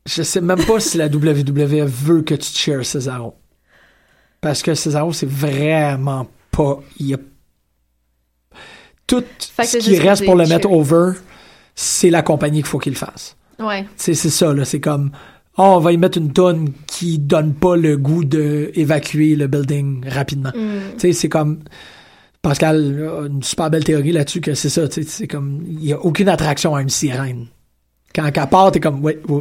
Je 0.07 0.23
sais 0.23 0.41
même 0.41 0.65
pas 0.65 0.81
si 0.81 0.97
la 0.99 1.07
WWE 1.07 1.85
veut 1.87 2.23
que 2.23 2.35
tu 2.35 2.51
cheers 2.53 2.85
Cesaro. 2.85 3.35
Parce 4.41 4.63
que 4.63 4.75
Cesaro, 4.75 5.13
c'est 5.13 5.29
vraiment 5.29 6.27
pas. 6.51 6.81
Il 6.99 7.07
y 7.09 7.15
a... 7.15 7.19
Tout 9.07 9.25
Fait 9.39 9.65
ce 9.65 9.79
qui 9.79 9.99
reste 9.99 10.25
pour 10.25 10.37
le 10.37 10.47
mettre 10.47 10.71
over, 10.71 11.13
c'est 11.81 12.11
la 12.11 12.23
compagnie 12.23 12.59
qu'il 12.59 12.67
faut 12.67 12.81
qu'il 12.81 12.97
fasse. 12.97 13.37
Ouais. 13.61 13.87
C'est 13.97 14.15
c'est 14.15 14.31
ça, 14.31 14.53
là. 14.53 14.65
C'est 14.65 14.81
comme. 14.81 15.13
Oh, 15.57 15.75
on 15.77 15.79
va 15.79 15.93
y 15.93 15.97
mettre 15.97 16.19
une 16.19 16.33
tonne 16.33 16.71
qui 16.89 17.19
donne 17.19 17.55
pas 17.55 17.77
le 17.77 17.97
goût 17.97 18.25
d'évacuer 18.25 19.37
le 19.37 19.47
building 19.47 20.05
rapidement. 20.09 20.51
Mm. 20.55 20.95
Tu 20.95 20.99
sais, 21.01 21.13
c'est 21.13 21.29
comme. 21.29 21.61
Pascal 22.43 23.09
a 23.23 23.27
une 23.27 23.43
super 23.43 23.71
belle 23.71 23.85
théorie 23.85 24.13
là-dessus 24.13 24.41
que 24.41 24.55
c'est 24.55 24.69
ça, 24.69 24.89
tu 24.89 25.03
sais, 25.03 25.09
c'est 25.09 25.27
comme. 25.29 25.63
Il 25.69 25.85
y 25.85 25.93
a 25.93 25.99
aucune 26.01 26.29
attraction 26.29 26.75
à 26.75 26.83
une 26.83 26.89
sirène. 26.89 27.47
Quand 28.15 28.25
elle 28.25 28.49
part, 28.49 28.73
t'es 28.73 28.81
comme, 28.81 29.05
ouais, 29.05 29.21
euh, 29.31 29.41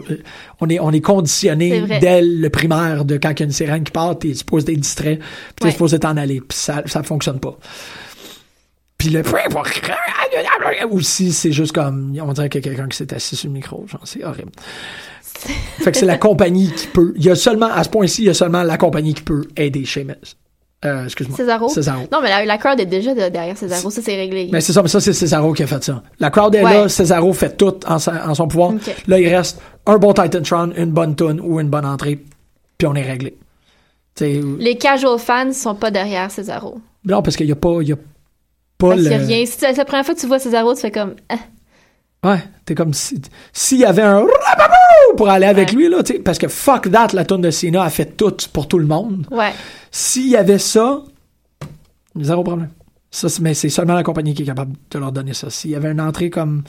on 0.59 0.69
est, 0.69 0.79
on 0.79 0.91
est 0.91 1.01
conditionné 1.01 1.83
dès 2.01 2.21
le 2.21 2.49
primaire 2.49 3.05
de 3.05 3.17
quand 3.17 3.31
il 3.31 3.39
y 3.39 3.43
a 3.43 3.45
une 3.45 3.51
sirène 3.51 3.83
qui 3.83 3.91
part, 3.91 4.19
t'es 4.19 4.33
supposé 4.35 4.73
être 4.73 4.79
distrait, 4.79 5.15
puis 5.17 5.25
t'es 5.59 5.65
Ouais. 5.65 5.71
supposé 5.71 5.97
t'en 5.99 6.17
aller, 6.17 6.41
puis 6.41 6.57
ça, 6.57 6.83
ça 6.85 7.01
fonctionne 7.01 7.39
pas. 7.39 7.57
Puis 8.97 9.09
le 9.09 9.21
aussi, 10.91 11.31
c'est 11.31 11.51
juste 11.51 11.71
comme, 11.73 12.17
on 12.21 12.33
dirait 12.33 12.49
qu'il 12.49 12.61
y 12.63 12.65
a 12.65 12.69
quelqu'un 12.69 12.87
qui 12.87 12.97
s'est 12.97 13.13
assis 13.13 13.35
sur 13.35 13.47
le 13.47 13.53
micro, 13.53 13.85
genre, 13.87 14.01
c'est 14.05 14.23
horrible. 14.23 14.51
fait 15.79 15.91
que 15.91 15.97
c'est 15.97 16.05
la 16.05 16.17
compagnie 16.17 16.71
qui 16.71 16.87
peut, 16.87 17.13
il 17.15 17.23
y 17.25 17.29
a 17.29 17.35
seulement, 17.35 17.67
à 17.71 17.83
ce 17.83 17.89
point-ci, 17.89 18.23
il 18.23 18.25
y 18.25 18.29
a 18.29 18.33
seulement 18.33 18.63
la 18.63 18.77
compagnie 18.77 19.13
qui 19.13 19.21
peut 19.21 19.45
aider 19.55 19.85
Sheamus. 19.85 20.15
Euh, 20.85 21.05
excuse-moi. 21.05 21.35
Cesaro? 21.37 21.69
Non, 22.11 22.19
mais 22.21 22.29
la, 22.29 22.45
la 22.45 22.57
crowd 22.59 22.79
est 22.79 22.85
déjà 22.85 23.13
de- 23.15 23.29
derrière 23.29 23.57
Cesaro. 23.57 23.89
Ça, 23.89 23.99
c'est 24.01 24.15
réglé. 24.15 24.49
Mais 24.51 24.61
c'est 24.61 24.73
ça, 24.73 24.83
mais 24.83 24.87
ça, 24.87 24.99
c'est 24.99 25.13
Cesaro 25.13 25.53
qui 25.53 25.63
a 25.63 25.67
fait 25.67 25.83
ça. 25.83 26.03
La 26.19 26.29
crowd 26.29 26.53
est 26.53 26.63
Ouais. 26.63 26.73
là, 26.73 26.89
Cesaro 26.89 27.33
fait 27.33 27.57
tout 27.57 27.79
en, 27.87 27.97
sa- 27.97 28.29
en 28.29 28.35
son 28.35 28.47
pouvoir. 28.47 28.73
Là, 29.07 29.19
il 29.19 29.27
reste 29.27 29.59
un 29.87 29.97
bon 29.97 30.13
Titantron, 30.13 30.71
une 30.77 30.91
bonne 30.91 31.15
tune 31.15 31.39
ou 31.41 31.59
une 31.59 31.69
bonne 31.69 31.85
entrée, 31.85 32.23
puis 32.77 32.87
on 32.87 32.93
est 32.93 33.01
réglé. 33.01 33.35
T'sais, 34.13 34.39
Les 34.59 34.77
casual 34.77 35.17
fans 35.19 35.51
sont 35.51 35.73
pas 35.75 35.89
derrière 35.91 36.29
Cesaro. 36.29 36.79
non, 37.05 37.21
parce 37.23 37.35
qu'il 37.35 37.47
y 37.47 37.51
a 37.51 37.55
pas, 37.55 37.77
il 37.81 37.89
y 37.89 37.93
a 37.93 37.97
pas 38.77 38.89
Parce 38.89 39.01
le... 39.01 39.09
qu'il 39.09 39.13
a 39.13 39.17
rien. 39.17 39.45
Si 39.45 39.53
c'est 39.59 39.73
la 39.73 39.85
première 39.85 40.05
fois 40.05 40.15
que 40.15 40.19
tu 40.19 40.27
vois 40.27 40.39
Cesaro, 40.39 40.73
tu 40.75 40.81
fais 40.81 40.91
comme. 40.91 41.15
Ah. 41.29 41.37
Ouais, 42.23 42.43
t'es 42.65 42.73
comme 42.73 42.93
si, 42.93 43.21
s'il 43.53 43.79
y 43.79 43.85
avait 43.85 44.01
un 44.01 44.25
pour 45.15 45.29
aller 45.29 45.45
avec 45.45 45.71
lui, 45.71 45.87
là, 45.87 46.01
parce 46.25 46.37
que 46.37 46.47
fuck 46.47 46.91
that, 46.91 47.09
la 47.13 47.25
tune 47.25 47.41
de 47.41 47.51
Cena 47.51 47.83
a 47.83 47.89
fait 47.89 48.17
tout 48.17 48.35
pour 48.51 48.67
tout 48.67 48.79
le 48.79 48.87
monde. 48.87 49.27
Ouais. 49.31 49.51
S'il 49.91 50.27
y 50.27 50.35
avait 50.35 50.57
ça, 50.57 51.03
zéro 52.19 52.43
problème. 52.43 52.69
Ça, 53.11 53.27
mais 53.41 53.53
c'est 53.53 53.69
seulement 53.69 53.93
la 53.93 54.03
compagnie 54.03 54.33
qui 54.33 54.43
est 54.43 54.47
capable 54.47 54.73
de 54.91 54.99
leur 54.99 55.11
donner 55.11 55.33
ça. 55.33 55.49
S'il 55.49 55.71
y 55.71 55.75
avait 55.75 55.91
une 55.91 56.01
entrée 56.01 56.29
comme. 56.29 56.63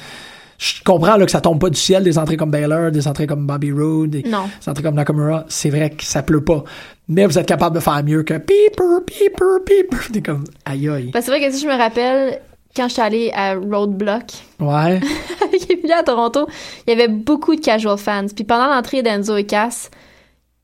Je 0.58 0.82
comprends 0.84 1.16
là, 1.16 1.24
que 1.24 1.30
ça 1.30 1.40
tombe 1.40 1.60
pas 1.60 1.70
du 1.70 1.78
ciel, 1.78 2.02
des 2.02 2.18
entrées 2.18 2.36
comme 2.36 2.50
Baylor, 2.50 2.90
des 2.90 3.06
entrées 3.06 3.28
comme 3.28 3.46
Bobby 3.46 3.70
Roode, 3.70 4.10
des, 4.10 4.22
Non. 4.24 4.46
des 4.60 4.68
entrées 4.68 4.82
comme 4.82 4.96
Nakamura. 4.96 5.44
C'est 5.48 5.70
vrai 5.70 5.90
que 5.90 6.02
ça 6.04 6.22
pleut 6.22 6.42
pas. 6.42 6.64
Mais 7.08 7.26
vous 7.26 7.38
êtes 7.38 7.46
capable 7.46 7.76
de 7.76 7.80
faire 7.80 8.02
mieux 8.02 8.24
que 8.24 8.34
beeper, 8.34 9.00
beeper, 9.06 9.60
beeper. 9.64 10.00
T'es 10.12 10.20
comme 10.26 10.44
aïe 10.64 10.88
aïe. 10.88 11.10
Parce 11.12 11.24
que 11.26 11.32
c'est 11.32 11.38
vrai 11.38 11.48
que 11.48 11.54
si 11.54 11.62
je 11.62 11.68
me 11.68 11.76
rappelle, 11.78 12.40
quand 12.76 12.88
j'étais 12.88 13.02
allée 13.02 13.30
à 13.34 13.54
Roadblock, 13.54 14.24
Ouais. 14.60 15.00
avec 15.46 15.70
Emilia 15.70 15.98
à 15.98 16.02
Toronto, 16.02 16.48
il 16.86 16.90
y 16.90 16.92
avait 16.92 17.08
beaucoup 17.08 17.54
de 17.54 17.60
casual 17.60 17.96
fans. 17.96 18.26
Puis 18.34 18.44
pendant 18.44 18.66
l'entrée 18.66 19.02
d'Enzo 19.04 19.36
et 19.36 19.44
Cass, 19.44 19.90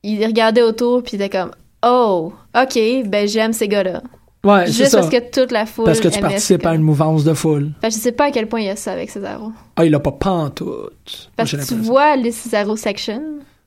ils 0.03 0.23
regardaient 0.25 0.61
autour, 0.61 1.03
puis 1.03 1.13
ils 1.13 1.21
étaient 1.21 1.37
comme 1.37 1.51
Oh, 1.87 2.33
ok, 2.59 2.79
ben 3.05 3.27
j'aime 3.27 3.53
ces 3.53 3.69
gars-là. 3.69 4.01
Ouais, 4.45 4.67
Juste 4.67 4.91
ça. 4.91 4.97
parce 4.99 5.09
que 5.09 5.29
toute 5.31 5.51
la 5.51 5.65
foule. 5.65 5.85
Parce 5.85 5.99
que 5.99 6.07
tu 6.07 6.19
participes 6.19 6.65
à 6.65 6.75
une 6.75 6.81
mouvance 6.83 7.23
de 7.23 7.33
foule. 7.33 7.71
Fait 7.81 7.89
je 7.89 7.95
sais 7.95 8.11
pas 8.11 8.25
à 8.25 8.31
quel 8.31 8.47
point 8.47 8.61
il 8.61 8.67
y 8.67 8.69
a 8.69 8.75
ça 8.75 8.91
avec 8.93 9.09
Cesaro. 9.09 9.51
Ah, 9.75 9.85
il 9.85 9.93
a 9.95 9.99
pas 9.99 10.11
pantoute. 10.11 11.29
Parce 11.35 11.51
que 11.51 11.65
tu 11.65 11.75
vois 11.75 12.15
les 12.15 12.31
Cesaro 12.31 12.75
section. 12.75 13.21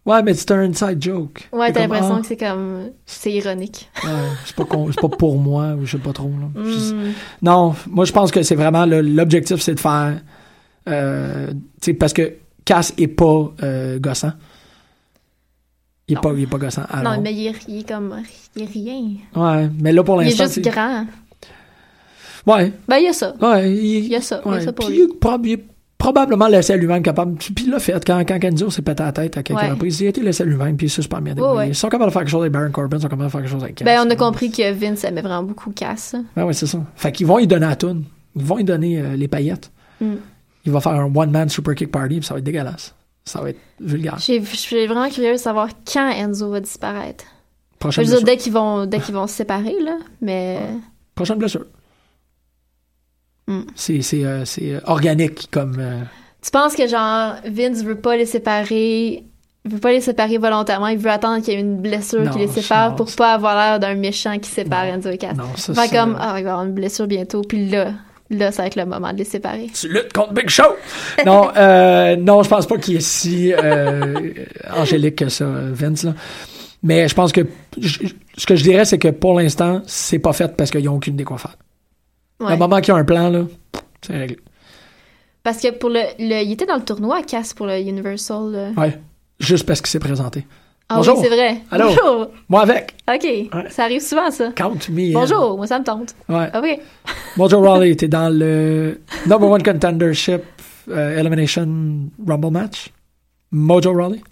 Ouais, 0.07 0.23
mais 0.23 0.33
c'est 0.33 0.51
un 0.53 0.61
inside 0.61 1.03
joke. 1.03 1.49
Ouais, 1.53 1.71
t'as 1.71 1.81
l'impression 1.81 2.15
ah, 2.17 2.21
que 2.23 2.27
c'est 2.27 2.37
comme. 2.39 2.91
C'est 3.05 3.33
ironique. 3.33 3.91
ouais, 4.05 4.11
c'est 4.47 4.57
pas, 4.57 4.65
con- 4.65 4.87
c'est 4.91 5.01
pas 5.01 5.09
pour 5.09 5.37
moi, 5.37 5.75
ou 5.79 5.85
je 5.85 5.93
sais 5.97 6.03
pas 6.03 6.13
trop. 6.15 6.31
Là. 6.31 6.63
Je- 6.65 6.95
Mm. 6.95 7.13
Non, 7.43 7.75
moi 7.89 8.05
je 8.07 8.13
pense 8.13 8.31
que 8.31 8.43
c'est 8.43 8.55
vraiment 8.55 8.87
le- 8.87 9.03
l'objectif, 9.03 9.61
c'est 9.61 9.75
de 9.75 9.81
faire. 9.81 10.21
Euh, 10.89 11.49
tu 11.51 11.57
sais, 11.83 11.93
parce 11.95 12.13
que 12.15 12.35
Cass 12.65 12.95
est 12.97 13.09
pas 13.09 13.53
euh, 13.63 13.99
gossant. 13.99 14.33
Il 16.09 16.13
est, 16.13 16.15
Non. 16.17 16.21
pas, 16.23 16.33
il 16.37 16.43
est 16.43 16.47
pas 16.47 16.59
gossant. 16.59 16.83
à 16.91 17.03
non, 17.03 17.21
mais 17.21 17.35
il 17.35 17.47
est, 17.49 17.55
il 17.69 17.81
est 17.81 17.89
comme. 17.89 18.23
Il 18.57 18.63
est 18.63 18.67
rien. 18.67 19.03
Ouais, 19.37 19.69
mais 19.81 19.93
là 19.93 20.03
pour 20.03 20.23
Il 20.23 20.27
est 20.29 20.31
l'instant. 20.39 20.45
juste 20.47 20.61
grand. 20.63 21.05
Ouais, 22.47 22.73
Ben, 22.89 22.97
il 22.97 23.05
y 23.05 23.09
a 23.09 23.13
ça. 23.13 23.35
ouais. 23.41 23.71
Il, 23.71 24.05
Il 24.05 24.09
y 24.09 24.17
a 24.17 24.21
ça. 24.23 24.41
Il 24.45 24.49
y 24.49 24.53
a 24.53 24.55
ouais, 24.57 24.65
ça 24.65 24.73
pour 24.73 24.87
puis 24.87 24.95
lui. 24.97 25.03
il 25.05 25.11
est 25.11 25.21
prob- 25.21 25.47
il 25.47 25.59
probablement 25.99 26.47
laissé 26.47 26.73
à 26.73 26.77
lui-même 26.77 27.03
capable. 27.03 27.35
Puis 27.37 27.53
il 27.65 27.71
l'a 27.71 27.79
fait 27.81 28.03
quand, 28.07 28.21
quand 28.21 28.39
Kenzo 28.39 28.71
s'est 28.71 28.83
pété 28.83 29.03
la 29.03 29.13
tête 29.13 29.37
à 29.37 29.43
quelques 29.43 29.59
Ouais. 29.61 29.69
reprises. 29.71 30.01
Il 30.01 30.07
a 30.07 30.09
été 30.11 30.23
laissé 30.23 30.45
à 30.45 30.47
lui-même, 30.47 30.77
puis 30.77 30.87
il 30.87 30.91
s'est 30.91 31.03
super 31.03 31.21
bien 31.21 31.33
Ouais, 31.33 31.37
débrouillé. 31.37 31.59
ouais. 31.59 31.69
Ils 31.71 31.75
sont 31.75 31.89
capables 31.89 32.11
de 32.11 32.13
faire 32.13 32.23
quelque 32.23 32.31
chose 32.31 32.41
avec 32.43 32.53
Baron 32.53 32.71
Corbin, 32.71 32.97
ils 32.97 33.03
sont 33.03 33.09
capables 33.09 33.25
de 33.27 33.31
faire 33.33 33.41
quelque 33.43 33.51
chose 33.51 33.63
avec 33.65 33.75
Cass. 33.75 33.85
Ben, 33.85 34.01
on 34.07 34.11
a 34.11 34.17
compris 34.17 34.51
que 34.51 34.73
Vince 34.73 35.05
aimait 35.05 35.21
vraiment 35.23 35.43
beaucoup 35.43 35.71
Cass. 35.73 36.15
Ben 36.37 36.45
ouais, 36.45 36.53
c'est 36.55 36.67
ça. 36.67 36.79
Fait 36.95 37.13
qu'ils 37.13 37.27
vont 37.27 37.39
y 37.41 37.47
donner 37.47 37.67
à 37.67 37.77
tune. 37.77 38.05
Ils 38.37 38.45
vont 38.45 38.59
y 38.59 38.65
donner 38.65 39.01
euh, 39.01 39.17
les 39.17 39.29
paillettes. 39.29 39.71
Mm. 40.01 40.15
Il 40.65 40.73
va 40.73 40.81
faire 40.81 40.93
un 40.93 41.13
one-man 41.15 41.49
super 41.49 41.75
kick 41.75 41.91
party, 41.91 42.19
puis 42.21 42.25
ça 42.27 42.35
va 42.35 42.39
être 42.39 42.45
dégueulasse. 42.47 42.95
Ça 43.29 43.41
va 43.41 43.51
être 43.51 43.61
vulgaire. 43.81 44.17
Je 44.19 44.41
suis 44.43 44.87
vraiment 44.87 45.09
curieuse 45.11 45.39
de 45.39 45.43
savoir 45.43 45.69
quand 45.93 46.09
Enzo 46.11 46.51
va 46.51 46.61
disparaître. 46.61 47.25
Je 47.75 47.79
Prochaine 47.79 48.05
veux 48.05 48.11
dire, 48.11 48.21
blessure. 48.23 48.37
dès 48.37 48.43
qu'ils 48.43 48.53
vont, 48.53 48.87
dès 48.87 48.99
qu'ils 49.01 49.15
vont 49.15 49.27
se 49.27 49.35
séparer, 49.35 49.77
là. 49.81 49.99
Mais. 50.21 50.59
Prochaine 51.15 51.39
blessure. 51.39 51.65
Mm. 53.47 53.61
C'est 53.75 54.03
c'est, 54.03 54.25
euh, 54.25 54.45
c'est, 54.45 54.75
euh, 54.75 54.81
organique 54.85 55.49
comme. 55.51 55.77
euh, 55.79 56.03
Tu 56.43 56.51
penses 56.51 56.75
que, 56.75 56.87
genre, 56.87 57.35
Vince 57.47 57.83
veut 57.83 57.99
pas 58.01 58.17
les 58.17 58.27
séparer. 58.27 59.25
Il 59.65 59.73
veut 59.73 59.81
pas 59.81 59.93
les 59.93 60.01
séparer 60.01 60.39
volontairement. 60.39 60.87
Il 60.89 60.99
veut 60.99 61.11
attendre 61.11 61.43
qu'il 61.43 61.55
y 61.55 61.57
ait 61.57 61.61
une 61.61 61.81
blessure 61.81 62.23
Non, 62.23 62.31
qui 62.33 62.39
les 62.39 62.47
sépare 62.49 62.91
non, 62.91 62.97
pour 62.97 63.11
pas 63.15 63.35
avoir 63.35 63.55
l'air 63.57 63.81
d'un 63.81 63.95
méchant 63.95 64.39
qui 64.39 64.49
sépare 64.49 64.87
Non, 64.87 64.95
Enzo 64.95 65.11
et 65.11 65.19
Cass. 65.19 65.37
non, 65.37 65.45
ça, 65.57 65.75
c'est- 65.75 65.91
comme, 65.95 66.17
ah, 66.19 66.35
il 66.39 66.45
va 66.45 66.53
avoir 66.53 66.65
une 66.65 66.73
blessure 66.73 67.07
bientôt. 67.07 67.43
Puis 67.43 67.69
là, 67.69 67.93
là, 68.31 68.53
ça 68.53 68.63
va 68.63 68.67
être 68.69 68.77
le 68.77 68.85
moment 68.87 69.13
de 69.13 69.19
les 69.19 69.25
séparer. 69.25 69.69
Tu 69.75 69.89
luttes 69.89 70.13
contre 70.13 70.33
Big 70.35 70.49
Show! 70.49 70.63
non, 71.27 71.51
euh, 71.57 72.17
non, 72.17 72.43
je 72.43 72.49
pense 72.49 72.67
pas 72.67 72.79
qu'il 72.79 72.97
est 72.97 73.01
si 73.01 73.53
euh, 73.53 74.33
angélique 74.75 75.17
que 75.17 75.29
ça, 75.29 75.47
Vince. 75.47 76.05
Là. 76.05 76.15
Mais 76.83 77.09
je 77.09 77.15
pense 77.15 77.33
que 77.33 77.41
je- 77.81 78.01
ce 78.37 78.47
que 78.47 78.55
je 78.55 78.63
dirais, 78.63 78.85
c'est 78.85 78.99
que 78.99 79.09
pour 79.09 79.39
l'instant, 79.39 79.83
c'est 79.87 80.19
pas 80.21 80.33
fait 80.33 80.57
parce 80.57 80.71
qu'ils 80.71 80.85
n'ont 80.85 80.95
aucune 80.97 81.15
idée 81.15 81.25
quoi 81.25 81.39
faire. 81.39 81.57
Ouais. 82.41 82.53
Le 82.53 82.57
moment 82.57 82.81
qu'il 82.81 82.95
y 82.95 82.97
a 82.97 83.01
un 83.01 83.05
plan, 83.05 83.31
là, 83.31 83.45
c'est 84.07 84.17
réglé. 84.17 84.39
Parce 85.43 85.59
que 85.61 85.71
pour 85.73 85.89
le, 85.91 86.01
le- 86.19 86.45
Il 86.45 86.53
était 86.53 86.67
dans 86.67 86.77
le 86.77 86.85
tournoi, 86.85 87.23
Cass, 87.23 87.55
pour 87.55 87.67
le 87.67 87.79
Universal. 87.81 88.51
là. 88.53 88.71
Ouais. 88.77 88.99
Juste 89.41 89.67
parce 89.67 89.81
qu'il 89.81 89.89
s'est 89.91 89.99
présenté. 89.99 90.47
Ah 90.91 90.97
Bonjour. 90.97 91.19
oui, 91.19 91.23
c'est 91.23 91.35
vrai. 91.35 91.61
Allô? 91.71 91.89
Bonjour. 91.89 92.29
Moi 92.49 92.63
avec. 92.63 92.95
OK. 93.13 93.27
Ça 93.71 93.85
arrive 93.85 94.01
souvent, 94.01 94.31
ça. 94.31 94.53
Count 94.57 94.79
me. 94.91 95.11
in. 95.11 95.13
Bonjour, 95.13 95.57
moi, 95.57 95.67
ça 95.67 95.79
me 95.79 95.85
tente. 95.85 96.15
Ouais. 96.29 96.49
OK. 96.57 96.81
Mojo 97.37 97.61
Rawley, 97.63 97.95
t'es 97.95 98.09
dans 98.09 98.31
le 98.31 98.99
number 99.27 99.51
one 99.51 99.63
contendership 99.63 100.43
euh, 100.91 101.19
elimination 101.19 102.09
rumble 102.27 102.51
match. 102.51 102.91
Mojo 103.53 103.93
Rawley. 103.93 104.23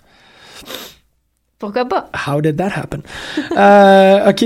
Pourquoi 1.58 1.84
pas? 1.86 2.10
How 2.26 2.40
did 2.40 2.56
that 2.56 2.70
happen? 2.74 3.02
euh, 3.56 4.30
ok. 4.30 4.44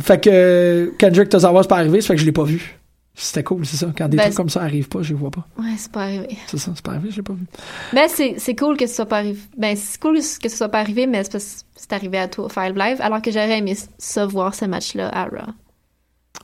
Fait 0.00 0.20
que 0.22 0.92
Kendrick 0.98 1.28
Tozawa, 1.28 1.62
c'est 1.62 1.68
pas 1.68 1.76
arrivé, 1.78 2.00
ça 2.00 2.08
fait 2.08 2.14
que 2.14 2.20
je 2.20 2.26
l'ai 2.26 2.32
pas 2.32 2.44
vu. 2.44 2.78
C'était 3.14 3.42
cool, 3.42 3.66
c'est 3.66 3.76
ça. 3.76 3.88
Quand 3.96 4.08
des 4.08 4.16
Ben, 4.16 4.24
trucs 4.24 4.36
comme 4.36 4.48
ça 4.48 4.62
arrivent 4.62 4.88
pas, 4.88 5.02
je 5.02 5.10
les 5.10 5.18
vois 5.18 5.30
pas. 5.30 5.46
Ouais, 5.58 5.74
c'est 5.76 5.92
pas 5.92 6.02
arrivé. 6.04 6.38
C'est 6.46 6.56
ça, 6.56 6.72
c'est 6.74 6.84
pas 6.84 6.92
arrivé, 6.92 7.10
je 7.10 7.16
l'ai 7.16 7.22
pas 7.22 7.34
vu. 7.34 7.44
Mais 7.92 8.08
c'est, 8.08 8.36
c'est 8.38 8.56
cool 8.56 8.76
que 8.76 8.86
ce 8.86 8.94
soit 8.94 9.06
pas 9.06 9.18
arrivé. 9.18 9.38
Ben, 9.56 9.76
c'est 9.76 10.00
cool 10.00 10.14
que 10.16 10.48
ce 10.48 10.56
soit 10.56 10.68
pas 10.70 10.80
arrivé, 10.80 11.06
mais 11.06 11.22
c'est 11.22 11.32
parce 11.32 11.44
que 11.44 11.60
c'est 11.76 11.92
arrivé 11.92 12.18
à 12.18 12.28
toi, 12.28 12.48
Five 12.48 12.76
Live, 12.76 12.98
alors 13.00 13.20
que 13.20 13.30
j'aurais 13.30 13.58
aimé 13.58 13.76
ça 13.98 14.24
voir 14.26 14.54
ce 14.54 14.64
match-là 14.64 15.10
à 15.12 15.24
Raw. 15.24 15.52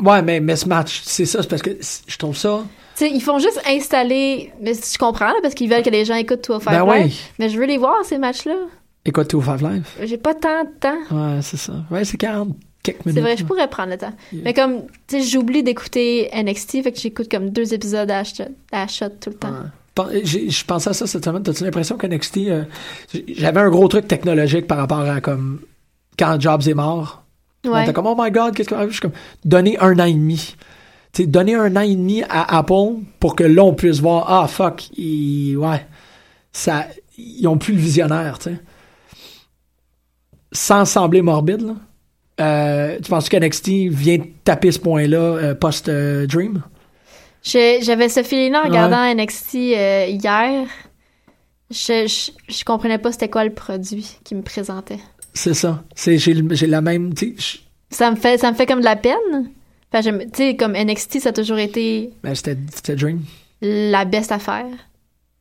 Ouais, 0.01 0.21
mais, 0.23 0.41
mais 0.41 0.57
ce 0.57 0.69
match, 0.69 1.01
c'est 1.05 1.25
ça, 1.25 1.43
c'est 1.43 1.49
parce 1.49 1.63
que 1.63 1.71
je 2.07 2.17
trouve 2.19 2.37
ça. 2.37 2.63
Tu 2.97 3.07
sais, 3.07 3.11
ils 3.11 3.23
font 3.23 3.39
juste 3.39 3.61
installer. 3.67 4.53
Mais 4.61 4.75
je 4.75 4.99
comprends, 4.99 5.29
là, 5.29 5.37
parce 5.43 5.55
qu'ils 5.55 5.71
veulent 5.71 5.83
que 5.83 5.91
les 5.91 6.05
gens 6.05 6.15
écoutent 6.17 6.43
Two 6.43 6.61
Five 6.61 6.71
Ben 6.71 6.85
Live. 6.85 7.17
Mais 7.39 7.49
je 7.49 7.59
veux 7.59 7.67
les 7.67 7.79
voir, 7.79 8.05
ces 8.05 8.19
matchs-là. 8.19 8.57
Écoute, 9.05 9.31
205 9.31 9.61
Live. 9.63 9.87
J'ai 10.05 10.19
pas 10.19 10.35
tant 10.35 10.65
de 10.65 10.71
temps. 10.79 11.17
Ouais, 11.17 11.41
c'est 11.41 11.57
ça. 11.57 11.73
Ouais, 11.91 12.05
c'est 12.05 12.19
40 12.19 12.55
quelques 12.93 13.07
minutes. 13.07 13.19
C'est 13.19 13.23
vrai, 13.23 13.37
je 13.37 13.45
pourrais 13.45 13.69
prendre 13.69 13.91
le 13.91 13.99
temps. 13.99 14.13
Yeah. 14.33 14.43
Mais 14.45 14.55
comme, 14.55 14.83
tu 15.07 15.21
sais, 15.21 15.23
j'oublie 15.23 15.63
d'écouter 15.63 16.31
NXT, 16.35 16.83
fait 16.83 16.93
que 16.93 16.99
j'écoute 16.99 17.31
comme 17.31 17.51
deux 17.51 17.75
épisodes 17.75 18.11
à 18.11 18.25
shot, 18.25 18.45
à 18.73 18.87
shot 18.87 19.09
tout 19.21 19.31
le 19.31 19.37
temps. 19.37 19.51
Ouais. 19.51 20.25
Je 20.25 20.65
pensais 20.65 20.91
à 20.91 20.93
ça 20.93 21.07
cette 21.07 21.25
semaine. 21.25 21.43
T'as-tu 21.43 21.65
l'impression 21.65 21.97
que 21.97 22.07
NXT, 22.07 22.39
euh, 22.49 22.65
j'avais 23.29 23.61
un 23.61 23.71
gros 23.71 23.89
truc 23.89 24.07
technologique 24.07 24.67
par 24.67 24.79
rapport 24.79 25.01
à 25.01 25.21
comme 25.21 25.61
quand 26.19 26.41
Jobs 26.41 26.69
est 26.69 26.75
mort? 26.75 27.25
Ouais. 27.67 27.83
était 27.83 27.93
comme, 27.93 28.07
oh 28.07 28.15
my 28.17 28.31
god, 28.31 28.55
qu'est-ce 28.55 28.69
que. 28.69 28.77
Je 28.87 28.93
suis 28.93 29.01
comme, 29.01 29.13
donner 29.45 29.77
un 29.79 29.99
an 29.99 30.05
et 30.05 30.13
demi. 30.13 30.55
Tu 31.13 31.23
sais, 31.23 31.27
donner 31.27 31.55
un 31.55 31.75
an 31.77 31.81
et 31.81 31.97
demi 31.97 32.23
à 32.23 32.59
Apple 32.59 33.01
pour 33.19 33.35
que 33.35 33.45
là, 33.45 33.65
on 33.65 33.75
puisse 33.75 33.99
voir, 34.01 34.27
ah 34.29 34.47
fuck, 34.47 34.91
ils, 34.97 35.57
ouais, 35.57 35.85
ça, 36.53 36.87
ils 37.17 37.47
ont 37.49 37.59
plus 37.59 37.75
le 37.75 37.81
visionnaire, 37.81 38.39
tu 38.39 38.51
sais. 38.51 38.61
Sans 40.53 40.85
sembler 40.85 41.23
morbide, 41.23 41.63
là. 41.63 41.75
Euh, 42.41 42.99
tu 43.03 43.11
penses 43.11 43.29
que 43.29 43.37
NXT 43.37 43.69
vient 43.91 44.19
taper 44.45 44.71
ce 44.73 44.79
point-là 44.79 45.19
euh, 45.19 45.55
post-Dream? 45.55 46.63
J'avais 47.43 48.09
ce 48.09 48.23
feeling-là 48.23 48.63
en 48.65 48.69
regardant 48.69 49.15
NXT 49.15 49.55
euh, 49.57 50.07
hier. 50.09 50.67
Je, 51.71 52.07
je, 52.07 52.31
je 52.53 52.65
comprenais 52.65 52.99
pas 52.99 53.13
c'était 53.13 53.29
quoi 53.29 53.45
le 53.45 53.53
produit 53.53 54.19
qui 54.25 54.35
me 54.35 54.43
présentait. 54.43 54.99
C'est 55.35 55.55
ça. 55.55 55.85
J'ai, 55.97 56.67
la 56.67 56.81
même, 56.81 57.13
je- 57.17 57.59
Ça 57.91 58.11
me 58.11 58.17
fait, 58.17 58.39
ça 58.39 58.51
me 58.51 58.57
fait 58.57 58.67
comme 58.67 58.81
de 58.81 58.85
la 58.85 58.97
peine. 58.97 59.51
J'aime- 60.03 60.25
tu 60.31 60.37
sais, 60.39 60.57
comme 60.57 60.73
NXT, 60.75 61.21
ça 61.21 61.29
a 61.31 61.33
toujours 61.33 61.59
été 61.59 62.11
ben, 62.23 62.35
c'était, 62.35 62.57
c'était 62.75 62.97
Dream. 62.97 63.23
la 63.63 64.05
best 64.05 64.33
affaire. 64.33 64.67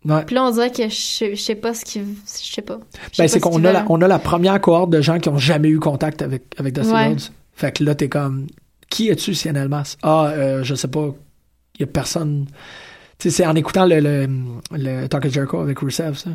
Ouais. 0.06 0.24
Puis 0.26 0.36
là, 0.36 0.46
on 0.46 0.52
dirait 0.52 0.72
que 0.72 0.88
je, 0.90 0.96
sais- 0.96 1.36
je 1.36 1.42
sais 1.42 1.56
pas 1.56 1.74
ce 1.74 1.84
qui. 1.84 2.00
Je 2.00 2.54
sais 2.54 2.62
pas. 2.62 2.80
Je 3.12 3.16
sais 3.18 3.24
Ben, 3.24 3.28
c'est 3.28 3.40
ce 3.40 3.44
qu'on 3.44 3.64
a 3.66 3.72
la, 3.72 3.86
on 3.90 4.02
a 4.02 4.08
la 4.08 4.20
première 4.20 4.62
cohorte 4.62 4.90
de 4.90 5.02
gens 5.02 5.20
qui 5.20 5.28
ont 5.30 5.38
jamais 5.38 5.70
eu 5.70 5.80
contact 5.80 6.22
avec, 6.22 6.44
avec 6.58 6.74
Dusty 6.74 6.94
Ouais. 6.94 7.08
Rhodes. 7.10 7.22
Fait 7.54 7.72
que 7.72 7.84
là, 7.84 7.96
t'es 7.96 8.08
comme, 8.08 8.48
qui 8.90 9.10
es-tu, 9.10 9.34
Sian 9.34 9.56
Elmas? 9.56 9.98
Ah, 10.04 10.28
euh, 10.28 10.64
je 10.64 10.76
sais 10.76 10.88
pas. 10.88 11.10
Il 11.76 11.82
y 11.82 11.84
a 11.84 11.88
personne. 11.88 12.46
Tu 13.18 13.30
sais, 13.30 13.38
c'est 13.38 13.46
en 13.48 13.56
écoutant 13.56 13.86
le, 13.86 14.00
le, 14.00 14.28
le 14.72 15.08
Talk 15.08 15.26
of 15.26 15.32
Jericho 15.34 15.60
avec 15.60 15.80
Rusev, 15.80 16.14
ça. 16.16 16.30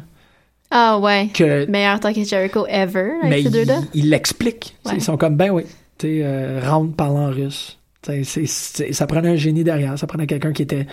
Ah 0.70 0.98
ouais. 0.98 1.28
Que, 1.32 1.64
Meilleur 1.70 2.00
Talk 2.00 2.16
of 2.18 2.26
Jericho 2.26 2.66
ever 2.68 3.10
avec 3.22 3.30
mais 3.30 3.42
ces 3.42 3.50
deux-là? 3.50 3.80
ils 3.94 4.04
il 4.04 4.10
l'expliquent. 4.10 4.76
Ouais. 4.84 4.92
Ils 4.96 5.02
sont 5.02 5.16
comme, 5.16 5.36
ben 5.36 5.50
oui. 5.50 5.62
Tu 5.98 6.06
sais, 6.08 6.20
euh, 6.24 6.60
rentre 6.64 6.94
parlant 6.96 7.30
russe. 7.30 7.78
Tu 8.02 8.24
sais, 8.24 8.46
ça 8.92 9.06
prenait 9.06 9.28
un 9.30 9.36
génie 9.36 9.62
derrière. 9.64 9.96
Ça 9.98 10.06
prenait 10.08 10.26
quelqu'un 10.26 10.52
qui 10.52 10.62
était, 10.62 10.86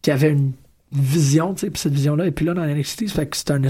qui 0.00 0.10
avait 0.10 0.30
une 0.30 0.52
vision, 0.92 1.54
tu 1.54 1.60
sais, 1.60 1.70
puis 1.70 1.80
cette 1.80 1.92
vision-là. 1.92 2.26
Et 2.26 2.30
puis 2.30 2.44
là, 2.46 2.54
dans 2.54 2.64
NXT, 2.64 3.08
ça 3.08 3.14
fait 3.14 3.26
que 3.26 3.36
c'est 3.36 3.50
un 3.50 3.60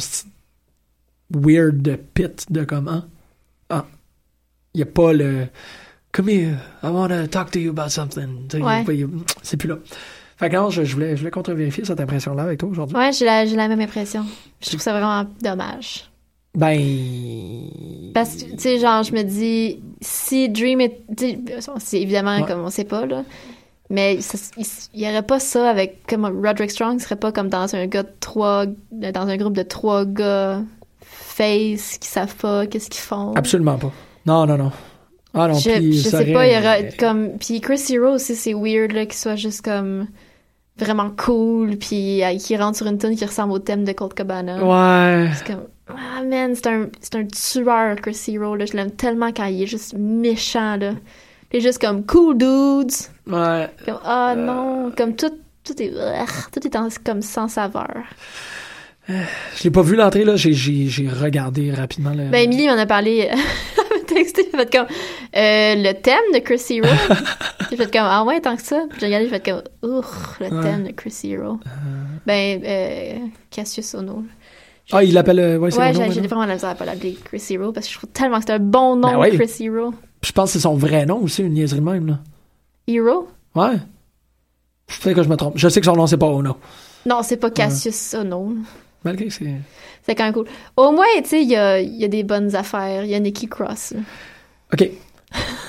weird 1.30 1.98
pit 2.14 2.46
de 2.50 2.64
comment. 2.64 3.04
Ah. 3.70 3.86
Il 4.74 4.78
n'y 4.78 4.82
a 4.82 4.86
pas 4.86 5.12
le. 5.12 5.46
Come 6.12 6.28
here, 6.28 6.56
I 6.82 6.88
want 6.88 7.08
to 7.08 7.26
talk 7.26 7.50
to 7.52 7.58
you 7.58 7.70
about 7.70 7.88
something. 7.90 8.46
Ouais. 8.54 8.84
C'est 9.42 9.56
plus 9.56 9.68
là. 9.68 9.78
Fait 10.36 10.48
que 10.50 10.56
non, 10.56 10.70
je, 10.70 10.84
je 10.84 10.94
voulais, 10.94 11.12
je 11.14 11.20
voulais 11.20 11.30
contre-vérifier 11.30 11.84
cette 11.84 12.00
impression-là 12.00 12.42
avec 12.42 12.58
toi 12.58 12.68
aujourd'hui. 12.68 12.96
Ouais, 12.96 13.12
j'ai 13.12 13.24
la, 13.24 13.44
la 13.44 13.68
même 13.68 13.80
impression. 13.80 14.24
Je 14.60 14.68
trouve 14.68 14.80
ça 14.80 14.92
vraiment 14.92 15.28
dommage. 15.42 16.10
Ben. 16.54 16.78
Parce 18.14 18.36
que, 18.36 18.50
tu 18.52 18.58
sais, 18.58 18.78
genre, 18.78 19.02
je 19.02 19.12
me 19.12 19.22
dis, 19.22 19.80
si 20.00 20.48
Dream 20.48 20.80
est. 20.80 21.00
tu 21.16 21.36
sais, 21.60 21.70
C'est 21.78 22.00
évidemment 22.00 22.40
Ouais. 22.40 22.46
comme 22.46 22.60
on 22.60 22.70
sait 22.70 22.84
pas, 22.84 23.06
là. 23.06 23.24
Mais 23.90 24.20
ça- 24.20 24.38
il 24.56 24.64
il 24.94 25.00
y 25.02 25.08
aurait 25.08 25.22
pas 25.22 25.38
ça 25.40 25.68
avec. 25.68 26.06
Comme 26.08 26.24
Roderick 26.24 26.70
Strong 26.70 27.00
serait 27.00 27.16
pas 27.16 27.32
comme 27.32 27.48
dans 27.48 27.74
un 27.74 27.86
gars 27.86 28.02
de 28.02 28.08
trois. 28.20 28.64
Dans 28.90 29.26
un 29.28 29.36
groupe 29.36 29.56
de 29.56 29.62
trois 29.62 30.04
gars 30.04 30.62
face 31.00 31.98
qui 31.98 32.08
savent 32.08 32.34
pas 32.36 32.66
qu'est-ce 32.66 32.90
qu'ils 32.90 33.00
font? 33.02 33.34
Absolument 33.34 33.76
pas. 33.78 33.92
Non, 34.26 34.46
non, 34.46 34.56
non. 34.56 34.72
Ah 35.34 35.48
non, 35.48 35.54
je 35.54 35.68
puis 35.70 35.92
je 35.98 36.08
sais 36.08 36.32
pas, 36.32 36.46
il 36.46 36.54
y 36.54 36.58
aura 36.58 36.78
aurait- 36.78 36.94
comme. 36.98 37.30
Puis 37.38 37.60
Chris 37.60 37.82
Hero 37.90 38.14
aussi, 38.14 38.36
c'est 38.36 38.54
weird, 38.54 38.92
là, 38.92 39.04
qu'il 39.04 39.14
soit 39.14 39.36
juste 39.36 39.62
comme. 39.62 40.06
Vraiment 40.76 41.10
cool, 41.16 41.76
puis 41.76 42.24
euh, 42.24 42.36
qu'il 42.36 42.60
rentre 42.60 42.76
sur 42.78 42.86
une 42.88 42.98
tune 42.98 43.14
qui 43.14 43.24
ressemble 43.24 43.52
au 43.52 43.60
thème 43.60 43.84
de 43.84 43.92
Colt 43.92 44.12
Cabana. 44.12 44.56
Ouais. 44.64 45.30
C'est 45.36 45.46
comme, 45.46 45.64
ah 45.88 46.22
man, 46.24 46.52
c'est 46.56 46.66
un, 46.66 46.88
c'est 47.00 47.14
un 47.14 47.24
tueur, 47.26 47.94
Chris 47.96 48.20
Hero, 48.26 48.56
là. 48.56 48.66
Je 48.66 48.72
l'aime 48.72 48.90
tellement 48.90 49.30
quand 49.32 49.44
il 49.44 49.62
est 49.62 49.66
juste 49.68 49.94
méchant, 49.96 50.76
là. 50.76 50.94
Est 51.54 51.60
juste 51.60 51.80
comme 51.80 52.04
cool 52.04 52.36
dudes. 52.36 52.90
Ouais. 53.28 53.68
Comme, 53.86 53.98
ah 54.04 54.34
non, 54.36 54.90
comme 54.96 55.14
tout, 55.14 55.30
tout 55.62 55.80
est, 55.80 55.92
tout 56.52 56.66
est 56.66 56.76
en- 56.76 56.88
comme 57.04 57.22
sans 57.22 57.46
saveur. 57.48 57.88
Je 59.08 59.62
l'ai 59.64 59.70
pas 59.70 59.82
vu 59.82 59.96
l'entrée, 59.96 60.24
là. 60.24 60.34
J'ai, 60.34 60.52
j'ai, 60.54 60.86
j'ai 60.88 61.08
regardé 61.08 61.70
rapidement 61.72 62.10
le. 62.10 62.24
Ben, 62.30 62.42
Emily 62.44 62.66
m'en 62.66 62.78
a 62.78 62.86
parlé, 62.86 63.18
elle 63.30 63.36
m'a 63.36 64.04
texté, 64.06 64.48
elle 64.52 64.58
fait 64.60 64.72
comme, 64.76 64.86
euh, 64.86 65.74
le 65.76 65.92
thème 65.92 66.24
de 66.32 66.38
Chris 66.38 66.62
Hero. 66.70 66.88
j'ai 67.70 67.76
fait 67.76 67.84
comme, 67.92 68.02
ah 68.06 68.24
ouais, 68.24 68.40
tant 68.40 68.56
que 68.56 68.62
ça. 68.62 68.82
Puis 68.90 69.00
j'ai 69.00 69.06
regardé, 69.06 69.26
j'ai 69.26 69.30
fait 69.38 69.44
comme, 69.50 69.62
ouh, 69.82 70.02
le 70.40 70.46
Ouais. 70.46 70.62
thème 70.62 70.84
de 70.86 70.92
Chris 70.92 71.14
Hero. 71.24 71.58
Ben, 72.26 72.62
euh, 72.64 73.18
Cassius 73.50 73.94
Ono. 73.94 74.24
Ah, 74.90 75.04
il 75.04 75.12
l'appelle. 75.14 75.38
euh, 75.40 75.58
Ouais, 75.58 75.70
c'est 75.70 75.78
Ouais, 75.78 75.92
j'ai 76.10 76.20
vraiment 76.22 76.46
la 76.46 76.54
misère 76.54 76.70
à 76.70 76.74
pas 76.74 76.84
l'appeler 76.84 77.16
Chris 77.24 77.42
Hero 77.50 77.72
parce 77.72 77.86
que 77.86 77.92
je 77.92 77.98
trouve 77.98 78.10
tellement 78.10 78.38
que 78.38 78.44
c'est 78.46 78.52
un 78.54 78.58
bon 78.58 78.96
nom, 78.96 79.12
Ben 79.12 79.18
oui. 79.18 79.36
Chris 79.38 79.50
Hero. 79.64 79.92
Puis 80.24 80.30
Je 80.30 80.32
pense 80.32 80.48
que 80.48 80.52
c'est 80.54 80.62
son 80.62 80.74
vrai 80.74 81.04
nom 81.04 81.18
aussi, 81.18 81.42
une 81.42 81.52
niaiserie 81.52 81.80
de 81.80 81.84
même, 81.84 82.06
là. 82.06 82.18
Hero? 82.86 83.28
Ouais. 83.54 83.76
Peut-être 85.02 85.16
que 85.16 85.22
je 85.22 85.28
me 85.28 85.36
trompe. 85.36 85.52
Je 85.58 85.68
sais 85.68 85.80
que 85.80 85.84
son 85.84 85.96
nom, 85.96 86.06
c'est 86.06 86.16
pas 86.16 86.28
Ono. 86.28 86.56
Non, 87.04 87.20
c'est 87.22 87.36
pas 87.36 87.50
Cassius 87.50 88.14
Ono. 88.14 88.54
Malgré 89.04 89.26
que 89.26 89.30
c'est. 89.30 89.54
C'est 90.02 90.14
quand 90.14 90.24
même 90.24 90.32
cool. 90.32 90.46
Au 90.78 90.92
moins, 90.92 91.04
tu 91.18 91.28
sais, 91.28 91.42
il 91.42 91.50
y 91.50 91.56
a, 91.56 91.78
il 91.78 91.94
y 91.96 92.06
a 92.06 92.08
des 92.08 92.22
bonnes 92.22 92.56
affaires. 92.56 93.04
Il 93.04 93.10
y 93.10 93.14
a 93.14 93.20
Nikki 93.20 93.48
Cross. 93.48 93.92
là. 93.92 94.00
OK. 94.72 94.90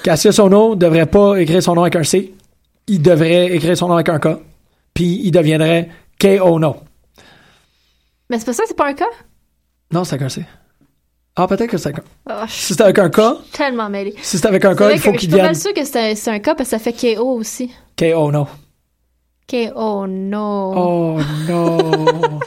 Cassius 0.05 0.39
Ono 0.39 0.75
devrait 0.75 1.07
pas 1.07 1.35
écrire 1.35 1.61
son 1.61 1.75
nom 1.75 1.81
avec 1.81 1.97
un 1.97 2.03
C. 2.03 2.33
Il 2.87 3.01
devrait 3.01 3.53
écrire 3.53 3.75
son 3.75 3.89
nom 3.89 3.95
avec 3.95 4.07
un 4.07 4.19
K. 4.19 4.39
Puis 4.93 5.19
il 5.25 5.31
deviendrait 5.31 5.89
K 6.17 6.39
Ono. 6.41 6.77
Mais 8.29 8.39
c'est 8.39 8.45
pas 8.45 8.53
ça, 8.53 8.63
c'est 8.65 8.77
pas 8.77 8.87
un 8.87 8.93
cas? 8.93 9.03
Non, 9.91 10.05
c'est 10.05 10.13
avec 10.13 10.27
un 10.27 10.29
C. 10.29 10.45
Ah, 11.37 11.47
peut-être 11.47 11.69
que 11.69 11.77
c'est 11.77 11.89
un. 11.89 12.03
Ah, 12.27 12.45
je 12.47 12.53
Si 12.53 12.73
c'est 12.73 12.81
avec 12.81 12.97
un 12.97 13.09
K, 13.09 13.19
tellement 13.51 13.89
mêlée. 13.89 14.15
si 14.21 14.37
c'est 14.37 14.47
avec 14.47 14.63
un 14.63 14.73
vrai 14.73 14.93
il 14.93 14.99
faut 14.99 15.11
qu'il 15.11 15.19
Je 15.19 15.25
suis 15.25 15.29
pas 15.29 15.35
vienne 15.35 15.45
mal 15.47 15.55
sûre 15.55 15.73
que 15.73 15.83
c'est 15.83 16.29
un, 16.29 16.33
un 16.33 16.39
cas 16.39 16.55
parce 16.55 16.69
que 16.69 16.77
ça 16.77 16.79
fait 16.79 16.93
KO 16.93 17.33
aussi. 17.37 17.71
K 17.97 18.13
Ono. 18.15 18.47
KO, 19.49 20.07
no. 20.07 20.73
Oh 20.75 21.19
non. 21.47 21.77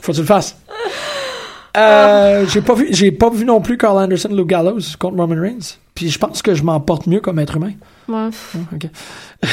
Faut 0.00 0.12
que 0.12 0.16
tu 0.16 0.20
le 0.22 0.26
fasses. 0.26 0.56
Euh, 1.76 2.44
j'ai 2.48 2.60
pas 2.60 2.74
vu, 2.74 2.88
j'ai 2.90 3.12
pas 3.12 3.30
vu 3.30 3.44
non 3.44 3.60
plus 3.60 3.78
Carl 3.78 3.96
Anderson, 3.96 4.28
Luke 4.30 4.48
Gallows 4.48 4.80
contre 4.98 5.16
Roman 5.16 5.40
Reigns. 5.40 5.78
Puis 5.94 6.10
je 6.10 6.18
pense 6.18 6.42
que 6.42 6.54
je 6.54 6.62
m'en 6.62 6.80
porte 6.80 7.06
mieux 7.06 7.20
comme 7.20 7.38
être 7.38 7.56
humain. 7.56 7.72
Ouais. 8.08 8.28
Ah, 8.28 8.58
ok. 8.74 8.86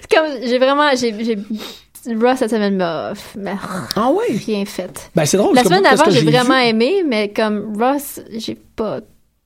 C'est 0.00 0.14
comme, 0.14 0.26
j'ai 0.42 0.58
vraiment, 0.58 0.90
j'ai, 0.94 1.38
Ross 2.20 2.38
cette 2.38 2.50
semaine 2.50 2.76
m'a, 2.76 3.12
Ah 3.96 4.10
ouais? 4.10 4.36
rien 4.46 4.64
fait. 4.64 5.10
Ben 5.14 5.24
c'est 5.26 5.36
drôle. 5.36 5.54
La 5.54 5.64
semaine 5.64 5.82
d'avant, 5.82 6.04
j'ai 6.10 6.22
vraiment 6.22 6.60
vu? 6.60 6.66
aimé, 6.68 7.02
mais 7.06 7.32
comme 7.32 7.76
Ross, 7.80 8.20
j'ai 8.36 8.54
pas 8.54 9.00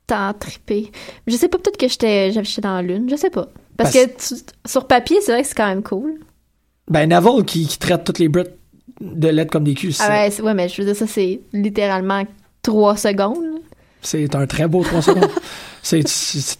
tant 0.06 0.32
trippé. 0.34 0.90
Je 1.26 1.36
sais 1.36 1.48
pas, 1.48 1.58
peut-être 1.58 1.76
que 1.78 1.88
j'étais, 1.88 2.32
dans 2.62 2.74
la 2.76 2.82
lune, 2.82 3.08
je 3.10 3.16
sais 3.16 3.30
pas. 3.30 3.48
Parce 3.76 3.92
Parce- 3.92 4.06
que 4.06 4.34
tu- 4.34 4.42
sur 4.66 4.86
papier, 4.86 5.18
c'est 5.22 5.32
vrai 5.32 5.42
que 5.42 5.48
c'est 5.48 5.54
quand 5.56 5.68
même 5.68 5.82
cool. 5.82 6.14
Ben 6.88 7.08
Neville 7.08 7.44
qui, 7.44 7.66
qui 7.66 7.78
traite 7.78 8.04
toutes 8.04 8.18
les 8.18 8.28
Brits 8.28 8.44
de 9.00 9.28
lettres 9.28 9.52
comme 9.52 9.64
des 9.64 9.74
culs. 9.74 9.94
Ah 10.00 10.08
ouais, 10.28 10.40
ouais, 10.42 10.54
mais 10.54 10.68
je 10.68 10.82
veux 10.82 10.86
dire, 10.86 10.96
ça, 10.96 11.06
c'est 11.06 11.40
littéralement 11.52 12.24
trois 12.62 12.96
secondes. 12.96 13.38
C'est 14.02 14.34
un 14.34 14.46
très 14.46 14.66
beau 14.66 14.82
3 14.82 15.02
secondes. 15.02 15.30
c'est, 15.82 16.02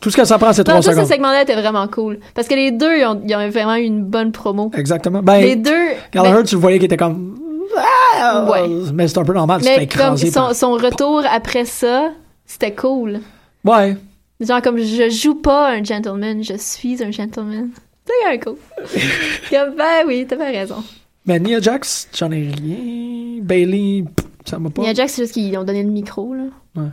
tout 0.01 0.11
ce 0.11 0.17
que 0.17 0.25
ça 0.25 0.39
prend, 0.39 0.53
c'est 0.53 0.67
Non, 0.67 0.75
3 0.75 0.83
ça, 0.83 0.91
ce 0.91 0.97
secondes. 0.97 1.09
segment-là 1.09 1.43
était 1.43 1.55
vraiment 1.55 1.87
cool. 1.89 2.19
Parce 2.35 2.49
que 2.49 2.55
les 2.55 2.71
deux, 2.71 2.99
ils 2.99 3.05
ont, 3.05 3.21
ils 3.27 3.35
ont 3.35 3.51
vraiment 3.51 3.77
eu 3.77 3.83
une 3.83 4.05
bonne 4.05 4.33
promo. 4.33 4.71
Exactement. 4.77 5.23
Ben, 5.23 5.41
Les 5.41 5.57
deux. 5.57 5.89
Gallagher, 6.13 6.37
ben, 6.37 6.45
tu 6.45 6.55
le 6.55 6.61
voyais 6.61 6.79
qui 6.79 6.87
était 6.87 6.97
comme. 6.97 7.39
Ah! 7.77 8.47
Ouais. 8.51 8.69
Mais 8.93 9.09
c'est 9.09 9.19
un 9.19 9.25
peu 9.25 9.35
normal, 9.35 9.63
fais 9.63 9.79
Mais 9.79 9.87
comme 9.87 10.17
son, 10.17 10.73
retour 10.73 11.23
après 11.31 11.65
ça, 11.65 12.11
c'était 12.47 12.75
cool. 12.75 13.21
Ouais. 13.65 13.97
Genre 14.41 14.63
comme 14.63 14.79
je 14.79 15.11
joue 15.11 15.35
pas 15.35 15.71
un 15.71 15.85
gentleman, 15.85 16.43
je 16.43 16.55
suis 16.57 17.03
un 17.03 17.11
gentleman. 17.11 17.71
C'est 18.07 18.29
même 18.29 18.41
cool. 18.41 18.57
comme, 19.51 19.77
ben 19.77 20.05
oui, 20.07 20.27
t'as 20.29 20.35
bien 20.35 20.51
raison. 20.51 20.83
Mais 21.27 21.39
Nia 21.39 21.61
Jax, 21.61 22.09
j'en 22.17 22.31
ai 22.33 22.49
rien. 22.49 23.41
Bailey, 23.43 24.05
ça 24.45 24.59
m'a 24.59 24.71
pas. 24.71 24.83
Nia 24.83 24.95
Jax, 24.95 25.13
c'est 25.13 25.23
juste 25.23 25.35
qu'ils 25.35 25.57
ont 25.59 25.65
donné 25.65 25.83
le 25.83 25.91
micro, 25.91 26.35
là. 26.35 26.45
Ouais. 26.77 26.91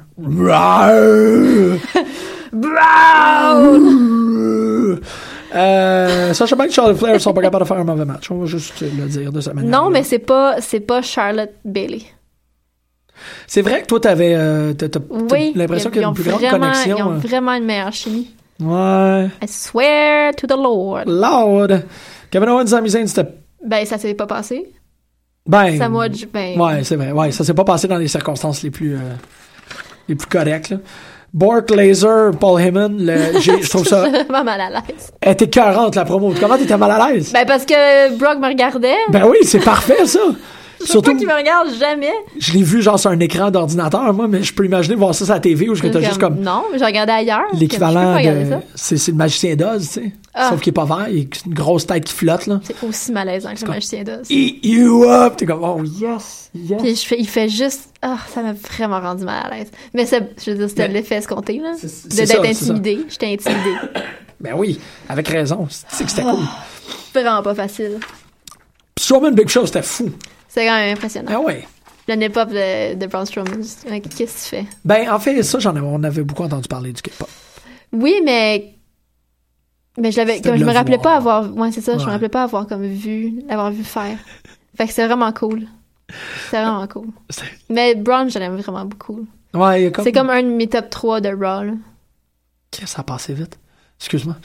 Brown! 2.51 4.99
Euh, 5.55 6.33
Sacha 6.33 6.55
Banks 6.55 6.67
et 6.67 6.71
Charlotte 6.71 6.97
Flair 6.97 7.21
sont 7.21 7.33
pas 7.33 7.41
capables 7.41 7.63
de 7.63 7.67
faire 7.67 7.77
un 7.77 7.83
mauvais 7.83 8.05
match. 8.05 8.29
On 8.31 8.39
va 8.39 8.45
juste 8.45 8.81
le 8.81 9.07
dire 9.07 9.31
de 9.31 9.41
cette 9.41 9.53
manière. 9.53 9.81
Non, 9.81 9.89
mais 9.89 10.03
c'est 10.03 10.19
pas, 10.19 10.59
c'est 10.61 10.79
pas 10.81 11.01
Charlotte 11.01 11.51
Bailey. 11.63 12.01
C'est 13.47 13.61
vrai 13.61 13.81
que 13.81 13.87
toi, 13.87 13.99
t'avais 13.99 14.35
euh, 14.35 14.73
t'as- 14.73 14.89
t'as- 14.89 14.99
t'as 14.99 15.35
Oui. 15.35 15.53
l'impression 15.55 15.89
qu'il 15.89 16.01
y 16.01 16.05
a 16.05 16.07
une 16.07 16.13
plus 16.13 16.23
grande 16.23 16.41
vraiment- 16.41 16.59
connexion. 16.59 16.97
Ils 16.97 17.03
ont 17.03 17.11
hein. 17.13 17.19
vraiment 17.23 17.53
une 17.53 17.65
meilleure 17.65 17.93
chimie. 17.93 18.31
Ouais. 18.59 19.27
I 19.43 19.47
swear 19.47 20.35
to 20.35 20.47
the 20.47 20.51
Lord. 20.57 21.03
Lord. 21.07 21.67
Kevin 22.29 22.49
Owens, 22.49 22.67
Sami 22.67 22.89
Zayn, 22.89 23.07
c'était. 23.07 23.29
Ben, 23.65 23.85
ça 23.85 23.97
s'est 23.97 24.13
pas 24.13 24.27
passé. 24.27 24.71
Ben. 25.47 25.77
Joe- 25.77 26.27
ben- 26.31 26.59
Ouais, 26.59 26.83
c'est 26.83 26.95
vrai. 26.95 27.11
Ouais, 27.11 27.31
ça 27.31 27.43
s'est 27.43 27.53
pas 27.53 27.63
passé 27.63 27.87
dans 27.87 27.97
les 27.97 28.07
circonstances 28.07 28.61
les 28.63 28.69
plus. 28.71 28.95
euh, 28.95 28.99
les 30.07 30.15
plus 30.15 30.27
correctes, 30.27 30.69
là. 30.69 30.77
Bork, 31.33 31.69
Laser, 31.71 32.31
Paul 32.39 32.59
Heyman, 32.61 32.95
le- 32.99 33.39
je 33.41 33.69
trouve 33.69 33.85
ça. 33.85 34.07
Vraiment 34.09 34.43
mal 34.43 34.61
à 34.61 34.69
l'aise. 34.69 35.11
Elle 35.21 35.33
était 35.33 35.49
40 35.49 35.93
la 35.95 36.05
promo. 36.05 36.33
Comment 36.39 36.57
t'étais 36.57 36.77
mal 36.77 36.89
à 36.91 37.09
l'aise? 37.11 37.31
Ben, 37.33 37.45
parce 37.45 37.65
que 37.65 38.15
Brock 38.17 38.39
me 38.39 38.47
regardait. 38.47 38.95
Ben 39.09 39.23
oui, 39.27 39.37
c'est 39.43 39.59
parfait, 39.63 40.05
ça. 40.05 40.19
Je 40.79 40.85
Surtout, 40.85 41.11
pas 41.11 41.17
qu'il 41.17 41.27
me 41.27 41.33
regarde 41.33 41.69
jamais. 41.79 42.11
je 42.37 42.53
l'ai 42.53 42.63
vu 42.63 42.81
genre 42.81 42.99
sur 42.99 43.09
un 43.09 43.19
écran 43.19 43.49
d'ordinateur, 43.51 44.13
moi, 44.13 44.27
mais 44.27 44.43
je 44.43 44.53
peux 44.53 44.65
imaginer 44.65 44.95
voir 44.95 45.15
ça 45.15 45.25
sur 45.25 45.33
la 45.33 45.39
TV 45.39 45.69
où 45.69 45.75
je 45.75 45.87
t'as 45.87 46.01
juste 46.01 46.19
comme 46.19 46.39
Non, 46.39 46.65
mais 46.71 46.77
j'ai 46.77 46.85
regardé 46.85 47.11
ailleurs. 47.13 47.45
l'équivalent 47.53 48.17
Je 48.19 48.29
de. 48.29 48.57
C'est 48.75 49.07
le 49.07 49.13
magicien 49.17 49.55
d'Oz, 49.55 49.87
tu 49.87 49.93
sais. 50.01 50.11
Ah. 50.33 50.49
Sauf 50.51 50.61
qu'il 50.61 50.69
est 50.69 50.73
pas 50.73 50.85
vert, 50.85 51.07
il 51.09 51.21
a 51.21 51.47
une 51.47 51.53
grosse 51.53 51.87
tête 51.87 52.03
qui 52.05 52.13
flotte, 52.13 52.45
là. 52.45 52.59
C'est 52.63 52.75
aussi 52.83 53.11
malaisant 53.11 53.53
que 53.55 53.61
le 53.61 53.67
magicien 53.67 54.03
d'Oz. 54.03 54.29
Eat 54.29 54.63
you 54.63 55.03
up! 55.09 55.35
T'es 55.37 55.45
comme, 55.47 55.63
oh 55.63 55.81
yes, 55.83 56.51
yes. 56.53 56.81
Puis 56.81 56.95
je 56.95 57.05
fais, 57.05 57.19
il 57.19 57.27
fait 57.27 57.49
juste. 57.49 57.89
Ah, 58.01 58.17
ça 58.31 58.43
m'a 58.43 58.53
vraiment 58.53 58.99
rendu 58.99 59.23
mal 59.23 59.47
à 59.51 59.55
l'aise. 59.55 59.71
Mais 59.93 60.05
je 60.05 60.51
veux 60.51 60.57
dire, 60.57 60.69
c'était 60.69 60.87
l'effet 60.87 61.15
escompté, 61.15 61.59
là. 61.59 61.73
D'être 62.05 62.45
intimidé. 62.45 62.99
J'étais 63.09 63.33
intimidée. 63.33 63.77
Ben 64.39 64.53
oui, 64.55 64.79
avec 65.09 65.27
raison. 65.29 65.67
C'est 65.89 66.03
que 66.03 66.11
c'était 66.11 66.21
cool. 66.21 66.37
vraiment 67.11 67.41
pas 67.41 67.55
facile. 67.55 67.97
Strowman 68.99 69.33
Big 69.33 69.49
Show, 69.49 69.65
c'était 69.65 69.81
fou. 69.81 70.11
C'est 70.47 70.65
quand 70.65 70.75
même 70.75 70.93
impressionnant. 70.95 71.31
Ah 71.33 71.39
ouais. 71.39 71.67
Le 72.07 72.15
nip-up 72.15 72.49
de, 72.49 72.95
de 72.95 73.05
Braun 73.07 73.25
Strowman. 73.25 73.61
Qu'est-ce 73.61 74.15
que 74.15 74.23
tu 74.23 74.27
fais? 74.27 74.65
Ben, 74.85 75.09
en 75.11 75.19
fait, 75.19 75.43
ça, 75.43 75.59
j'en 75.59 75.71
avais, 75.75 75.81
on 75.85 76.03
avait 76.03 76.23
beaucoup 76.23 76.43
entendu 76.43 76.67
parler 76.67 76.93
du 76.93 77.01
K-pop. 77.01 77.29
Oui, 77.91 78.15
mais. 78.23 78.73
Mais 79.97 80.11
je 80.11 80.17
l'avais. 80.17 80.41
Comme 80.41 80.55
je 80.57 80.63
me 80.63 80.71
rappelais 80.71 80.99
pas 80.99 81.15
avoir. 81.17 81.53
Ouais, 81.55 81.71
c'est 81.71 81.81
ça. 81.81 81.93
Je 81.93 81.99
Ouais. 81.99 82.05
me 82.05 82.11
rappelais 82.11 82.29
pas 82.29 82.43
avoir 82.43 82.65
comme 82.67 82.85
vu. 82.85 83.41
L'avoir 83.49 83.71
vu 83.71 83.83
faire. 83.83 84.17
Fait 84.77 84.87
que 84.87 84.93
c'est 84.93 85.05
vraiment 85.05 85.33
cool. 85.33 85.63
C'est 86.49 86.61
vraiment 86.61 86.87
cool. 86.87 87.07
Mais 87.69 87.95
Braun, 87.95 88.29
je 88.29 88.39
l'aime 88.39 88.55
vraiment 88.57 88.85
beaucoup. 88.85 89.27
Ouais, 89.53 89.81
il 89.81 89.83
y 89.85 89.87
a 89.87 89.91
comme... 89.91 90.03
C'est 90.05 90.11
comme 90.11 90.29
un 90.29 90.43
de 90.43 90.47
mes 90.49 90.67
top 90.67 90.89
3 90.89 91.19
de 91.19 91.29
Raw, 91.29 91.63
là. 91.63 91.73
Ça 92.85 93.01
a 93.01 93.03
passé 93.03 93.33
vite? 93.33 93.57
Excuse-moi. 93.99 94.35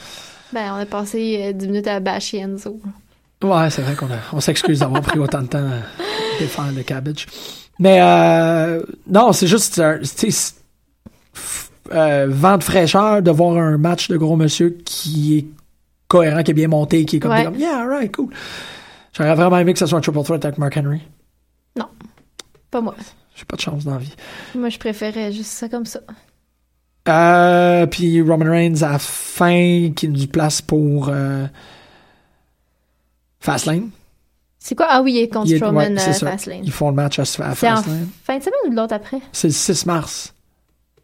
Ben, 0.52 0.72
on 0.72 0.76
a 0.76 0.86
passé 0.86 1.48
euh, 1.48 1.52
10 1.52 1.66
minutes 1.66 1.86
à 1.86 2.00
bâcher 2.00 2.38
Enzo. 2.38 2.80
Ouais, 3.42 3.70
c'est 3.70 3.82
vrai 3.82 3.94
qu'on 3.94 4.06
a, 4.06 4.18
on 4.32 4.40
s'excuse 4.40 4.80
d'avoir 4.80 5.02
pris 5.02 5.18
autant 5.18 5.42
de 5.42 5.46
temps 5.48 5.58
à 5.58 6.38
défendre 6.38 6.72
le 6.76 6.82
cabbage. 6.82 7.26
Mais 7.78 7.98
euh, 8.00 8.82
non, 9.08 9.32
c'est 9.32 9.46
juste 9.46 9.78
un- 9.80 9.98
euh, 11.92 12.26
vent 12.30 12.58
de 12.58 12.62
fraîcheur 12.64 13.22
de 13.22 13.30
voir 13.30 13.56
un 13.56 13.76
match 13.78 14.08
de 14.08 14.16
gros 14.16 14.36
monsieur 14.36 14.70
qui 14.84 15.38
est 15.38 15.46
cohérent, 16.08 16.42
qui 16.42 16.52
est 16.52 16.54
bien 16.54 16.68
monté, 16.68 17.04
qui 17.04 17.16
est 17.16 17.20
comme, 17.20 17.32
Ouais. 17.32 17.44
comme 17.44 17.56
yeah, 17.56 17.80
alright, 17.80 18.14
cool. 18.14 18.32
J'aurais 19.16 19.34
vraiment 19.34 19.58
aimé 19.58 19.72
que 19.72 19.78
ce 19.78 19.86
soit 19.86 19.98
un 19.98 20.00
triple 20.00 20.22
threat 20.22 20.44
avec 20.44 20.58
Mark 20.58 20.76
Henry. 20.76 21.00
Pas 22.70 22.80
moi. 22.80 22.94
J'ai 23.34 23.44
pas 23.44 23.56
de 23.56 23.60
chance 23.60 23.84
dans 23.84 23.92
la 23.92 23.98
vie. 23.98 24.14
Moi, 24.54 24.70
je 24.70 24.78
préférais 24.78 25.30
juste 25.30 25.50
ça 25.50 25.68
comme 25.68 25.84
ça. 25.84 26.00
Euh, 27.08 27.84
puis 27.86 28.22
Roman 28.22 28.50
Reigns 28.50 28.82
à 28.82 28.92
la 28.92 28.98
fin 28.98 29.90
qui 29.94 30.08
nous 30.08 30.26
place 30.26 30.62
pour 30.62 31.10
euh, 31.10 31.46
Fastlane? 33.42 33.90
C'est 34.58 34.74
quoi? 34.76 34.86
Ah 34.88 35.02
oui, 35.02 35.14
il 35.14 35.18
est 35.18 35.28
contre 35.28 35.48
Il 35.48 35.54
est- 35.54 35.56
Strowman 35.56 35.94
ouais, 35.94 36.08
euh. 36.08 36.12
Fastlane. 36.12 36.60
Ils 36.62 36.70
font 36.72 36.88
le 36.90 36.94
match 36.94 37.18
à, 37.18 37.22
à 37.22 37.24
Fastlane. 37.54 38.08
fin 38.24 38.38
de 38.38 38.42
semaine 38.42 38.54
ou 38.66 38.70
de 38.70 38.76
l'autre 38.76 38.94
après? 38.94 39.18
C'est 39.32 39.48
le 39.48 39.52
6 39.52 39.86
mars. 39.86 40.32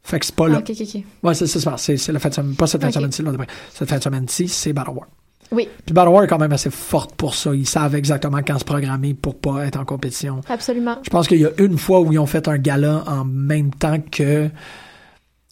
Fait 0.04 0.18
que 0.20 0.24
c'est 0.26 0.34
pas 0.34 0.48
là. 0.48 0.56
Ah, 0.58 0.60
ok, 0.60 0.70
ok, 0.80 0.86
ok. 0.94 1.02
Ouais, 1.24 1.34
c'est 1.34 1.44
le 1.44 1.48
6 1.48 1.66
mars. 1.66 1.82
C'est, 1.96 2.12
la 2.12 2.18
fin 2.20 2.28
de 2.28 2.34
semaine. 2.34 2.54
Pas 2.54 2.66
cette 2.68 2.80
fin 2.80 2.88
de 2.88 2.92
semaine-ci, 2.94 3.22
l'autre 3.22 3.38
après. 3.40 3.52
Cette 3.74 3.88
fin 3.88 3.98
de 3.98 4.02
semaine-ci, 4.02 4.48
c'est 4.48 4.72
Battle 4.72 4.90
War. 4.90 5.08
Oui, 5.50 5.66
Puis 5.84 5.94
Battle 5.94 6.10
War 6.10 6.24
est 6.24 6.26
quand 6.28 6.38
même 6.38 6.52
assez 6.52 6.70
forte 6.70 7.14
pour 7.16 7.34
ça. 7.34 7.54
Ils 7.54 7.66
savent 7.66 7.94
exactement 7.96 8.38
quand 8.46 8.58
se 8.58 8.64
programmer 8.64 9.14
pour 9.14 9.34
pas 9.38 9.66
être 9.66 9.78
en 9.80 9.84
compétition. 9.84 10.40
absolument. 10.48 10.98
Je 11.02 11.10
pense 11.10 11.26
qu'il 11.26 11.40
y 11.40 11.46
a 11.46 11.50
une 11.58 11.78
fois 11.78 12.00
où 12.00 12.12
ils 12.12 12.18
ont 12.18 12.26
fait 12.26 12.46
un 12.48 12.58
gala 12.58 13.02
en 13.06 13.24
même 13.24 13.70
temps 13.74 13.98
que. 14.12 14.48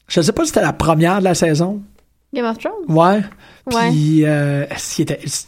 Je 0.09 0.21
sais 0.21 0.33
pas 0.33 0.43
si 0.45 0.49
c'était 0.49 0.61
la 0.63 0.73
première 0.75 1.19
de 1.19 1.25
la 1.25 1.35
saison. 1.35 1.83
Game 2.37 2.47
of 2.47 2.59
Thrones? 2.59 2.85
Ouais. 2.89 3.23
Puis, 3.91 4.25
euh, 4.25 4.67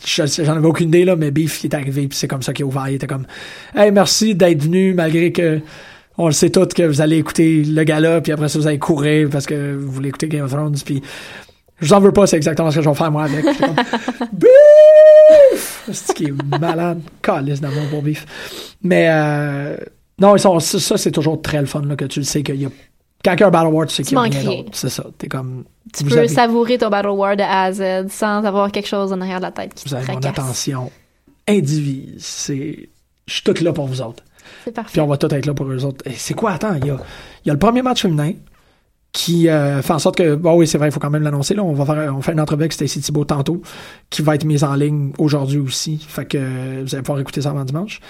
j'en 0.05 0.57
avais 0.57 0.67
aucune 0.67 0.89
idée, 0.89 1.05
là, 1.05 1.15
mais 1.15 1.31
Beef, 1.31 1.63
il 1.63 1.67
est 1.67 1.75
arrivé, 1.75 2.09
puis 2.09 2.19
c'est 2.19 2.27
comme 2.27 2.43
ça 2.43 2.53
qu'il 2.53 2.65
a 2.65 2.67
ouvert. 2.67 2.89
Il 2.89 2.95
était 2.95 3.07
comme, 3.07 3.27
hey, 3.77 3.93
merci 3.93 4.35
d'être 4.35 4.63
venu, 4.63 4.95
malgré 4.95 5.31
que 5.31 5.61
on 6.17 6.27
le 6.27 6.33
sait 6.33 6.51
tous 6.51 6.67
que 6.69 6.83
vous 6.83 7.01
allez 7.01 7.19
écouter 7.19 7.63
le 7.63 7.85
gala, 7.85 8.21
puis 8.21 8.33
après 8.33 8.49
ça, 8.49 8.59
vous 8.59 8.67
allez 8.67 8.79
courir 8.79 9.29
parce 9.31 9.47
que 9.47 9.77
vous 9.77 9.93
voulez 9.93 10.09
écouter 10.09 10.27
Game 10.27 10.45
of 10.45 10.51
Thrones, 10.51 10.77
puis 10.85 11.01
je 11.81 11.87
vous 11.87 11.93
en 11.93 12.01
veux 12.01 12.11
pas, 12.11 12.27
c'est 12.27 12.37
exactement 12.37 12.73
ce 12.73 12.77
que 12.77 12.83
je 12.83 12.89
vais 12.89 12.95
faire 12.97 13.13
moi 13.13 13.25
avec. 13.25 13.45
Comme, 13.45 13.77
Beef! 14.33 15.89
C'est 15.93 16.15
qui 16.15 16.25
est 16.25 16.59
malade. 16.59 17.01
Calice 17.23 17.61
d'amour 17.61 17.85
pour 17.91 18.03
Beef. 18.03 18.27
Mais, 18.83 19.07
euh, 19.11 19.77
non, 20.19 20.35
ils 20.35 20.41
sont, 20.41 20.59
ça, 20.59 20.81
ça, 20.81 20.97
c'est 20.97 21.13
toujours 21.13 21.41
très 21.41 21.61
le 21.61 21.67
fun, 21.67 21.83
là, 21.83 21.95
que 21.95 22.07
tu 22.07 22.19
le 22.19 22.25
sais 22.25 22.43
qu'il 22.43 22.61
y 22.61 22.67
a, 22.67 22.71
quand 23.25 23.35
il 23.35 23.41
y 23.41 23.43
a 23.43 23.47
un 23.47 23.51
Battle 23.51 23.69
War, 23.73 23.87
tu 23.87 23.95
sais 23.95 24.03
qu'il 24.03 24.13
y 24.13 24.17
a 24.17 24.21
rien 24.23 24.45
d'autre. 24.45 24.71
C'est 24.73 24.89
ça. 24.89 25.05
T'es 25.19 25.27
comme, 25.29 25.65
Tu 25.97 26.05
peux 26.05 26.19
avez- 26.19 26.29
savourer 26.29 26.79
ton 26.79 26.89
Battle 26.89 27.09
War 27.09 27.37
de 27.37 27.43
A 27.43 27.65
à 27.65 27.73
Z 27.73 28.09
sans 28.11 28.45
avoir 28.45 28.71
quelque 28.71 28.89
chose 28.89 29.13
en 29.13 29.21
arrière 29.21 29.39
de 29.39 29.43
la 29.45 29.51
tête 29.53 29.75
qui 29.75 29.85
Vous 29.85 29.91
te 29.91 29.95
avez 29.97 30.13
mon 30.13 30.19
attention 30.21 30.91
indivise. 31.49 32.15
C'est, 32.25 32.89
je 33.27 33.33
suis 33.33 33.43
tout 33.43 33.55
là 33.63 33.73
pour 33.73 33.87
vous 33.87 34.01
autres. 34.03 34.23
C'est 34.65 34.73
parfait. 34.73 34.93
Puis 34.93 35.01
on 35.01 35.07
va 35.07 35.17
tous 35.17 35.33
être 35.35 35.47
là 35.47 35.55
pour 35.55 35.67
eux 35.67 35.85
autres. 35.85 36.07
Et 36.07 36.13
c'est 36.15 36.35
quoi, 36.35 36.53
attends, 36.53 36.75
il 36.75 36.87
y 36.87 36.91
a, 36.91 36.97
y 37.45 37.51
a 37.51 37.53
le 37.53 37.59
premier 37.59 37.83
match 37.83 38.03
féminin 38.03 38.33
qui 39.13 39.49
euh, 39.49 39.81
fait 39.83 39.93
en 39.95 39.99
sorte 39.99 40.17
que, 40.17 40.35
oui, 40.35 40.67
c'est 40.67 40.79
vrai, 40.79 40.89
il 40.89 40.93
faut 40.93 41.01
quand 41.01 41.11
même 41.11 41.23
l'annoncer, 41.23 41.55
là, 41.55 41.65
on 41.65 41.73
va 41.73 41.85
faire, 41.87 42.15
on 42.15 42.21
fait 42.21 42.33
une 42.33 42.41
entrevue 42.41 42.63
avec 42.63 42.73
Stacy 42.75 43.01
Thibault 43.01 43.25
tantôt, 43.25 43.63
qui 44.11 44.21
va 44.23 44.35
être 44.35 44.45
mise 44.45 44.65
en 44.65 44.75
ligne 44.75 45.13
aujourd'hui 45.19 45.59
aussi. 45.59 45.97
Fait 46.07 46.27
que 46.27 46.37
euh, 46.39 46.83
vous 46.85 46.95
allez 46.95 47.03
pouvoir 47.03 47.21
écouter 47.21 47.41
ça 47.41 47.51
avant 47.51 47.65
dimanche. 47.65 48.01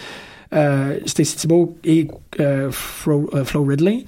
Euh, 0.55 0.99
Stacy 1.07 1.37
Thibault 1.37 1.77
et 1.85 2.09
euh, 2.41 2.71
Flo, 2.73 3.31
Flo 3.45 3.65
Ridley. 3.65 4.05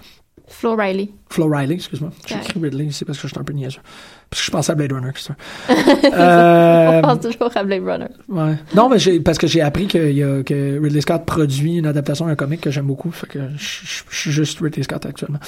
Flo 0.51 0.77
Riley. 0.77 1.11
Flo 1.31 1.49
Riley, 1.49 1.75
excuse-moi. 1.77 2.11
J'ai 2.27 2.35
écrit 2.35 2.61
Ridley, 2.61 2.89
c'est 2.91 3.05
parce 3.05 3.19
que 3.19 3.29
je 3.29 3.33
suis 3.33 3.41
un 3.41 3.45
peu 3.45 3.53
niaiseux. 3.53 3.81
Parce 4.29 4.43
que 4.43 4.47
je 4.47 4.51
pensais 4.51 4.73
à 4.73 4.75
Blade 4.75 4.93
Runner, 4.93 5.11
c'est 5.15 5.29
ça. 5.29 5.37
Euh, 6.13 6.99
On 6.99 7.03
pense 7.03 7.21
toujours 7.21 7.57
à 7.57 7.63
Blade 7.65 7.83
Runner. 7.85 8.09
Ouais. 8.29 8.57
Non, 8.75 8.89
mais 8.89 8.99
j'ai, 8.99 9.21
parce 9.21 9.39
que 9.39 9.47
j'ai 9.47 9.61
appris 9.63 9.87
qu'il 9.87 10.13
y 10.13 10.23
a, 10.23 10.43
que 10.43 10.81
Ridley 10.83 11.01
Scott 11.01 11.25
produit 11.25 11.79
une 11.79 11.87
adaptation 11.87 12.27
d'un 12.27 12.35
comic 12.35 12.61
que 12.61 12.71
j'aime 12.71 12.87
beaucoup. 12.87 13.11
Fait 13.11 13.27
que 13.29 13.39
je, 13.57 14.03
suis 14.11 14.31
juste 14.33 14.59
Ridley 14.61 14.83
Scott 14.83 15.07
actuellement. 15.07 15.39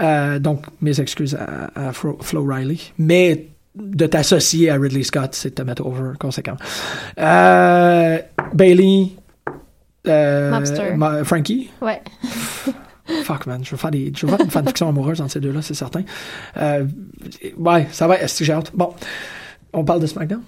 Euh, 0.00 0.38
donc, 0.38 0.64
mes 0.80 1.00
excuses 1.00 1.34
à, 1.34 1.88
à 1.88 1.92
Flo, 1.92 2.18
Flo 2.20 2.44
Riley. 2.44 2.78
Mais 2.98 3.48
de 3.74 4.06
t'associer 4.06 4.70
à 4.70 4.74
Ridley 4.76 5.02
Scott, 5.02 5.30
c'est 5.34 5.50
de 5.50 5.54
te 5.54 5.62
mettre 5.62 5.84
over 5.84 6.12
conséquent. 6.18 6.56
Euh, 7.18 8.18
Bailey. 8.52 9.08
Euh, 10.06 10.50
Mobster. 10.50 10.94
Ma- 10.96 11.24
Frankie? 11.24 11.70
Ouais. 11.80 12.02
Fuck, 13.24 13.46
man. 13.46 13.64
Je 13.64 13.70
veux 13.70 13.76
faire, 13.76 13.90
des, 13.90 14.12
je 14.16 14.26
veux 14.26 14.30
faire 14.36 14.44
une 14.44 14.50
fanfiction 14.50 14.88
amoureuse 14.88 15.20
entre 15.20 15.32
ces 15.32 15.40
deux-là, 15.40 15.60
c'est 15.62 15.74
certain. 15.74 16.02
Euh, 16.56 16.86
ouais, 17.58 17.86
ça 17.92 18.06
va. 18.06 18.18
Est-ce 18.18 18.38
que 18.38 18.44
j'ai 18.44 18.52
hâte? 18.52 18.70
Bon. 18.74 18.94
On 19.72 19.84
parle 19.84 20.00
de 20.00 20.06
SmackDown? 20.06 20.42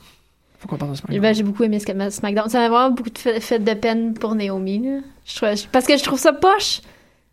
Faut 0.58 0.68
qu'on 0.68 0.76
parle 0.76 0.92
de 0.92 0.96
SmackDown. 0.96 1.20
Ben, 1.20 1.34
j'ai 1.34 1.42
beaucoup 1.42 1.64
aimé 1.64 1.78
SmackDown. 1.80 2.48
Ça 2.48 2.58
m'a 2.60 2.68
vraiment 2.68 2.90
beaucoup 2.90 3.10
de 3.10 3.18
fait, 3.18 3.40
fait 3.40 3.58
de 3.58 3.74
peine 3.74 4.14
pour 4.14 4.34
Naomi. 4.34 4.78
là. 4.86 5.00
Je 5.26 5.36
trouve- 5.36 5.68
parce 5.70 5.86
que 5.86 5.96
je 5.98 6.02
trouve 6.04 6.18
ça 6.18 6.32
poche. 6.32 6.80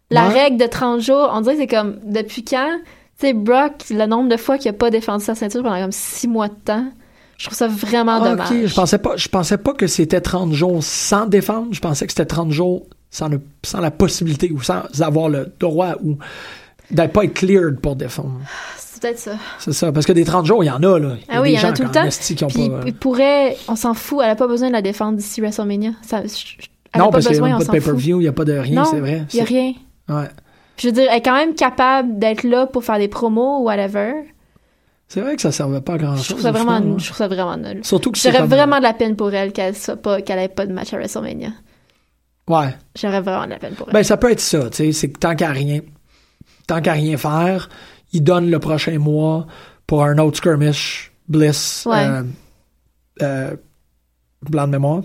La 0.09 0.27
Ouais. 0.27 0.43
règle 0.43 0.57
de 0.57 0.65
30 0.67 0.99
jours, 0.99 1.31
on 1.33 1.41
dirait 1.41 1.55
que 1.55 1.61
c'est 1.61 1.67
comme 1.67 1.99
depuis 2.03 2.43
quand? 2.43 2.79
Tu 3.19 3.27
sais, 3.27 3.33
Brock, 3.33 3.73
le 3.91 4.05
nombre 4.05 4.27
de 4.29 4.37
fois 4.37 4.57
qu'il 4.57 4.69
a 4.69 4.73
pas 4.73 4.89
défendu 4.89 5.23
sa 5.23 5.35
ceinture 5.35 5.63
pendant 5.63 5.79
comme 5.81 5.91
6 5.91 6.27
mois 6.27 6.49
de 6.49 6.53
temps, 6.55 6.85
je 7.43 7.47
trouve 7.49 7.57
ça 7.57 7.67
vraiment 7.67 8.19
Ah, 8.21 8.29
dommage. 8.29 8.51
Ok, 8.51 8.57
je 8.67 8.73
pensais 8.73 8.97
pas, 8.97 9.17
je 9.17 9.27
pensais 9.27 9.57
pas 9.57 9.73
que 9.73 9.87
c'était 9.87 10.21
30 10.21 10.53
jours 10.53 10.81
sans 10.83 11.25
défendre. 11.25 11.67
Je 11.71 11.79
pensais 11.81 12.05
que 12.05 12.11
c'était 12.13 12.25
30 12.25 12.51
jours 12.51 12.85
sans, 13.11 13.27
le- 13.27 13.41
sans 13.63 13.81
la 13.81 13.91
possibilité 13.91 14.49
ou 14.51 14.61
sans 14.61 14.83
avoir 15.01 15.27
le 15.29 15.51
droit 15.59 15.95
ou 16.03 16.17
d'être 16.89 17.11
pas 17.11 17.25
être 17.25 17.33
cleared 17.33 17.79
pour 17.79 17.95
défendre. 17.95 18.39
C'est 18.77 19.01
peut-être 19.01 19.19
ça. 19.19 19.31
C'est 19.59 19.73
ça, 19.73 19.91
parce 19.91 20.05
que 20.05 20.13
des 20.13 20.23
30 20.23 20.45
jours, 20.45 20.63
il 20.63 20.67
y 20.67 20.71
en 20.71 20.81
a, 20.83 20.99
là. 20.99 21.15
Il 21.27 21.33
y 21.33 21.35
a 21.35 21.37
Ah 21.37 21.41
oui, 21.41 21.51
il 21.53 21.59
y 21.61 21.65
en 21.65 21.69
a 21.69 21.73
tout 21.73 21.83
le 21.83 21.91
temps. 21.91 22.03
esti 22.05 22.35
qui 22.35 22.43
ont 22.43 22.47
Puis 22.47 22.69
pas. 22.69 22.75
euh, 22.75 22.81
il 22.85 22.93
pourrait, 22.93 23.57
on 23.67 23.75
s'en 23.75 23.93
fout, 23.93 24.19
elle 24.23 24.29
a 24.29 24.35
pas 24.35 24.47
besoin 24.47 24.69
de 24.69 24.73
la 24.73 24.81
défendre 24.81 25.17
d'ici 25.17 25.41
WrestleMania. 25.41 25.91
Ça, 26.01 26.19
Elle 26.21 26.27
a 26.93 26.99
non, 26.99 27.05
pas 27.05 27.11
parce 27.13 27.27
qu'il 27.27 27.41
n'y 27.41 27.51
a 27.51 27.57
pas 27.57 27.63
de 27.65 27.71
pay-per-view, 27.71 28.19
il 28.19 28.23
n'y 28.23 28.27
a 28.29 28.33
pas 28.33 28.45
de 28.45 28.53
rien, 28.53 28.85
c'est 28.85 28.99
vrai. 28.99 29.25
Il 29.33 29.37
y 29.37 29.41
a 29.41 29.45
rien. 29.45 29.73
Ouais. 30.09 30.29
Je 30.77 30.87
veux 30.87 30.93
dire, 30.93 31.07
elle 31.11 31.17
est 31.17 31.21
quand 31.21 31.35
même 31.35 31.53
capable 31.55 32.17
d'être 32.19 32.43
là 32.43 32.65
pour 32.67 32.83
faire 32.83 32.97
des 32.97 33.07
promos 33.07 33.59
ou 33.59 33.63
whatever. 33.65 34.13
C'est 35.13 35.21
vrai 35.21 35.35
que 35.35 35.43
ça 35.43 35.51
servait 35.51 35.79
pas 35.79 35.93
à 35.93 35.97
grand 35.99 36.15
chose. 36.15 36.23
Je 36.25 36.29
trouve 36.29 36.41
ça 36.41 36.51
vraiment, 36.51 36.97
je 36.97 37.05
trouve 37.05 37.17
ça 37.17 37.27
vraiment 37.27 37.55
nul. 37.55 37.85
Surtout 37.85 38.09
que 38.11 38.17
J'aurais 38.17 38.47
vraiment 38.47 38.79
de 38.79 38.81
la 38.81 38.93
peine 38.93 39.15
pour 39.15 39.31
elle 39.31 39.53
qu'elle 39.53 39.75
soit 39.75 39.95
pas, 39.95 40.23
qu'elle 40.23 40.39
ait 40.39 40.47
pas 40.47 40.65
de 40.65 40.73
match 40.73 40.91
à 40.91 40.97
WrestleMania. 40.97 41.49
Ouais. 42.47 42.75
J'aurais 42.99 43.21
vraiment 43.21 43.45
de 43.45 43.51
la 43.51 43.59
peine 43.59 43.75
pour 43.75 43.89
elle. 43.89 43.93
Ben, 43.93 44.01
ça 44.01 44.17
peut 44.17 44.31
être 44.31 44.39
ça, 44.39 44.71
tu 44.71 44.77
sais. 44.77 44.91
C'est 44.91 45.11
que 45.11 45.19
tant 45.19 45.35
qu'à 45.35 45.51
rien, 45.51 45.81
tant 46.65 46.81
qu'à 46.81 46.93
rien 46.93 47.15
faire, 47.17 47.69
il 48.11 48.23
donne 48.23 48.49
le 48.49 48.57
prochain 48.57 48.97
mois 48.97 49.45
pour 49.85 50.03
un 50.03 50.17
autre 50.17 50.37
skirmish, 50.37 51.11
Bliss, 51.27 51.85
Ouais. 51.85 52.07
euh, 52.07 52.23
euh, 53.21 53.55
blanc 54.41 54.65
de 54.65 54.71
mémoire. 54.71 55.03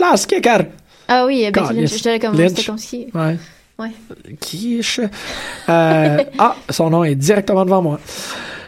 Last 0.00 0.30
kicker! 0.30 0.64
ah 1.08 1.26
oui, 1.26 1.46
God, 1.52 1.72
Lynch. 1.72 1.90
J'étais 1.90 2.18
comme, 2.18 2.38
c'était 2.38 2.64
comme 2.64 2.78
si. 2.78 3.08
Ouais. 3.12 3.36
Ouais. 3.82 4.34
Quiche. 4.40 5.00
Euh, 5.68 6.24
ah, 6.38 6.56
son 6.70 6.90
nom 6.90 7.04
est 7.04 7.14
directement 7.14 7.64
devant 7.64 7.82
moi. 7.82 7.98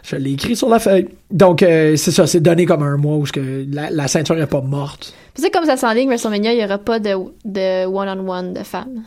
Je 0.02 0.16
l'ai 0.16 0.32
écrit 0.32 0.54
sur 0.56 0.68
la 0.68 0.78
feuille. 0.78 1.08
Donc, 1.30 1.62
euh, 1.62 1.96
c'est 1.96 2.10
ça, 2.10 2.26
c'est 2.26 2.40
donné 2.40 2.66
comme 2.66 2.82
un 2.82 2.96
mois 2.96 3.16
où 3.16 3.22
que 3.24 3.64
la, 3.70 3.90
la 3.90 4.06
ceinture 4.08 4.36
n'est 4.36 4.46
pas 4.46 4.60
morte. 4.60 5.14
Tu 5.34 5.42
sais, 5.42 5.50
comme 5.50 5.64
ça 5.64 5.76
s'enligne, 5.76 6.08
WrestleMania, 6.08 6.52
il 6.52 6.60
y 6.60 6.64
aura 6.64 6.78
pas 6.78 6.98
de, 6.98 7.14
de 7.44 7.86
one-on-one 7.86 8.52
de 8.52 8.62
femmes. 8.62 9.02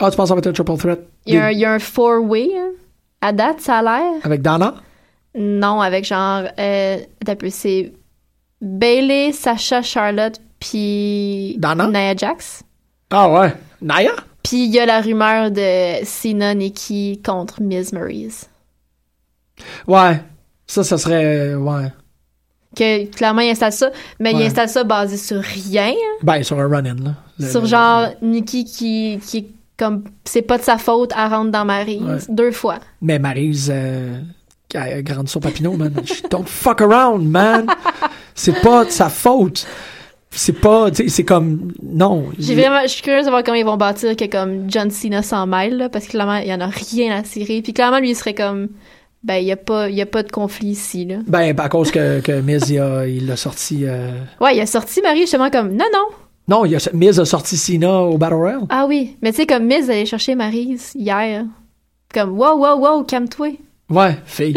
Ah, 0.00 0.10
tu 0.10 0.16
penses 0.16 0.24
que 0.24 0.28
ça 0.28 0.34
va 0.34 0.38
être 0.38 0.46
un 0.46 0.52
triple 0.52 0.76
threat? 0.76 1.00
Il 1.26 1.34
y 1.34 1.36
a 1.38 1.44
un, 1.44 1.48
Des- 1.48 1.54
il 1.54 1.60
y 1.60 1.64
a 1.64 1.72
un 1.72 1.78
four-way, 1.78 2.50
hein? 2.56 2.70
À 3.20 3.32
date, 3.32 3.60
ça 3.60 3.78
a 3.78 3.82
l'air. 3.82 4.12
Avec 4.24 4.42
Dana? 4.42 4.74
Non, 5.34 5.80
avec 5.80 6.04
genre, 6.06 6.44
euh, 6.58 6.98
c'est 7.50 7.92
Bailey, 8.62 9.32
Sacha, 9.32 9.82
Charlotte, 9.82 10.40
puis 10.58 11.56
Dana? 11.58 11.88
Nia 11.88 12.16
Jax. 12.16 12.62
Ah 13.10 13.30
ouais. 13.30 13.52
Naya? 13.82 14.12
Puis 14.48 14.64
il 14.66 14.72
y 14.74 14.78
a 14.78 14.86
la 14.86 15.00
rumeur 15.00 15.50
de 15.50 16.04
Cena, 16.04 16.54
Nikki 16.54 17.20
contre 17.24 17.60
Miz 17.60 17.92
Maryse. 17.92 18.46
Ouais. 19.86 20.20
Ça, 20.66 20.84
ça 20.84 20.98
serait. 20.98 21.54
Ouais. 21.54 21.92
Que 22.76 23.06
clairement, 23.06 23.40
il 23.40 23.50
installe 23.50 23.72
ça, 23.72 23.90
mais 24.20 24.32
il 24.32 24.36
Ouais. 24.38 24.46
installe 24.46 24.68
ça 24.68 24.84
basé 24.84 25.16
sur 25.16 25.40
rien. 25.40 25.88
hein? 25.90 26.18
Ben, 26.22 26.42
sur 26.42 26.58
un 26.60 26.68
run-in, 26.68 26.96
là. 27.02 27.14
Le- 27.38 27.48
sur 27.50 27.62
le- 27.62 27.66
genre 27.66 28.08
Nikki 28.22 28.64
qui, 28.64 29.18
qui 29.26 29.38
est 29.38 29.46
comme, 29.78 30.04
c'est 30.24 30.42
pas 30.42 30.58
de 30.58 30.62
sa 30.62 30.76
faute, 30.78 31.12
elle 31.16 31.30
rentre 31.32 31.50
dans 31.50 31.64
Maryse 31.64 32.02
Ouais. 32.02 32.18
deux 32.28 32.50
fois. 32.52 32.78
Mais 33.00 33.18
Maryse, 33.18 33.70
euh, 33.74 34.20
grandi 35.02 35.30
sur 35.30 35.40
Papineau, 35.40 35.72
man. 35.76 35.92
Don't 36.30 36.46
fuck 36.46 36.82
around, 36.82 37.26
man. 37.28 37.66
C'est 38.34 38.60
pas 38.60 38.84
de 38.84 38.90
sa 38.90 39.08
faute. 39.08 39.66
C'est 40.38 40.60
pas, 40.60 40.88
c'est 40.92 41.24
comme, 41.24 41.72
non. 41.82 42.26
J'ai 42.38 42.52
Il- 42.52 42.60
vraiment, 42.60 42.82
je 42.82 42.88
suis 42.88 43.02
curieuse 43.02 43.24
de 43.24 43.30
voir 43.30 43.42
comment 43.42 43.56
ils 43.56 43.64
vont 43.64 43.76
bâtir 43.76 44.14
que 44.16 44.26
comme 44.26 44.70
John 44.70 44.90
Cena 44.90 45.22
s'en 45.22 45.46
mêle, 45.46 45.76
là, 45.78 45.88
parce 45.88 46.04
que 46.06 46.10
clairement, 46.10 46.36
il 46.36 46.48
y 46.48 46.52
en 46.54 46.60
a 46.60 46.66
rien 46.66 47.16
à 47.16 47.24
cirer. 47.24 47.62
Puis 47.62 47.72
clairement, 47.72 47.98
lui, 47.98 48.10
il 48.10 48.14
serait 48.16 48.34
comme, 48.34 48.68
ben, 49.24 49.36
il 49.36 49.44
y 49.46 49.52
a 49.52 49.56
pas, 49.56 49.88
il 49.88 49.96
y 49.96 50.02
a 50.02 50.06
pas 50.06 50.22
de 50.22 50.30
conflit 50.30 50.68
ici, 50.68 51.04
là. 51.06 51.16
Ben, 51.26 51.58
à 51.58 51.68
cause 51.68 51.90
que, 51.90 52.20
que 52.20 52.40
Miz, 52.40 52.68
il 52.70 52.78
a, 52.78 53.06
il 53.08 53.30
a 53.30 53.36
sorti, 53.36 53.80
euh, 53.86 54.10
Ouais, 54.40 54.54
il 54.56 54.60
a 54.60 54.66
sorti 54.66 55.00
Marie 55.02 55.20
justement 55.22 55.50
comme, 55.50 55.70
non, 55.72 55.86
non. 55.92 56.06
non, 56.48 56.64
il 56.66 56.76
a, 56.76 56.78
Miz 56.92 57.18
a 57.18 57.24
sorti 57.24 57.56
Cena 57.56 58.02
au 58.02 58.18
Battle 58.18 58.34
Royale. 58.34 58.60
Ah 58.68 58.84
oui. 58.86 59.16
Mais 59.22 59.30
tu 59.32 59.38
sais, 59.38 59.46
comme 59.46 59.64
Miz 59.64 59.88
allait 59.90 60.06
chercher 60.06 60.34
Maryse 60.34 60.92
hier. 60.94 61.44
Comme, 62.12 62.38
wow, 62.38 62.56
wow, 62.58 62.78
wow, 62.78 63.04
calme-toi. 63.04 63.56
Ouais, 63.90 64.16
fille. 64.26 64.54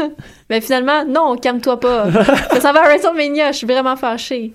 Mais 0.50 0.60
finalement, 0.60 1.04
non, 1.04 1.36
calme-toi 1.36 1.80
pas. 1.80 2.12
ça 2.52 2.60
s'en 2.60 2.72
va 2.72 2.82
à 2.82 2.88
WrestleMania, 2.88 3.52
je 3.52 3.58
suis 3.58 3.66
vraiment 3.66 3.96
fâchée. 3.96 4.52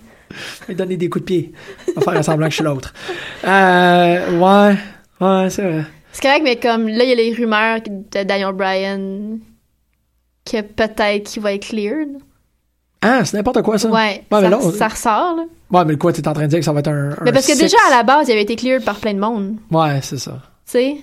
Il 0.70 0.76
donner 0.76 0.98
des 0.98 1.10
coups 1.10 1.24
de 1.24 1.26
pied. 1.26 1.52
On 1.96 2.00
va 2.02 2.12
faire 2.14 2.26
semblant 2.26 2.46
que 2.48 2.52
je 2.52 2.56
suis 2.56 2.64
l'autre. 2.64 2.94
Euh, 3.46 4.40
ouais, 4.40 4.76
ouais, 5.20 5.50
c'est 5.50 5.64
vrai. 5.64 5.86
C'est 6.12 6.22
correct, 6.22 6.42
mais 6.44 6.58
comme 6.58 6.88
là, 6.88 7.04
il 7.04 7.10
y 7.10 7.14
a 7.14 7.16
les 7.16 7.34
rumeurs 7.34 7.80
de 7.82 8.24
Daniel 8.24 8.54
Bryan 8.54 9.40
que 10.46 10.62
peut-être 10.62 11.30
qu'il 11.30 11.42
va 11.42 11.54
être 11.54 11.68
cleared. 11.68 12.18
Ah, 13.02 13.26
c'est 13.26 13.36
n'importe 13.38 13.62
quoi, 13.64 13.78
ça. 13.80 13.90
Ouais, 13.90 14.24
mais 14.30 14.42
ça, 14.42 14.50
là, 14.50 14.60
on- 14.62 14.72
ça 14.72 14.88
ressort, 14.88 15.36
là. 15.38 15.44
Ouais, 15.72 15.86
mais 15.86 15.96
quoi, 15.98 16.12
t'es 16.14 16.28
en 16.28 16.34
train 16.34 16.44
de 16.44 16.48
dire 16.48 16.60
que 16.60 16.66
ça 16.66 16.74
va 16.74 16.82
être 16.82 16.90
un. 16.90 17.16
Mais 17.24 17.32
parce 17.32 17.48
que 17.48 17.58
déjà, 17.58 17.78
à 17.88 17.96
la 17.96 18.04
base, 18.04 18.28
il 18.28 18.34
avait 18.34 18.42
été 18.44 18.56
cleared 18.56 18.84
par 18.84 18.98
plein 19.00 19.14
de 19.14 19.20
monde. 19.20 19.56
Ouais, 19.72 20.00
c'est 20.02 20.18
ça. 20.20 20.34
Tu 20.66 20.72
sais? 20.74 20.98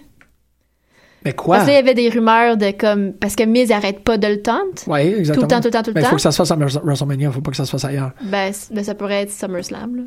Mais 1.24 1.32
quoi? 1.32 1.56
Parce 1.56 1.66
que 1.68 1.72
là, 1.72 1.78
il 1.80 1.84
y 1.84 1.88
avait 1.88 1.94
des 1.94 2.08
rumeurs 2.08 2.56
de 2.56 2.70
comme. 2.70 3.12
Parce 3.12 3.34
que 3.36 3.42
Miz 3.44 3.70
arrête 3.72 4.04
pas 4.04 4.18
de 4.18 4.26
le 4.28 4.40
tenter. 4.40 4.88
Ouais, 4.88 5.06
exactement. 5.18 5.34
Tout 5.34 5.40
le 5.42 5.48
temps, 5.48 5.60
tout 5.60 5.66
le 5.68 5.70
temps, 5.72 5.82
tout 5.82 5.90
le 5.90 5.94
Mais 5.94 6.00
il 6.00 6.04
temps. 6.04 6.10
faut 6.10 6.16
que 6.16 6.22
ça 6.22 6.30
se 6.32 6.36
fasse 6.36 6.50
à 6.50 6.56
Wrestle- 6.56 6.80
WrestleMania, 6.84 7.30
faut 7.32 7.40
pas 7.40 7.50
que 7.50 7.56
ça 7.56 7.64
se 7.64 7.70
fasse 7.70 7.84
ailleurs. 7.84 8.12
Ben, 8.22 8.52
ben, 8.70 8.84
ça 8.84 8.94
pourrait 8.94 9.22
être 9.22 9.32
SummerSlam, 9.32 9.96
là. 9.96 10.02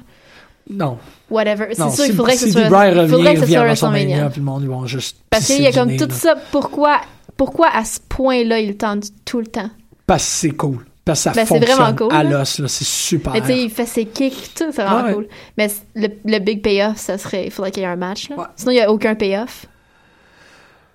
Non. 0.69 0.97
Whatever. 1.29 1.65
C'est 1.71 1.81
sûr, 1.81 1.91
si, 1.91 2.09
il 2.11 2.15
faudrait 2.15 2.33
que 2.33 2.39
si 2.39 2.51
ce 2.51 2.67
soit. 2.67 2.87
Il 2.87 2.97
revient, 2.99 3.11
faudrait 3.11 3.33
que 3.35 3.39
ce 3.41 3.47
soit 3.47 3.63
WrestleMania, 3.63 4.29
puis 4.29 4.39
le 4.39 4.45
monde, 4.45 4.61
ils 4.63 4.69
vont 4.69 4.85
juste. 4.85 5.17
Parce 5.29 5.47
qu'il 5.47 5.61
y 5.61 5.67
a 5.67 5.71
comme 5.71 5.95
tout 5.97 6.07
là. 6.07 6.13
ça. 6.13 6.35
Pourquoi, 6.51 7.01
pourquoi 7.35 7.67
à 7.73 7.83
ce 7.83 7.99
point-là, 8.07 8.59
il 8.59 8.69
le 8.69 8.77
tente 8.77 9.05
tout 9.25 9.39
le 9.39 9.47
temps? 9.47 9.69
Parce 10.07 10.23
que 10.23 10.29
c'est 10.29 10.51
cool. 10.51 10.85
Parce 11.03 11.19
que 11.19 11.23
ça 11.23 11.31
Ben, 11.31 11.45
c'est 11.45 11.55
fonctionne 11.57 11.75
vraiment 11.77 11.95
cool, 11.95 12.13
à 12.13 12.23
là. 12.23 12.39
l'os, 12.39 12.59
là. 12.59 12.67
C'est 12.67 12.85
super. 12.85 13.33
Mais 13.33 13.41
tu 13.41 13.47
sais, 13.47 13.63
il 13.63 13.69
fait 13.71 13.85
ses 13.87 14.05
kicks, 14.05 14.51
tout, 14.55 14.65
c'est 14.71 14.83
vraiment 14.83 15.03
Ouais. 15.07 15.13
cool. 15.13 15.27
Mais 15.57 15.67
le, 15.95 16.07
le 16.25 16.39
big 16.39 16.61
payoff, 16.61 16.97
ça 16.97 17.17
serait. 17.17 17.45
Il 17.45 17.51
faudrait 17.51 17.71
qu'il 17.71 17.81
y 17.81 17.85
ait 17.85 17.89
un 17.89 17.95
match, 17.95 18.29
là. 18.29 18.51
Sinon, 18.55 18.71
il 18.71 18.75
n'y 18.75 18.81
a 18.81 18.91
aucun 18.91 19.15
payoff. 19.15 19.65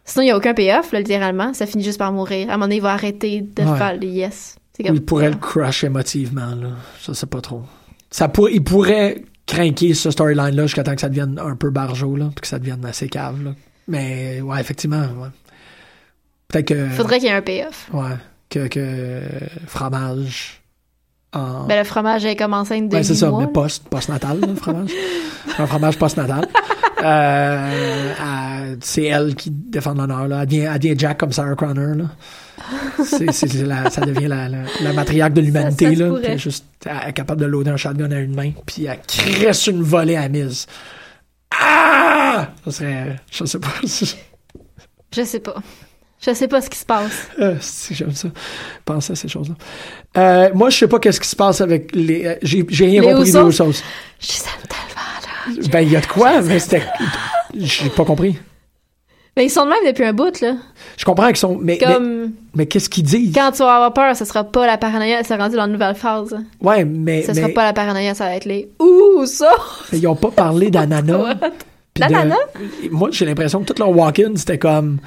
Sinon, 0.06 0.22
il 0.22 0.26
n'y 0.26 0.30
a 0.30 0.36
aucun 0.36 0.54
payoff, 0.54 0.92
là, 0.92 1.00
littéralement. 1.00 1.52
Ça 1.52 1.66
finit 1.66 1.82
juste 1.84 1.98
par 1.98 2.12
mourir. 2.12 2.48
À 2.48 2.52
un 2.52 2.56
moment 2.56 2.66
donné, 2.66 2.76
il 2.76 2.82
va 2.82 2.92
arrêter 2.92 3.40
de 3.42 3.62
Ouais. 3.62 3.76
faire 3.76 3.94
les 3.96 4.06
yes. 4.08 4.56
C'est 4.76 4.84
comme. 4.84 4.94
il 4.94 5.04
pourrait 5.04 5.30
le 5.30 5.36
crush 5.36 5.84
émotivement, 5.84 6.54
là. 6.54 6.68
Je 7.04 7.12
sais 7.12 7.26
pas 7.26 7.40
trop. 7.40 7.62
Ça 8.10 8.28
pour... 8.28 8.48
Il 8.48 8.62
pourrait 8.62 9.24
craquer 9.46 9.94
ce 9.94 10.10
storyline-là 10.10 10.62
jusqu'à 10.64 10.82
temps 10.84 10.94
que 10.94 11.00
ça 11.00 11.08
devienne 11.08 11.40
un 11.42 11.56
peu 11.56 11.70
barjot, 11.70 12.14
là, 12.16 12.26
puis 12.34 12.42
que 12.42 12.46
ça 12.46 12.58
devienne 12.58 12.84
assez 12.84 13.08
cave, 13.08 13.42
là. 13.42 13.50
Mais, 13.88 14.40
ouais, 14.40 14.60
effectivement, 14.60 15.02
ouais. 15.18 15.28
Peut-être 16.48 16.68
que. 16.68 16.88
Faudrait 16.90 17.18
qu'il 17.18 17.28
y 17.28 17.30
ait 17.30 17.34
un 17.34 17.42
payoff. 17.42 17.88
Ouais. 17.92 18.16
Que, 18.48 18.68
que 18.68 19.22
fromage. 19.66 20.62
En... 21.32 21.66
Ben, 21.66 21.78
le 21.78 21.84
fromage 21.84 22.24
est 22.24 22.36
comme 22.36 22.54
enceinte 22.54 22.88
de 22.88 22.96
Ouais, 22.96 23.02
c'est 23.02 23.14
ça, 23.16 23.30
mois, 23.30 23.40
mais 23.40 23.48
post, 23.52 23.88
post-natal, 23.88 24.40
le 24.40 24.54
fromage. 24.54 24.90
un 25.58 25.66
fromage 25.66 25.98
post-natal. 25.98 26.46
Euh, 27.02 28.76
c'est 28.80 29.04
elle 29.04 29.34
qui 29.34 29.50
défend 29.50 29.94
l'honneur, 29.94 30.28
là. 30.28 30.40
Elle 30.42 30.48
devient, 30.48 30.68
elle 30.72 30.78
devient 30.78 30.94
Jack 30.98 31.18
comme 31.18 31.32
Sarah 31.32 31.54
Connor, 31.54 31.94
là. 31.96 32.04
C'est, 33.04 33.30
c'est- 33.32 33.48
c'est 33.48 33.64
la- 33.64 33.90
ça 33.90 34.00
devient 34.00 34.26
la, 34.28 34.48
la, 34.48 34.58
de 35.30 35.40
l'humanité, 35.40 35.84
Ça- 35.84 35.90
ça 35.90 35.96
se 35.96 36.02
là. 36.02 36.14
Puis 36.16 36.24
elle 36.26 36.32
est 36.32 36.38
juste, 36.38 36.64
elle 36.84 37.08
est 37.10 37.12
capable 37.12 37.40
de 37.42 37.46
loader 37.46 37.70
un 37.70 37.76
shotgun 37.76 38.10
à 38.10 38.18
une 38.18 38.34
main, 38.34 38.52
puis 38.64 38.86
elle 38.86 38.98
cresse 39.06 39.66
une 39.66 39.82
volée 39.82 40.16
à 40.16 40.28
mise. 40.28 40.66
Ah! 41.58 42.48
Ça 42.64 42.70
serait, 42.70 43.16
je 43.30 43.44
sais 43.44 43.58
pas. 43.58 43.68
Je 45.14 45.22
sais 45.22 45.40
pas. 45.40 45.54
Je 46.20 46.34
sais 46.34 46.48
pas 46.48 46.60
ce 46.62 46.70
qui 46.70 46.78
se 46.78 46.84
passe. 46.86 47.28
Euh, 47.38 47.56
si 47.60 47.94
j'aime 47.94 48.12
ça. 48.12 48.28
Penser 48.84 49.12
à 49.12 49.16
ces 49.16 49.28
choses-là. 49.28 49.54
Euh, 50.16 50.50
moi, 50.54 50.70
je 50.70 50.78
sais 50.78 50.88
pas 50.88 50.98
qu'est-ce 50.98 51.20
qui 51.20 51.28
se 51.28 51.36
passe 51.36 51.60
avec 51.60 51.94
les. 51.94 52.24
euh, 52.26 52.34
j'ai, 52.42 52.64
j'ai 52.68 52.86
rien 52.86 53.02
Les 53.02 53.06
compris 53.12 53.24
des? 53.32 53.38
Usos. 53.38 53.50
Je 54.18 54.26
là. 54.62 54.85
Ben, 55.70 55.80
il 55.80 55.92
y 55.92 55.96
a 55.96 56.00
de 56.00 56.06
quoi, 56.06 56.40
mais 56.42 56.58
c'était. 56.58 56.82
J'ai 57.54 57.88
pas 57.88 58.04
compris. 58.04 58.38
Mais 59.36 59.44
ils 59.44 59.50
sont 59.50 59.64
de 59.66 59.70
même 59.70 59.78
depuis 59.86 60.04
un 60.04 60.14
bout, 60.14 60.40
là. 60.40 60.54
Je 60.96 61.04
comprends 61.04 61.26
qu'ils 61.26 61.36
sont. 61.36 61.58
Mais, 61.60 61.76
Comme. 61.76 62.32
mais 62.54 62.64
qu'est-ce 62.66 62.88
qu'ils 62.88 63.04
disent? 63.04 63.34
Quand 63.34 63.52
tu 63.52 63.58
vas 63.58 63.74
avoir 63.74 63.92
peur, 63.92 64.16
ce 64.16 64.24
sera 64.24 64.44
pas 64.44 64.66
la 64.66 64.78
paranoïa, 64.78 65.22
c'est 65.24 65.36
rendu 65.36 65.56
dans 65.56 65.66
une 65.66 65.72
nouvelle 65.72 65.94
phase. 65.94 66.34
Ouais, 66.62 66.84
mais. 66.86 67.22
Ce 67.22 67.32
mais, 67.32 67.42
sera 67.42 67.48
pas 67.50 67.64
la 67.64 67.72
paranoïa, 67.74 68.14
ça 68.14 68.24
va 68.24 68.36
être 68.36 68.46
les 68.46 68.70
Ouh, 68.80 69.26
ça! 69.26 69.50
mais 69.92 69.98
ils 69.98 70.06
ont 70.06 70.16
pas 70.16 70.30
parlé 70.30 70.70
d'ananas. 70.70 71.34
puis 71.94 72.02
de- 72.02 72.08
D'ananas? 72.08 72.36
Moi, 72.90 73.10
j'ai 73.12 73.26
l'impression 73.26 73.60
que 73.62 73.72
tout 73.72 73.78
leur 73.78 73.90
walk-in, 73.94 74.32
c'était 74.36 74.58
comme. 74.58 74.98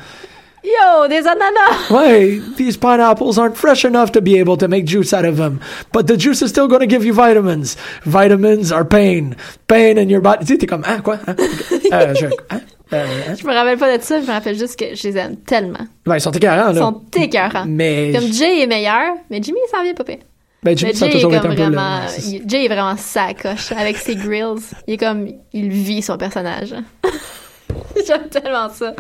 Yo, 0.64 1.08
des 1.08 1.26
ananas! 1.26 1.90
Ouais, 1.90 2.40
these 2.58 2.76
pineapples 2.78 3.38
aren't 3.40 3.56
fresh 3.56 3.86
enough 3.86 4.12
to 4.12 4.22
be 4.22 4.38
able 4.40 4.58
to 4.58 4.68
make 4.68 4.86
juice 4.86 5.14
out 5.14 5.24
of 5.26 5.38
them. 5.38 5.60
But 5.94 6.08
the 6.08 6.18
juice 6.18 6.42
is 6.42 6.50
still 6.50 6.68
going 6.68 6.82
to 6.82 6.88
give 6.88 7.06
you 7.06 7.14
vitamins. 7.14 7.78
Vitamins 8.06 8.72
are 8.72 8.84
pain. 8.84 9.36
Pain 9.68 9.98
in 9.98 10.10
your 10.10 10.22
body. 10.22 10.46
Tu 10.46 10.54
sais, 10.54 10.58
t'es 10.58 10.68
comme, 10.68 10.84
ah, 10.86 11.00
quoi? 11.02 11.18
Hein? 11.28 11.36
Euh, 11.92 12.14
je- 12.14 12.26
hein? 12.52 12.62
Euh, 12.94 13.06
hein? 13.30 13.34
Je 13.40 13.48
me 13.48 13.54
rappelle 13.54 13.78
pas 13.78 13.98
de 13.98 14.04
ça, 14.04 14.20
je 14.22 14.26
me 14.28 14.32
rappelle 14.32 14.56
juste 14.58 14.78
que 14.78 14.94
je 14.96 15.08
les 15.08 15.18
aime 15.18 15.38
tellement. 15.38 15.88
Ben, 16.06 16.16
ils 16.16 16.22
sont 16.22 16.32
écœurants, 16.32 16.70
Ils 16.72 16.76
là. 16.76 16.82
sont 16.82 17.02
écœurants. 17.16 17.66
Mais. 17.68 18.12
Comme 18.14 18.32
Jay 18.32 18.62
est 18.62 18.68
meilleur, 18.68 19.14
mais 19.30 19.40
Jimmy, 19.42 19.60
il 19.66 19.70
s'en 19.76 19.82
vient 19.84 19.94
pas 19.96 20.04
pire. 20.04 20.18
Ben, 20.62 20.78
Jimmy, 20.78 20.92
Mais 20.92 20.98
ça 20.98 21.06
a 21.06 21.10
Jay 21.10 21.16
est 21.18 21.22
toujours 21.22 21.34
été 21.36 21.48
un 21.48 21.50
peu 21.50 21.56
le- 21.56 21.64
vraiment... 21.64 22.02
il- 22.28 22.44
Jay 22.48 22.66
est 22.66 22.68
vraiment 22.68 22.96
sacoche 22.98 23.72
avec 23.72 23.98
ses 23.98 24.16
grills. 24.16 24.62
Il 24.88 24.96
est 24.96 24.98
comme... 24.98 25.28
Il 25.54 25.70
vit 25.70 26.02
son 26.04 26.18
personnage. 26.18 26.76
J'aime 28.06 28.28
tellement 28.30 28.70
ça. 28.70 28.94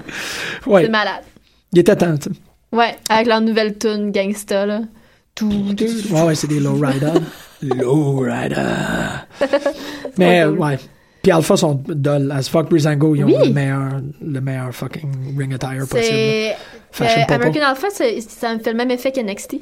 Ouais. 0.66 0.84
C'est 0.86 0.90
malade. 0.90 1.24
Il 1.74 1.80
était 1.80 1.96
temps, 1.96 2.18
tu. 2.18 2.30
Ouais, 2.72 2.96
avec 3.10 3.28
leur 3.28 3.42
nouvelle 3.42 3.78
tune 3.78 4.12
gangsta, 4.12 4.66
là. 4.66 4.82
Tout, 5.36 5.50
Ouais, 6.12 6.22
ouais, 6.24 6.36
c'est 6.36 6.48
des 6.48 6.60
lowriders. 6.60 7.22
Lowrider. 7.62 8.56
Mais, 10.18 10.44
cool. 10.46 10.60
ouais. 10.60 10.80
Puis 11.22 11.32
Alpha 11.32 11.58
sont 11.58 11.82
dull 11.88 12.32
as 12.32 12.48
fuck. 12.50 12.70
Breezango, 12.70 13.16
ils 13.16 13.24
ont 13.24 13.28
Oui. 13.28 13.36
le 13.48 13.54
meilleur, 13.54 14.02
le 14.22 14.40
meilleur 14.42 14.74
fucking 14.74 15.38
ring 15.38 15.54
attire 15.54 15.86
possible. 15.88 16.56
Fashion 16.92 17.22
euh. 17.30 17.34
American 17.36 17.62
Alpha, 17.62 17.88
ça 17.90 18.54
me 18.56 18.60
fait 18.60 18.72
le 18.72 18.78
même 18.78 18.92
effet 18.92 19.12
qu'NXT. 19.12 19.58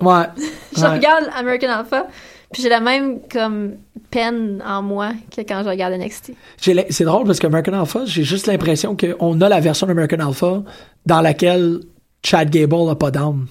Ouais. 0.00 0.24
Je 0.76 0.80
Ouais. 0.82 0.88
regarde 0.88 1.24
American 1.36 1.68
Alpha, 1.70 2.06
Puis 2.52 2.62
j'ai 2.62 2.68
la 2.68 2.80
même 2.80 3.18
comme 3.30 3.72
peine 4.10 4.62
en 4.66 4.82
moi 4.82 5.12
que 5.34 5.40
quand 5.42 5.62
je 5.64 5.68
regarde 5.68 5.94
NXT. 5.94 6.32
C'est 6.58 7.04
drôle 7.04 7.24
parce 7.26 7.38
que 7.38 7.46
American 7.46 7.72
Alpha, 7.80 8.04
j'ai 8.06 8.22
juste 8.24 8.46
l'impression 8.46 8.96
qu'on 8.96 9.40
a 9.40 9.48
la 9.48 9.60
version 9.60 9.86
d'American 9.86 10.20
Alpha 10.26 10.62
dans 11.04 11.20
laquelle 11.20 11.80
Chad 12.24 12.48
Gable 12.50 12.84
n'a 12.86 12.94
pas 12.94 13.10
d'âme. 13.10 13.46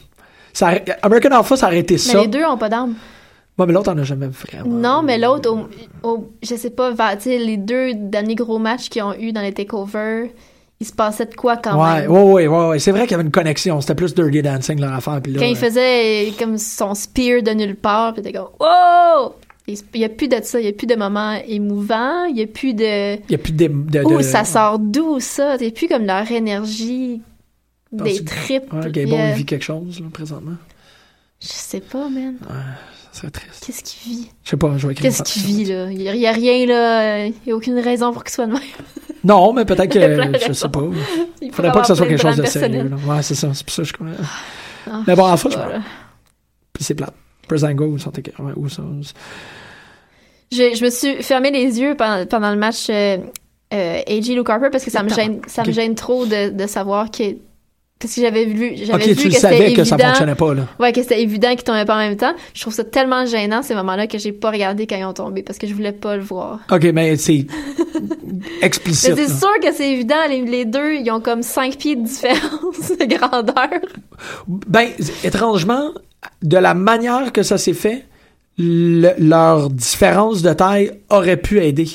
American 1.01 1.31
Alpha, 1.37 1.57
ça 1.57 1.67
aurait 1.67 1.79
été 1.79 1.95
Mais 1.95 1.99
ça. 1.99 2.21
les 2.21 2.27
deux 2.27 2.45
ont 2.45 2.57
pas 2.57 2.69
d'âme. 2.69 2.95
Ouais, 3.57 3.65
mais 3.65 3.73
l'autre, 3.73 3.91
on 3.93 3.97
a 3.97 4.03
jamais 4.03 4.27
vraiment. 4.27 4.69
Non, 4.69 5.01
mais 5.01 5.17
l'autre, 5.17 5.49
au- 5.49 6.07
au- 6.09 6.29
je 6.43 6.55
sais 6.55 6.69
pas, 6.71 6.91
les 7.25 7.57
deux 7.57 7.93
derniers 7.93 8.35
gros 8.35 8.59
matchs 8.59 8.89
qu'ils 8.89 9.01
ont 9.03 9.13
eu 9.13 9.31
dans 9.31 9.41
les 9.41 9.53
takeovers, 9.53 10.27
il 10.79 10.85
se 10.85 10.93
passait 10.93 11.25
de 11.25 11.35
quoi 11.35 11.57
quand 11.57 11.81
Ouais, 11.81 12.01
même? 12.01 12.11
ouais, 12.11 12.21
ouais, 12.21 12.47
ouais, 12.47 12.67
ouais. 12.69 12.79
C'est 12.79 12.91
vrai 12.91 13.03
qu'il 13.03 13.11
y 13.11 13.13
avait 13.15 13.23
une 13.23 13.31
connexion. 13.31 13.79
C'était 13.81 13.95
plus 13.95 14.13
Dirty 14.13 14.41
Dancing 14.41 14.79
leur 14.79 14.93
affaire. 14.93 15.21
Puis 15.21 15.33
là, 15.33 15.39
Quand 15.39 15.45
il 15.45 15.55
euh, 15.55 15.59
faisait 15.59 16.33
comme 16.37 16.57
son 16.57 16.93
spear 16.95 17.41
de 17.43 17.51
nulle 17.51 17.75
part, 17.75 18.13
puis 18.13 18.21
t'es 18.21 18.33
comme 18.33 18.49
wow! 18.59 19.33
Il 19.67 19.79
y 19.95 20.03
a 20.03 20.09
plus 20.09 20.27
de 20.27 20.37
ça, 20.43 20.59
il 20.59 20.65
y 20.65 20.69
a 20.69 20.73
plus 20.73 20.85
de 20.85 20.95
moments 20.95 21.39
émouvants, 21.47 22.25
il 22.25 22.37
y 22.37 22.43
a 22.43 22.45
plus 22.47 22.75
de 22.75 23.15
Il 23.15 23.21
n'y 23.29 23.35
a 23.35 23.37
plus 23.39 23.53
de. 23.53 23.67
de, 23.67 24.03
Ouh, 24.03 24.21
ça 24.21 24.43
sort 24.43 24.77
d'où 24.77 25.19
ça? 25.19 25.57
C'est 25.57 25.71
plus 25.71 25.87
comme 25.87 26.05
leur 26.05 26.29
énergie 26.31 27.21
des 27.91 28.23
tripes. 28.23 28.71
Ouais, 28.71 28.91
Gable 28.91 29.13
il 29.29 29.33
vit 29.33 29.45
quelque 29.45 29.63
chose, 29.63 29.99
là, 29.99 30.05
présentement. 30.13 30.57
Je 31.41 31.47
sais 31.47 31.79
pas, 31.79 32.09
man. 32.09 32.35
Ça 32.41 32.53
serait 33.15 33.29
triste. 33.31 33.63
Qu'est-ce 33.65 33.83
qu'il 33.83 34.11
vit? 34.11 34.29
Je 34.43 34.49
sais 34.49 34.57
pas, 34.57 34.77
je 34.77 34.87
vais 34.87 34.93
écrire 34.93 35.09
Qu'est-ce 35.11 35.23
qu'il 35.23 35.43
vit, 35.43 35.65
là? 35.65 35.91
Il 35.91 36.01
y, 36.01 36.27
a- 36.27 36.31
rien, 36.31 36.65
là. 36.65 37.25
Il 37.25 37.33
y 37.47 37.51
a 37.51 37.55
aucune 37.55 37.79
raison 37.79 38.11
pour 38.13 38.23
qu'il 38.23 38.33
soit 38.33 38.45
de 38.47 38.53
même. 38.53 38.61
Non, 39.23 39.53
mais 39.53 39.65
peut-être 39.65 39.91
que. 39.91 40.37
Je 40.47 40.53
sais 40.53 40.69
pas. 40.69 40.83
Il 41.41 41.51
Faudrait 41.51 41.71
pas 41.71 41.81
que 41.81 41.87
ça 41.87 41.95
soit 41.95 42.05
quelque 42.05 42.21
chose 42.21 42.37
de 42.37 42.45
sérieux. 42.45 42.87
là. 42.89 42.95
Ouais, 43.11 43.23
c'est 43.23 43.33
ça. 43.33 43.49
C'est 43.55 43.63
pour 43.65 43.73
ça 43.73 43.81
que 43.81 43.87
je 43.87 43.93
connais. 43.93 44.11
Ah, 44.87 45.01
Mais 45.07 45.15
bon, 45.15 45.25
en 45.25 45.35
fait, 45.35 45.49
je 45.49 45.57
pas. 45.57 45.67
Puis 46.71 46.83
c'est 46.83 46.93
plate. 46.93 47.13
Ils 47.51 47.99
sont 47.99 48.11
écœurants. 48.11 48.43
Ouais, 48.49 48.53
où 48.55 48.69
ça? 48.69 48.83
Je, 50.51 50.75
je 50.75 50.85
me 50.85 50.89
suis 50.91 51.23
fermé 51.23 51.49
les 51.49 51.79
yeux 51.79 51.95
pendant, 51.95 52.23
pendant 52.27 52.51
le 52.51 52.57
match 52.57 52.87
euh, 52.91 53.17
euh, 53.73 54.01
AJ 54.07 54.29
Luke 54.35 54.49
Harper 54.49 54.69
parce 54.71 54.83
que 54.85 54.91
ça 54.91 55.01
me 55.01 55.09
gêne, 55.09 55.41
ça 55.47 55.63
me 55.63 55.71
gêne 55.71 55.95
trop 55.95 56.25
de, 56.27 56.49
de 56.51 56.67
savoir 56.67 57.09
que. 57.09 57.23
Parce 57.97 58.13
que 58.13 58.21
j'avais 58.21 58.43
vu, 58.45 58.73
j'avais 58.75 58.93
Ok, 59.03 59.09
vu 59.09 59.15
tu 59.15 59.27
le 59.29 59.33
savais 59.35 59.71
que 59.73 59.83
ça 59.85 59.97
fonctionnait 59.97 60.35
pas, 60.35 60.53
là. 60.53 60.67
Ouais, 60.79 60.91
que 60.91 61.01
c'était 61.01 61.21
évident 61.21 61.49
qu'ils 61.51 61.63
tombaient 61.63 61.85
pas 61.85 61.95
en 61.95 61.99
même 61.99 62.17
temps. 62.17 62.33
Je 62.53 62.59
trouve 62.61 62.73
ça 62.73 62.83
tellement 62.83 63.25
gênant 63.25 63.63
ces 63.63 63.73
moments-là 63.73 64.07
que 64.07 64.17
j'ai 64.17 64.33
pas 64.33 64.51
regardé 64.51 64.85
quand 64.85 64.97
ils 64.97 65.05
ont 65.05 65.13
tombé 65.13 65.43
parce 65.43 65.57
que 65.57 65.65
je 65.65 65.73
voulais 65.73 65.93
pas 65.93 66.17
le 66.17 66.21
voir. 66.23 66.59
Ok, 66.69 66.83
mais 66.93 67.15
c'est 67.15 67.47
Mais 68.01 68.41
explicite. 68.61 69.15
c'est 69.15 69.27
là. 69.27 69.33
sûr 69.39 69.59
que 69.61 69.73
c'est 69.73 69.89
évident, 69.93 70.15
les, 70.29 70.41
les 70.41 70.65
deux, 70.65 70.95
ils 70.95 71.09
ont 71.09 71.21
comme 71.21 71.41
5 71.41 71.77
pieds 71.77 71.95
de 71.95 72.03
différence 72.05 72.89
de 72.99 73.05
grandeur. 73.17 73.69
Ben, 74.47 74.89
étrangement, 75.23 75.91
de 76.43 76.57
la 76.57 76.73
manière 76.73 77.31
que 77.31 77.43
ça 77.43 77.57
s'est 77.57 77.73
fait, 77.73 78.03
le- 78.57 79.13
leur 79.17 79.69
différence 79.69 80.41
de 80.41 80.51
taille 80.51 80.91
aurait 81.09 81.37
pu 81.37 81.61
aider. 81.61 81.87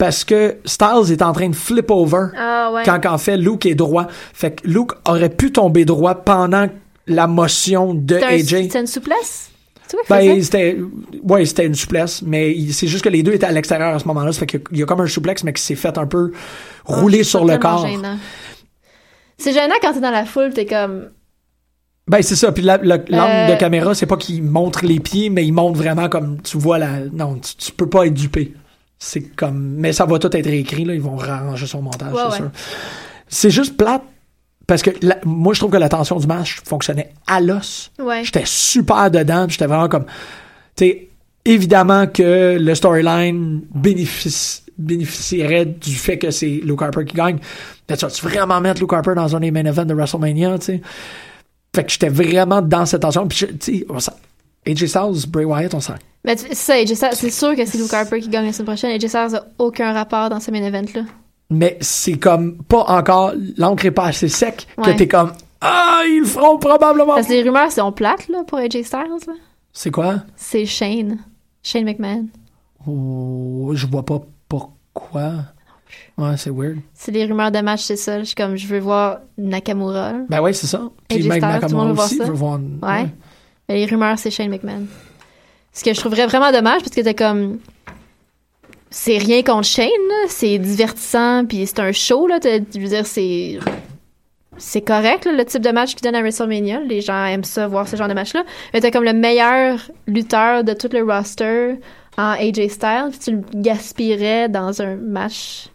Parce 0.00 0.24
que 0.24 0.56
Styles 0.64 1.12
est 1.12 1.20
en 1.20 1.32
train 1.32 1.50
de 1.50 1.54
flip 1.54 1.90
over 1.90 2.28
Ah 2.36 2.70
ouais. 2.72 2.82
quand 2.86 3.04
en 3.04 3.18
fait 3.18 3.36
Luke 3.36 3.66
est 3.66 3.74
droit. 3.74 4.06
Fait 4.32 4.52
que 4.52 4.66
Luke 4.66 4.92
aurait 5.06 5.28
pu 5.28 5.52
tomber 5.52 5.84
droit 5.84 6.14
pendant 6.14 6.66
la 7.06 7.26
motion 7.26 7.92
de 7.92 8.16
AJ. 8.16 8.70
c'est 8.70 8.80
une 8.80 8.86
souplesse? 8.86 9.50
Ben, 10.08 10.40
c'était, 10.42 10.78
ouais, 11.22 11.44
c'était 11.44 11.66
une 11.66 11.74
souplesse, 11.74 12.22
mais 12.22 12.56
c'est 12.70 12.86
juste 12.86 13.04
que 13.04 13.08
les 13.10 13.22
deux 13.22 13.32
étaient 13.34 13.44
à 13.46 13.52
l'extérieur 13.52 13.94
à 13.94 13.98
ce 13.98 14.06
moment-là. 14.08 14.32
Ça 14.32 14.38
fait 14.40 14.46
qu'il 14.46 14.78
y 14.78 14.82
a 14.82 14.86
comme 14.86 15.00
un 15.02 15.06
souplex, 15.06 15.44
mais 15.44 15.52
qui 15.52 15.60
s'est 15.62 15.74
fait 15.74 15.98
un 15.98 16.06
peu 16.06 16.30
rouler 16.86 17.18
Ah, 17.20 17.24
sur 17.24 17.40
c'est 17.46 17.52
le 17.52 17.58
corps. 17.58 17.86
gênant. 17.86 18.16
C'est 19.36 19.52
gênant 19.52 19.74
quand 19.82 19.92
t'es 19.92 20.00
dans 20.00 20.10
la 20.12 20.24
foule, 20.24 20.50
t'es 20.54 20.64
comme. 20.66 21.10
Ben, 22.06 22.22
c'est 22.22 22.36
ça. 22.36 22.52
Puis 22.52 22.62
la- 22.62 22.78
la- 22.78 22.96
l'angle 22.96 23.50
Euh, 23.50 23.54
de 23.54 23.58
caméra, 23.58 23.94
c'est 23.94 24.06
pas 24.06 24.16
qu'il 24.16 24.42
montre 24.42 24.84
les 24.84 25.00
pieds, 25.00 25.28
mais 25.28 25.44
il 25.44 25.52
montre 25.52 25.76
vraiment 25.78 26.08
comme 26.08 26.40
tu 26.42 26.56
vois 26.56 26.78
la. 26.78 27.00
Non, 27.12 27.34
tu, 27.36 27.54
tu 27.56 27.72
peux 27.72 27.88
pas 27.88 28.06
être 28.06 28.14
dupé. 28.14 28.54
C'est 29.02 29.22
comme. 29.34 29.58
Mais 29.78 29.92
ça 29.94 30.04
va 30.04 30.18
tout 30.18 30.36
être 30.36 30.46
écrit, 30.46 30.84
là. 30.84 30.94
Ils 30.94 31.00
vont 31.00 31.16
ranger 31.16 31.66
son 31.66 31.80
montage, 31.80 32.12
Ouais, 32.12 32.20
c'est 32.26 32.30
ouais. 32.32 32.36
sûr. 32.36 32.50
C'est 33.28 33.50
juste 33.50 33.76
plate. 33.76 34.02
Parce 34.66 34.82
que 34.82 34.90
la- 35.02 35.18
moi, 35.24 35.52
je 35.54 35.58
trouve 35.60 35.72
que 35.72 35.78
la 35.78 35.88
tension 35.88 36.16
du 36.18 36.26
match 36.28 36.60
fonctionnait 36.64 37.10
à 37.26 37.40
l'os. 37.40 37.90
Ouais. 37.98 38.22
J'étais 38.22 38.42
super 38.44 39.10
dedans, 39.10 39.46
j'étais 39.48 39.66
vraiment 39.66 39.88
comme. 39.88 40.04
Tu 40.76 40.84
sais, 40.84 41.08
évidemment 41.44 42.06
que 42.06 42.58
le 42.60 42.74
storyline 42.74 43.62
bénéficie- 43.74 44.62
bénéficierait 44.78 45.64
du 45.64 45.94
fait 45.94 46.18
que 46.18 46.30
c'est 46.30 46.60
Luke 46.62 46.82
Harper 46.82 47.04
qui 47.06 47.16
gagne. 47.16 47.38
Mais 47.88 47.96
tu 47.96 48.04
vas-tu 48.04 48.22
vraiment 48.24 48.60
mettre 48.60 48.80
Luke 48.80 48.92
Harper 48.92 49.14
dans 49.16 49.34
un 49.34 49.40
des 49.40 49.50
main 49.50 49.64
events 49.64 49.86
de 49.86 49.94
WrestleMania, 49.94 50.58
tu 50.58 50.66
sais? 50.66 50.80
Fait 51.74 51.84
que 51.84 51.90
j'étais 51.90 52.08
vraiment 52.10 52.60
dans 52.62 52.84
cette 52.86 53.00
tension. 53.02 53.26
Puis, 53.26 53.46
tu 53.58 53.78
sais, 53.78 53.86
AJ 54.66 54.86
Styles, 54.86 55.26
Bray 55.28 55.44
Wyatt, 55.44 55.74
on 55.74 55.80
sent. 55.80 55.92
Mais 56.24 56.36
tu- 56.36 56.46
c'est 56.48 56.54
ça, 56.54 56.74
AJ 56.74 56.94
Styles, 56.94 57.08
c'est 57.14 57.30
sûr 57.30 57.56
que 57.56 57.64
c'est 57.64 57.78
Luke 57.78 57.92
Harper 57.94 58.20
qui 58.20 58.28
gagne 58.28 58.46
la 58.46 58.52
semaine 58.52 58.66
prochaine. 58.66 58.90
AJ 58.90 59.08
Styles 59.08 59.36
a 59.36 59.44
aucun 59.58 59.92
rapport 59.92 60.28
dans 60.28 60.40
ce 60.40 60.50
main 60.50 60.62
event-là. 60.62 61.02
Mais 61.50 61.78
c'est 61.80 62.18
comme 62.18 62.58
pas 62.64 62.84
encore. 62.88 63.32
L'encre 63.56 63.86
est 63.86 63.90
pas 63.90 64.04
assez 64.06 64.28
sec 64.28 64.66
que 64.82 64.90
t'es 64.90 65.08
comme. 65.08 65.32
Ah, 65.62 66.02
ils 66.06 66.20
le 66.20 66.24
feront 66.26 66.58
probablement. 66.58 67.14
Parce 67.14 67.26
que 67.26 67.32
les 67.32 67.42
rumeurs 67.42 67.72
sont 67.72 67.90
plates, 67.92 68.28
là, 68.28 68.44
pour 68.46 68.58
AJ 68.58 68.82
Styles, 68.84 69.08
là. 69.26 69.32
C'est 69.72 69.90
quoi? 69.90 70.16
C'est 70.36 70.66
Shane. 70.66 71.18
Shane 71.62 71.84
McMahon. 71.84 72.26
Oh, 72.86 73.72
je 73.74 73.86
vois 73.86 74.04
pas 74.04 74.20
pourquoi. 74.48 75.32
Ouais, 76.16 76.36
c'est 76.36 76.50
weird. 76.50 76.78
C'est 76.94 77.10
les 77.12 77.24
rumeurs 77.24 77.50
de 77.50 77.58
match, 77.60 77.82
c'est 77.82 77.96
ça. 77.96 78.20
Je 78.20 78.24
suis 78.24 78.34
comme, 78.34 78.56
je 78.56 78.66
veux 78.66 78.78
voir 78.78 79.18
Nakamura. 79.36 80.12
Ben 80.28 80.40
ouais, 80.40 80.52
c'est 80.52 80.66
ça. 80.66 80.82
Puis 81.08 81.18
AJ 81.18 81.26
Mike 81.28 81.42
Styles, 81.42 81.42
tout 81.42 81.46
le 81.46 81.60
Nakamura 81.62 81.82
monde 81.84 81.88
veut 81.88 81.94
voir 81.94 82.06
aussi 82.06 82.16
ça. 82.16 82.24
veut 82.24 82.32
voir. 82.32 82.60
Ouais. 82.82 83.08
Mais 83.70 83.76
les 83.76 83.86
rumeurs, 83.86 84.18
c'est 84.18 84.32
Shane 84.32 84.50
McMahon. 84.50 84.86
Ce 85.72 85.84
que 85.84 85.94
je 85.94 86.00
trouverais 86.00 86.26
vraiment 86.26 86.50
dommage, 86.50 86.80
parce 86.80 86.90
que 86.90 87.00
t'es 87.02 87.14
comme. 87.14 87.60
C'est 88.90 89.18
rien 89.18 89.44
contre 89.44 89.68
Shane. 89.68 89.86
C'est 90.26 90.58
divertissant, 90.58 91.44
puis 91.46 91.64
c'est 91.68 91.78
un 91.78 91.92
show, 91.92 92.26
là. 92.26 92.40
Je 92.42 92.80
veux 92.80 92.88
dire, 92.88 93.06
c'est. 93.06 93.60
C'est 94.56 94.80
correct, 94.80 95.24
là, 95.24 95.32
le 95.32 95.44
type 95.44 95.62
de 95.62 95.70
match 95.70 95.94
qu'ils 95.94 96.02
donnent 96.02 96.16
à 96.16 96.20
WrestleMania. 96.20 96.80
Les 96.80 97.00
gens 97.00 97.24
aiment 97.26 97.44
ça, 97.44 97.68
voir 97.68 97.86
ce 97.86 97.94
genre 97.94 98.08
de 98.08 98.14
match-là. 98.14 98.42
Mais 98.74 98.80
t'as 98.80 98.90
comme 98.90 99.04
le 99.04 99.12
meilleur 99.12 99.78
lutteur 100.08 100.64
de 100.64 100.72
tout 100.72 100.90
le 100.92 101.04
roster 101.04 101.76
en 102.18 102.32
AJ 102.32 102.70
Styles, 102.70 103.08
puis 103.10 103.18
tu 103.20 103.30
le 103.30 103.42
gaspillerais 103.54 104.48
dans 104.48 104.82
un 104.82 104.96
match. 104.96 105.68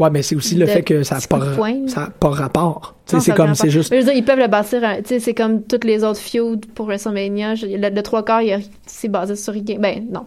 Ouais, 0.00 0.10
mais 0.10 0.22
c'est 0.22 0.34
aussi 0.34 0.54
le 0.56 0.66
fait 0.66 0.82
que 0.82 1.02
ça 1.02 1.16
n'a 1.16 1.20
pas, 1.28 1.40
ça 1.86 2.04
a 2.04 2.10
pas 2.10 2.30
rapport. 2.30 2.94
C'est 3.04 3.34
comme, 3.34 3.54
c'est 3.54 3.70
juste. 3.70 3.90
Mais 3.90 4.00
je 4.00 4.06
veux 4.06 4.12
dire, 4.12 4.18
ils 4.18 4.24
peuvent 4.24 4.38
le 4.38 4.48
bâtir. 4.48 4.82
un- 4.82 4.96
Tu 5.02 5.08
sais, 5.08 5.20
c'est 5.20 5.34
comme 5.34 5.62
toutes 5.62 5.84
les 5.84 6.02
autres 6.02 6.18
feuds 6.20 6.56
pour 6.74 6.86
WrestleMania. 6.86 7.54
Le, 7.56 7.94
le 7.94 8.02
trois 8.02 8.24
quarts, 8.24 8.40
c'est 8.86 9.08
basé 9.08 9.36
sur 9.36 9.52
rien. 9.52 9.62
Ben, 9.78 10.06
non. 10.10 10.24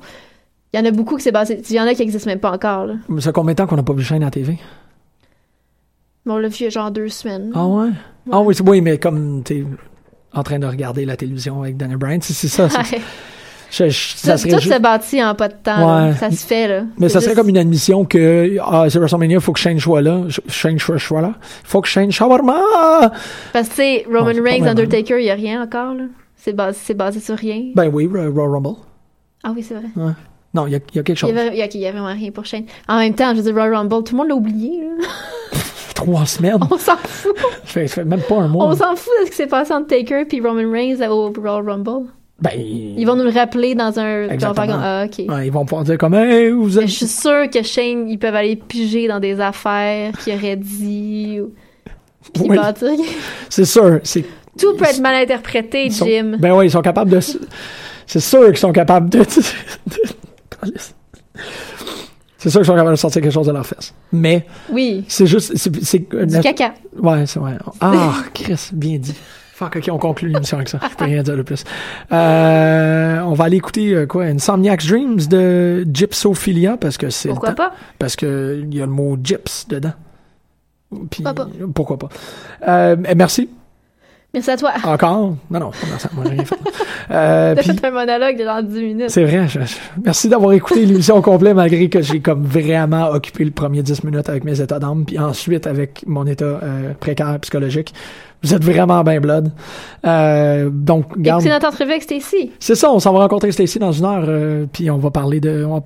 Il 0.74 0.80
y 0.80 0.84
en 0.84 0.86
a 0.86 0.92
beaucoup 0.92 1.18
qui 1.18 1.24
c'est 1.24 1.32
basé. 1.32 1.62
Il 1.70 1.76
y 1.76 1.80
en 1.80 1.86
a 1.88 1.94
qui 1.94 2.02
n'existent 2.02 2.30
même 2.30 2.40
pas 2.40 2.52
encore, 2.52 2.86
là. 2.86 2.94
Ça 3.18 3.22
fait 3.30 3.32
combien 3.34 3.54
de 3.54 3.58
temps 3.58 3.68
qu'on 3.68 3.76
n'a 3.76 3.84
pas 3.84 3.94
vu 3.94 4.04
Shane 4.04 4.22
à 4.24 4.28
la 4.28 4.32
TV? 4.32 4.58
Mais 6.26 6.32
on 6.34 6.38
l'a 6.38 6.48
vu 6.48 6.72
genre 6.72 6.92
deux 6.92 7.10
semaines. 7.10 7.52
Ah 7.56 7.66
ouais? 7.68 7.90
Ah 8.32 8.42
oui, 8.42 8.56
c'est- 8.56 8.64
oui, 8.68 8.80
mais 8.82 8.98
comme 8.98 9.44
t'es 9.44 9.66
en 10.34 10.44
train 10.44 10.60
de 10.60 10.66
regarder 10.68 11.06
la 11.06 11.18
télévision 11.18 11.62
avec 11.64 11.78
Daniel 11.78 11.98
Bryan, 11.98 12.22
c'est 12.22 12.48
ça. 12.48 12.68
je- 13.74 13.90
je- 13.90 14.14
ça 14.18 14.34
Tout, 14.34 14.38
serait 14.50 14.60
juste- 14.62 14.74
se 14.74 14.80
bâtit 14.80 15.24
en 15.24 15.34
pas 15.36 15.48
de 15.48 15.56
temps. 15.62 16.06
Ouais. 16.08 16.14
Ça 16.14 16.30
se 16.32 16.46
fait, 16.46 16.68
là. 16.68 16.84
Mais 16.98 17.10
ça 17.10 17.20
serait 17.20 17.32
juste- 17.32 17.38
comme 17.38 17.50
une 17.50 17.58
admission 17.58 18.06
que 18.06 18.58
ah, 18.62 18.86
c'est 18.90 19.00
WrestleMania, 19.00 19.38
il 19.38 19.42
faut 19.42 19.52
que 19.54 19.60
Shane 19.60 19.80
soit 19.80 20.02
là. 20.02 20.22
Shane 20.48 20.78
soit, 20.80 21.22
là. 21.22 21.34
Il 21.42 21.68
faut 21.68 21.82
que 21.82 21.88
Shane 21.88 22.12
shawarma! 22.12 23.12
Parce 23.52 23.70
que, 23.70 24.06
Roman 24.08 24.28
Non, 24.28 24.32
c'est 24.34 24.42
pas 24.42 24.50
Reigns. 24.50 24.68
Undertaker, 24.68 25.18
il 25.20 25.24
n'y 25.24 25.32
a 25.32 25.36
rien 25.36 25.62
encore, 25.64 25.94
là. 25.96 26.04
C'est 26.36 26.54
basé, 26.54 26.78
c'est 26.84 26.94
basé 26.94 27.20
sur 27.20 27.36
rien. 27.36 27.72
Ben 27.76 27.90
oui, 27.92 28.06
Royal 28.08 28.32
Rumble. 28.36 28.76
Ah 29.44 29.52
oui, 29.56 29.64
c'est 29.64 29.74
vrai. 29.76 29.88
Ouais. 29.96 30.12
Non, 30.54 30.68
il 30.68 30.72
y 30.72 30.74
y 30.74 31.00
a 31.00 31.04
quelque 31.04 31.16
chose. 31.16 31.32
il 31.32 31.36
y 31.58 31.62
a- 31.86 31.90
a 31.90 31.92
vraiment 31.92 32.14
rien 32.14 32.32
pour 32.32 32.46
Shane. 32.46 32.66
En 32.88 33.00
même 33.00 33.14
temps, 33.16 33.32
je 33.32 33.38
veux 33.38 33.44
dire, 33.44 33.54
Royal 33.56 33.74
Rumble, 33.76 34.04
tout 34.04 34.14
le 34.14 34.18
monde 34.18 34.28
l'a 34.30 34.36
oublié, 34.36 34.82
là. 34.82 35.06
Trois 35.96 36.26
semaines. 36.26 36.58
On 36.70 36.78
s'en 36.78 36.98
fout. 36.98 37.36
Ça 37.38 37.48
fait, 37.66 37.88
ça 37.88 37.96
fait 37.96 38.04
même 38.06 38.22
pas 38.22 38.36
un 38.36 38.48
mois. 38.48 38.66
On 38.68 38.76
s'en 38.76 38.96
fout 38.96 39.12
de 39.22 39.26
ce 39.26 39.32
qui 39.32 39.38
s'est 39.38 39.48
passé 39.48 39.74
entre 39.74 39.88
Taker 39.88 40.26
et 40.30 40.42
Roman 40.42 40.70
Reigns 40.72 41.02
au 41.10 41.32
Royal 41.32 41.70
Rumble. 41.70 42.08
Ben, 42.44 42.52
Ils 42.98 43.06
vont 43.06 43.16
nous 43.16 43.24
le 43.24 43.30
rappeler 43.30 43.74
dans 43.74 43.98
un. 43.98 44.28
Ah. 44.30 45.06
Ouais, 45.18 45.48
ils 45.48 45.52
vont 45.52 45.64
pouvoir 45.64 45.86
dire 45.86 45.98
comme, 45.98 46.14
hey, 46.14 46.50
vous 46.52 46.68
Mais 46.76 46.82
êtes. 46.84 46.88
je 46.90 46.94
suis 46.94 47.08
sûre 47.08 47.50
que 47.50 47.64
Shane, 47.64 48.10
ils 48.10 48.20
peuvent 48.20 48.36
aller 48.36 48.58
piger 48.58 49.08
dans 49.08 49.22
des 49.22 49.40
affaires 49.40 50.12
qu'il 50.22 50.36
aurait 50.36 50.58
dit. 50.58 51.40
Ou... 51.40 51.54
Oui. 52.42 52.58
C'est 53.50 53.64
sûr. 53.66 54.00
C'est, 54.04 54.26
Tout 54.60 54.76
peut 54.76 54.84
être 54.86 55.00
mal 55.00 55.16
interprété, 55.16 55.90
sont- 55.90 56.06
Jim. 56.06 56.36
ben 56.38 56.54
oui, 56.54 56.66
ils 56.66 56.72
sont 56.72 56.82
capables 56.82 57.12
de. 57.12 57.20
C'est 58.06 58.20
sûr 58.20 58.46
qu'ils 58.48 58.58
sont 58.58 58.74
capables 58.74 59.10
de. 59.10 59.24
C'est 62.38 62.50
sûr 62.50 62.60
qu'ils 62.60 62.66
sont 62.68 62.74
capables 62.76 62.92
de 62.92 62.96
sortir 62.98 63.22
quelque 63.22 63.32
chose 63.34 63.48
de 63.48 63.54
leur 63.54 63.66
fesse. 63.66 63.94
Mais 64.12 64.46
Oui. 64.70 65.06
c'est 65.08 65.26
juste. 65.26 65.54
C'est, 65.56 65.74
c'est- 65.86 66.26
Du 66.26 66.40
caca. 66.42 66.74
Ouais, 67.02 67.26
c'est 67.26 67.40
vrai. 67.40 67.54
Ah, 67.80 68.16
Chris, 68.34 68.70
bien 68.74 68.98
dit. 68.98 69.14
Fuck, 69.64 69.76
ok, 69.78 69.90
on 69.92 69.98
conclut 69.98 70.30
l'émission 70.30 70.58
avec 70.58 70.70
ça. 70.70 70.80
Je 70.90 70.96
peux 70.96 71.06
rien 71.06 71.24
dire 71.24 71.38
de 71.38 71.42
plus. 71.42 71.64
Euh, 72.12 73.20
on 73.22 73.34
va 73.34 73.46
aller 73.46 73.58
écouter 73.58 73.94
euh, 73.94 74.06
quoi, 74.06 74.26
Insomniac's 74.26 74.88
Dreams 74.88 75.20
de 75.30 75.86
Gypsophilia 75.92 76.78
parce 76.78 76.98
que 76.98 77.10
c'est. 77.10 77.30
Pourquoi 77.30 77.52
pas? 77.54 77.74
Parce 78.00 78.16
que 78.16 78.62
il 78.64 78.76
y 78.76 78.82
a 78.82 78.86
le 78.86 78.92
mot 78.92 79.18
gyps 79.22 79.68
dedans. 79.68 79.94
Puis, 81.10 81.24
Pourquoi 81.24 81.34
pas? 81.34 81.48
pourquoi 81.74 81.98
pas? 81.98 82.10
Euh, 82.68 82.96
merci. 83.16 83.50
Merci 84.34 84.50
à 84.50 84.58
toi. 84.58 84.72
Encore? 84.84 85.36
Non, 85.52 85.60
non, 85.60 85.70
pas 85.72 86.00
ça. 86.00 86.10
Moi, 86.14 86.24
j'ai 86.28 86.32
rien 86.32 86.46
fait. 86.46 86.56
Euh, 87.12 87.54
T'as 87.54 87.62
puis- 87.64 87.78
fait 87.78 87.88
un 87.88 87.92
monologue 87.92 88.38
de 88.40 88.44
genre 88.46 88.64
10 88.64 88.80
minutes. 88.82 89.10
c'est 89.10 89.26
vrai. 89.26 89.46
je- 89.50 89.60
je- 89.60 89.76
merci 90.04 90.30
d'avoir 90.30 90.54
écouté 90.54 90.86
l'émission 90.86 91.18
au 91.18 91.22
complet 91.22 91.54
malgré 91.54 91.90
que 91.90 92.02
j'ai 92.02 92.22
comme 92.22 92.46
vraiment 92.46 93.10
occupé 93.10 93.44
le 93.44 93.52
premier 93.52 93.84
10 93.84 94.06
minutes 94.06 94.30
avec 94.30 94.46
mes 94.46 94.62
états 94.62 94.80
d'âme, 94.80 95.04
puis 95.06 95.20
ensuite 95.20 95.68
avec 95.68 96.06
mon 96.08 96.26
état 96.26 96.46
euh, 96.46 96.94
précaire 96.98 97.38
psychologique. 97.42 97.94
Vous 98.44 98.54
êtes 98.54 98.64
vraiment 98.64 99.04
bien 99.04 99.22
blood. 99.22 99.52
Euh, 100.06 100.70
donc, 100.70 101.18
garde. 101.18 101.42
Écoutez 101.42 101.54
notre 101.54 101.68
entrevue 101.68 101.92
avec 101.92 102.04
Stacy. 102.04 102.52
C'est 102.60 102.76
ça, 102.76 102.92
on 102.92 103.00
s'en 103.00 103.14
va 103.14 103.20
rencontrer 103.20 103.52
Stacy 103.52 103.80
dans 103.80 103.94
une 103.94 104.06
heure, 104.06 104.26
euh, 104.28 104.66
puis 104.72 104.90
on 104.92 104.98
va 104.98 105.12
parler 105.12 105.40
de. 105.40 105.64
on 105.64 105.82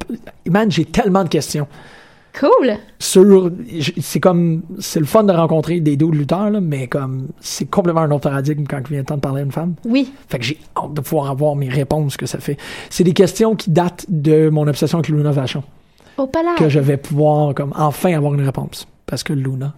Man, 0.50 0.72
j'ai 0.72 0.86
tellement 0.86 1.24
de 1.24 1.30
questions. 1.30 1.68
Cool. 2.40 2.74
Sur, 3.00 3.52
c'est 4.00 4.20
comme, 4.20 4.62
c'est 4.80 5.00
le 5.00 5.08
fun 5.08 5.24
de 5.24 5.34
rencontrer 5.34 5.80
des 5.80 5.98
dos 5.98 6.12
de 6.12 6.18
lutteurs, 6.18 6.52
là, 6.52 6.60
mais 6.62 6.88
comme, 6.88 7.30
c'est 7.40 7.66
complètement 7.66 8.02
un 8.02 8.12
autre 8.12 8.30
paradigme 8.30 8.66
quand 8.70 8.78
il 8.80 8.88
vient 8.90 9.00
le 9.00 9.06
temps 9.06 9.16
de 9.16 9.22
parler 9.22 9.42
à 9.42 9.46
une 9.46 9.52
femme. 9.52 9.74
Oui. 9.86 10.12
Fait 10.30 10.38
que 10.38 10.46
j'ai 10.46 10.60
hâte 10.76 10.94
de 10.94 11.02
pouvoir 11.02 11.32
avoir 11.32 11.56
mes 11.56 11.70
réponses 11.70 12.16
que 12.16 12.28
ça 12.28 12.38
fait. 12.40 12.58
C'est 12.92 13.04
des 13.04 13.14
questions 13.14 13.56
qui 13.56 13.72
datent 13.72 14.06
de 14.08 14.50
mon 14.50 14.68
obsession 14.68 15.00
avec 15.00 15.10
Luna 15.10 15.32
Vachon, 15.32 15.64
Au 16.18 16.28
palais. 16.28 16.50
que 16.58 16.70
je 16.70 16.80
vais 16.80 16.98
pouvoir, 16.98 17.56
comme, 17.56 17.74
enfin 17.76 18.14
avoir 18.16 18.36
une 18.36 18.46
réponse. 18.46 18.88
Parce 19.08 19.24
que 19.24 19.34
Luna 19.34 19.74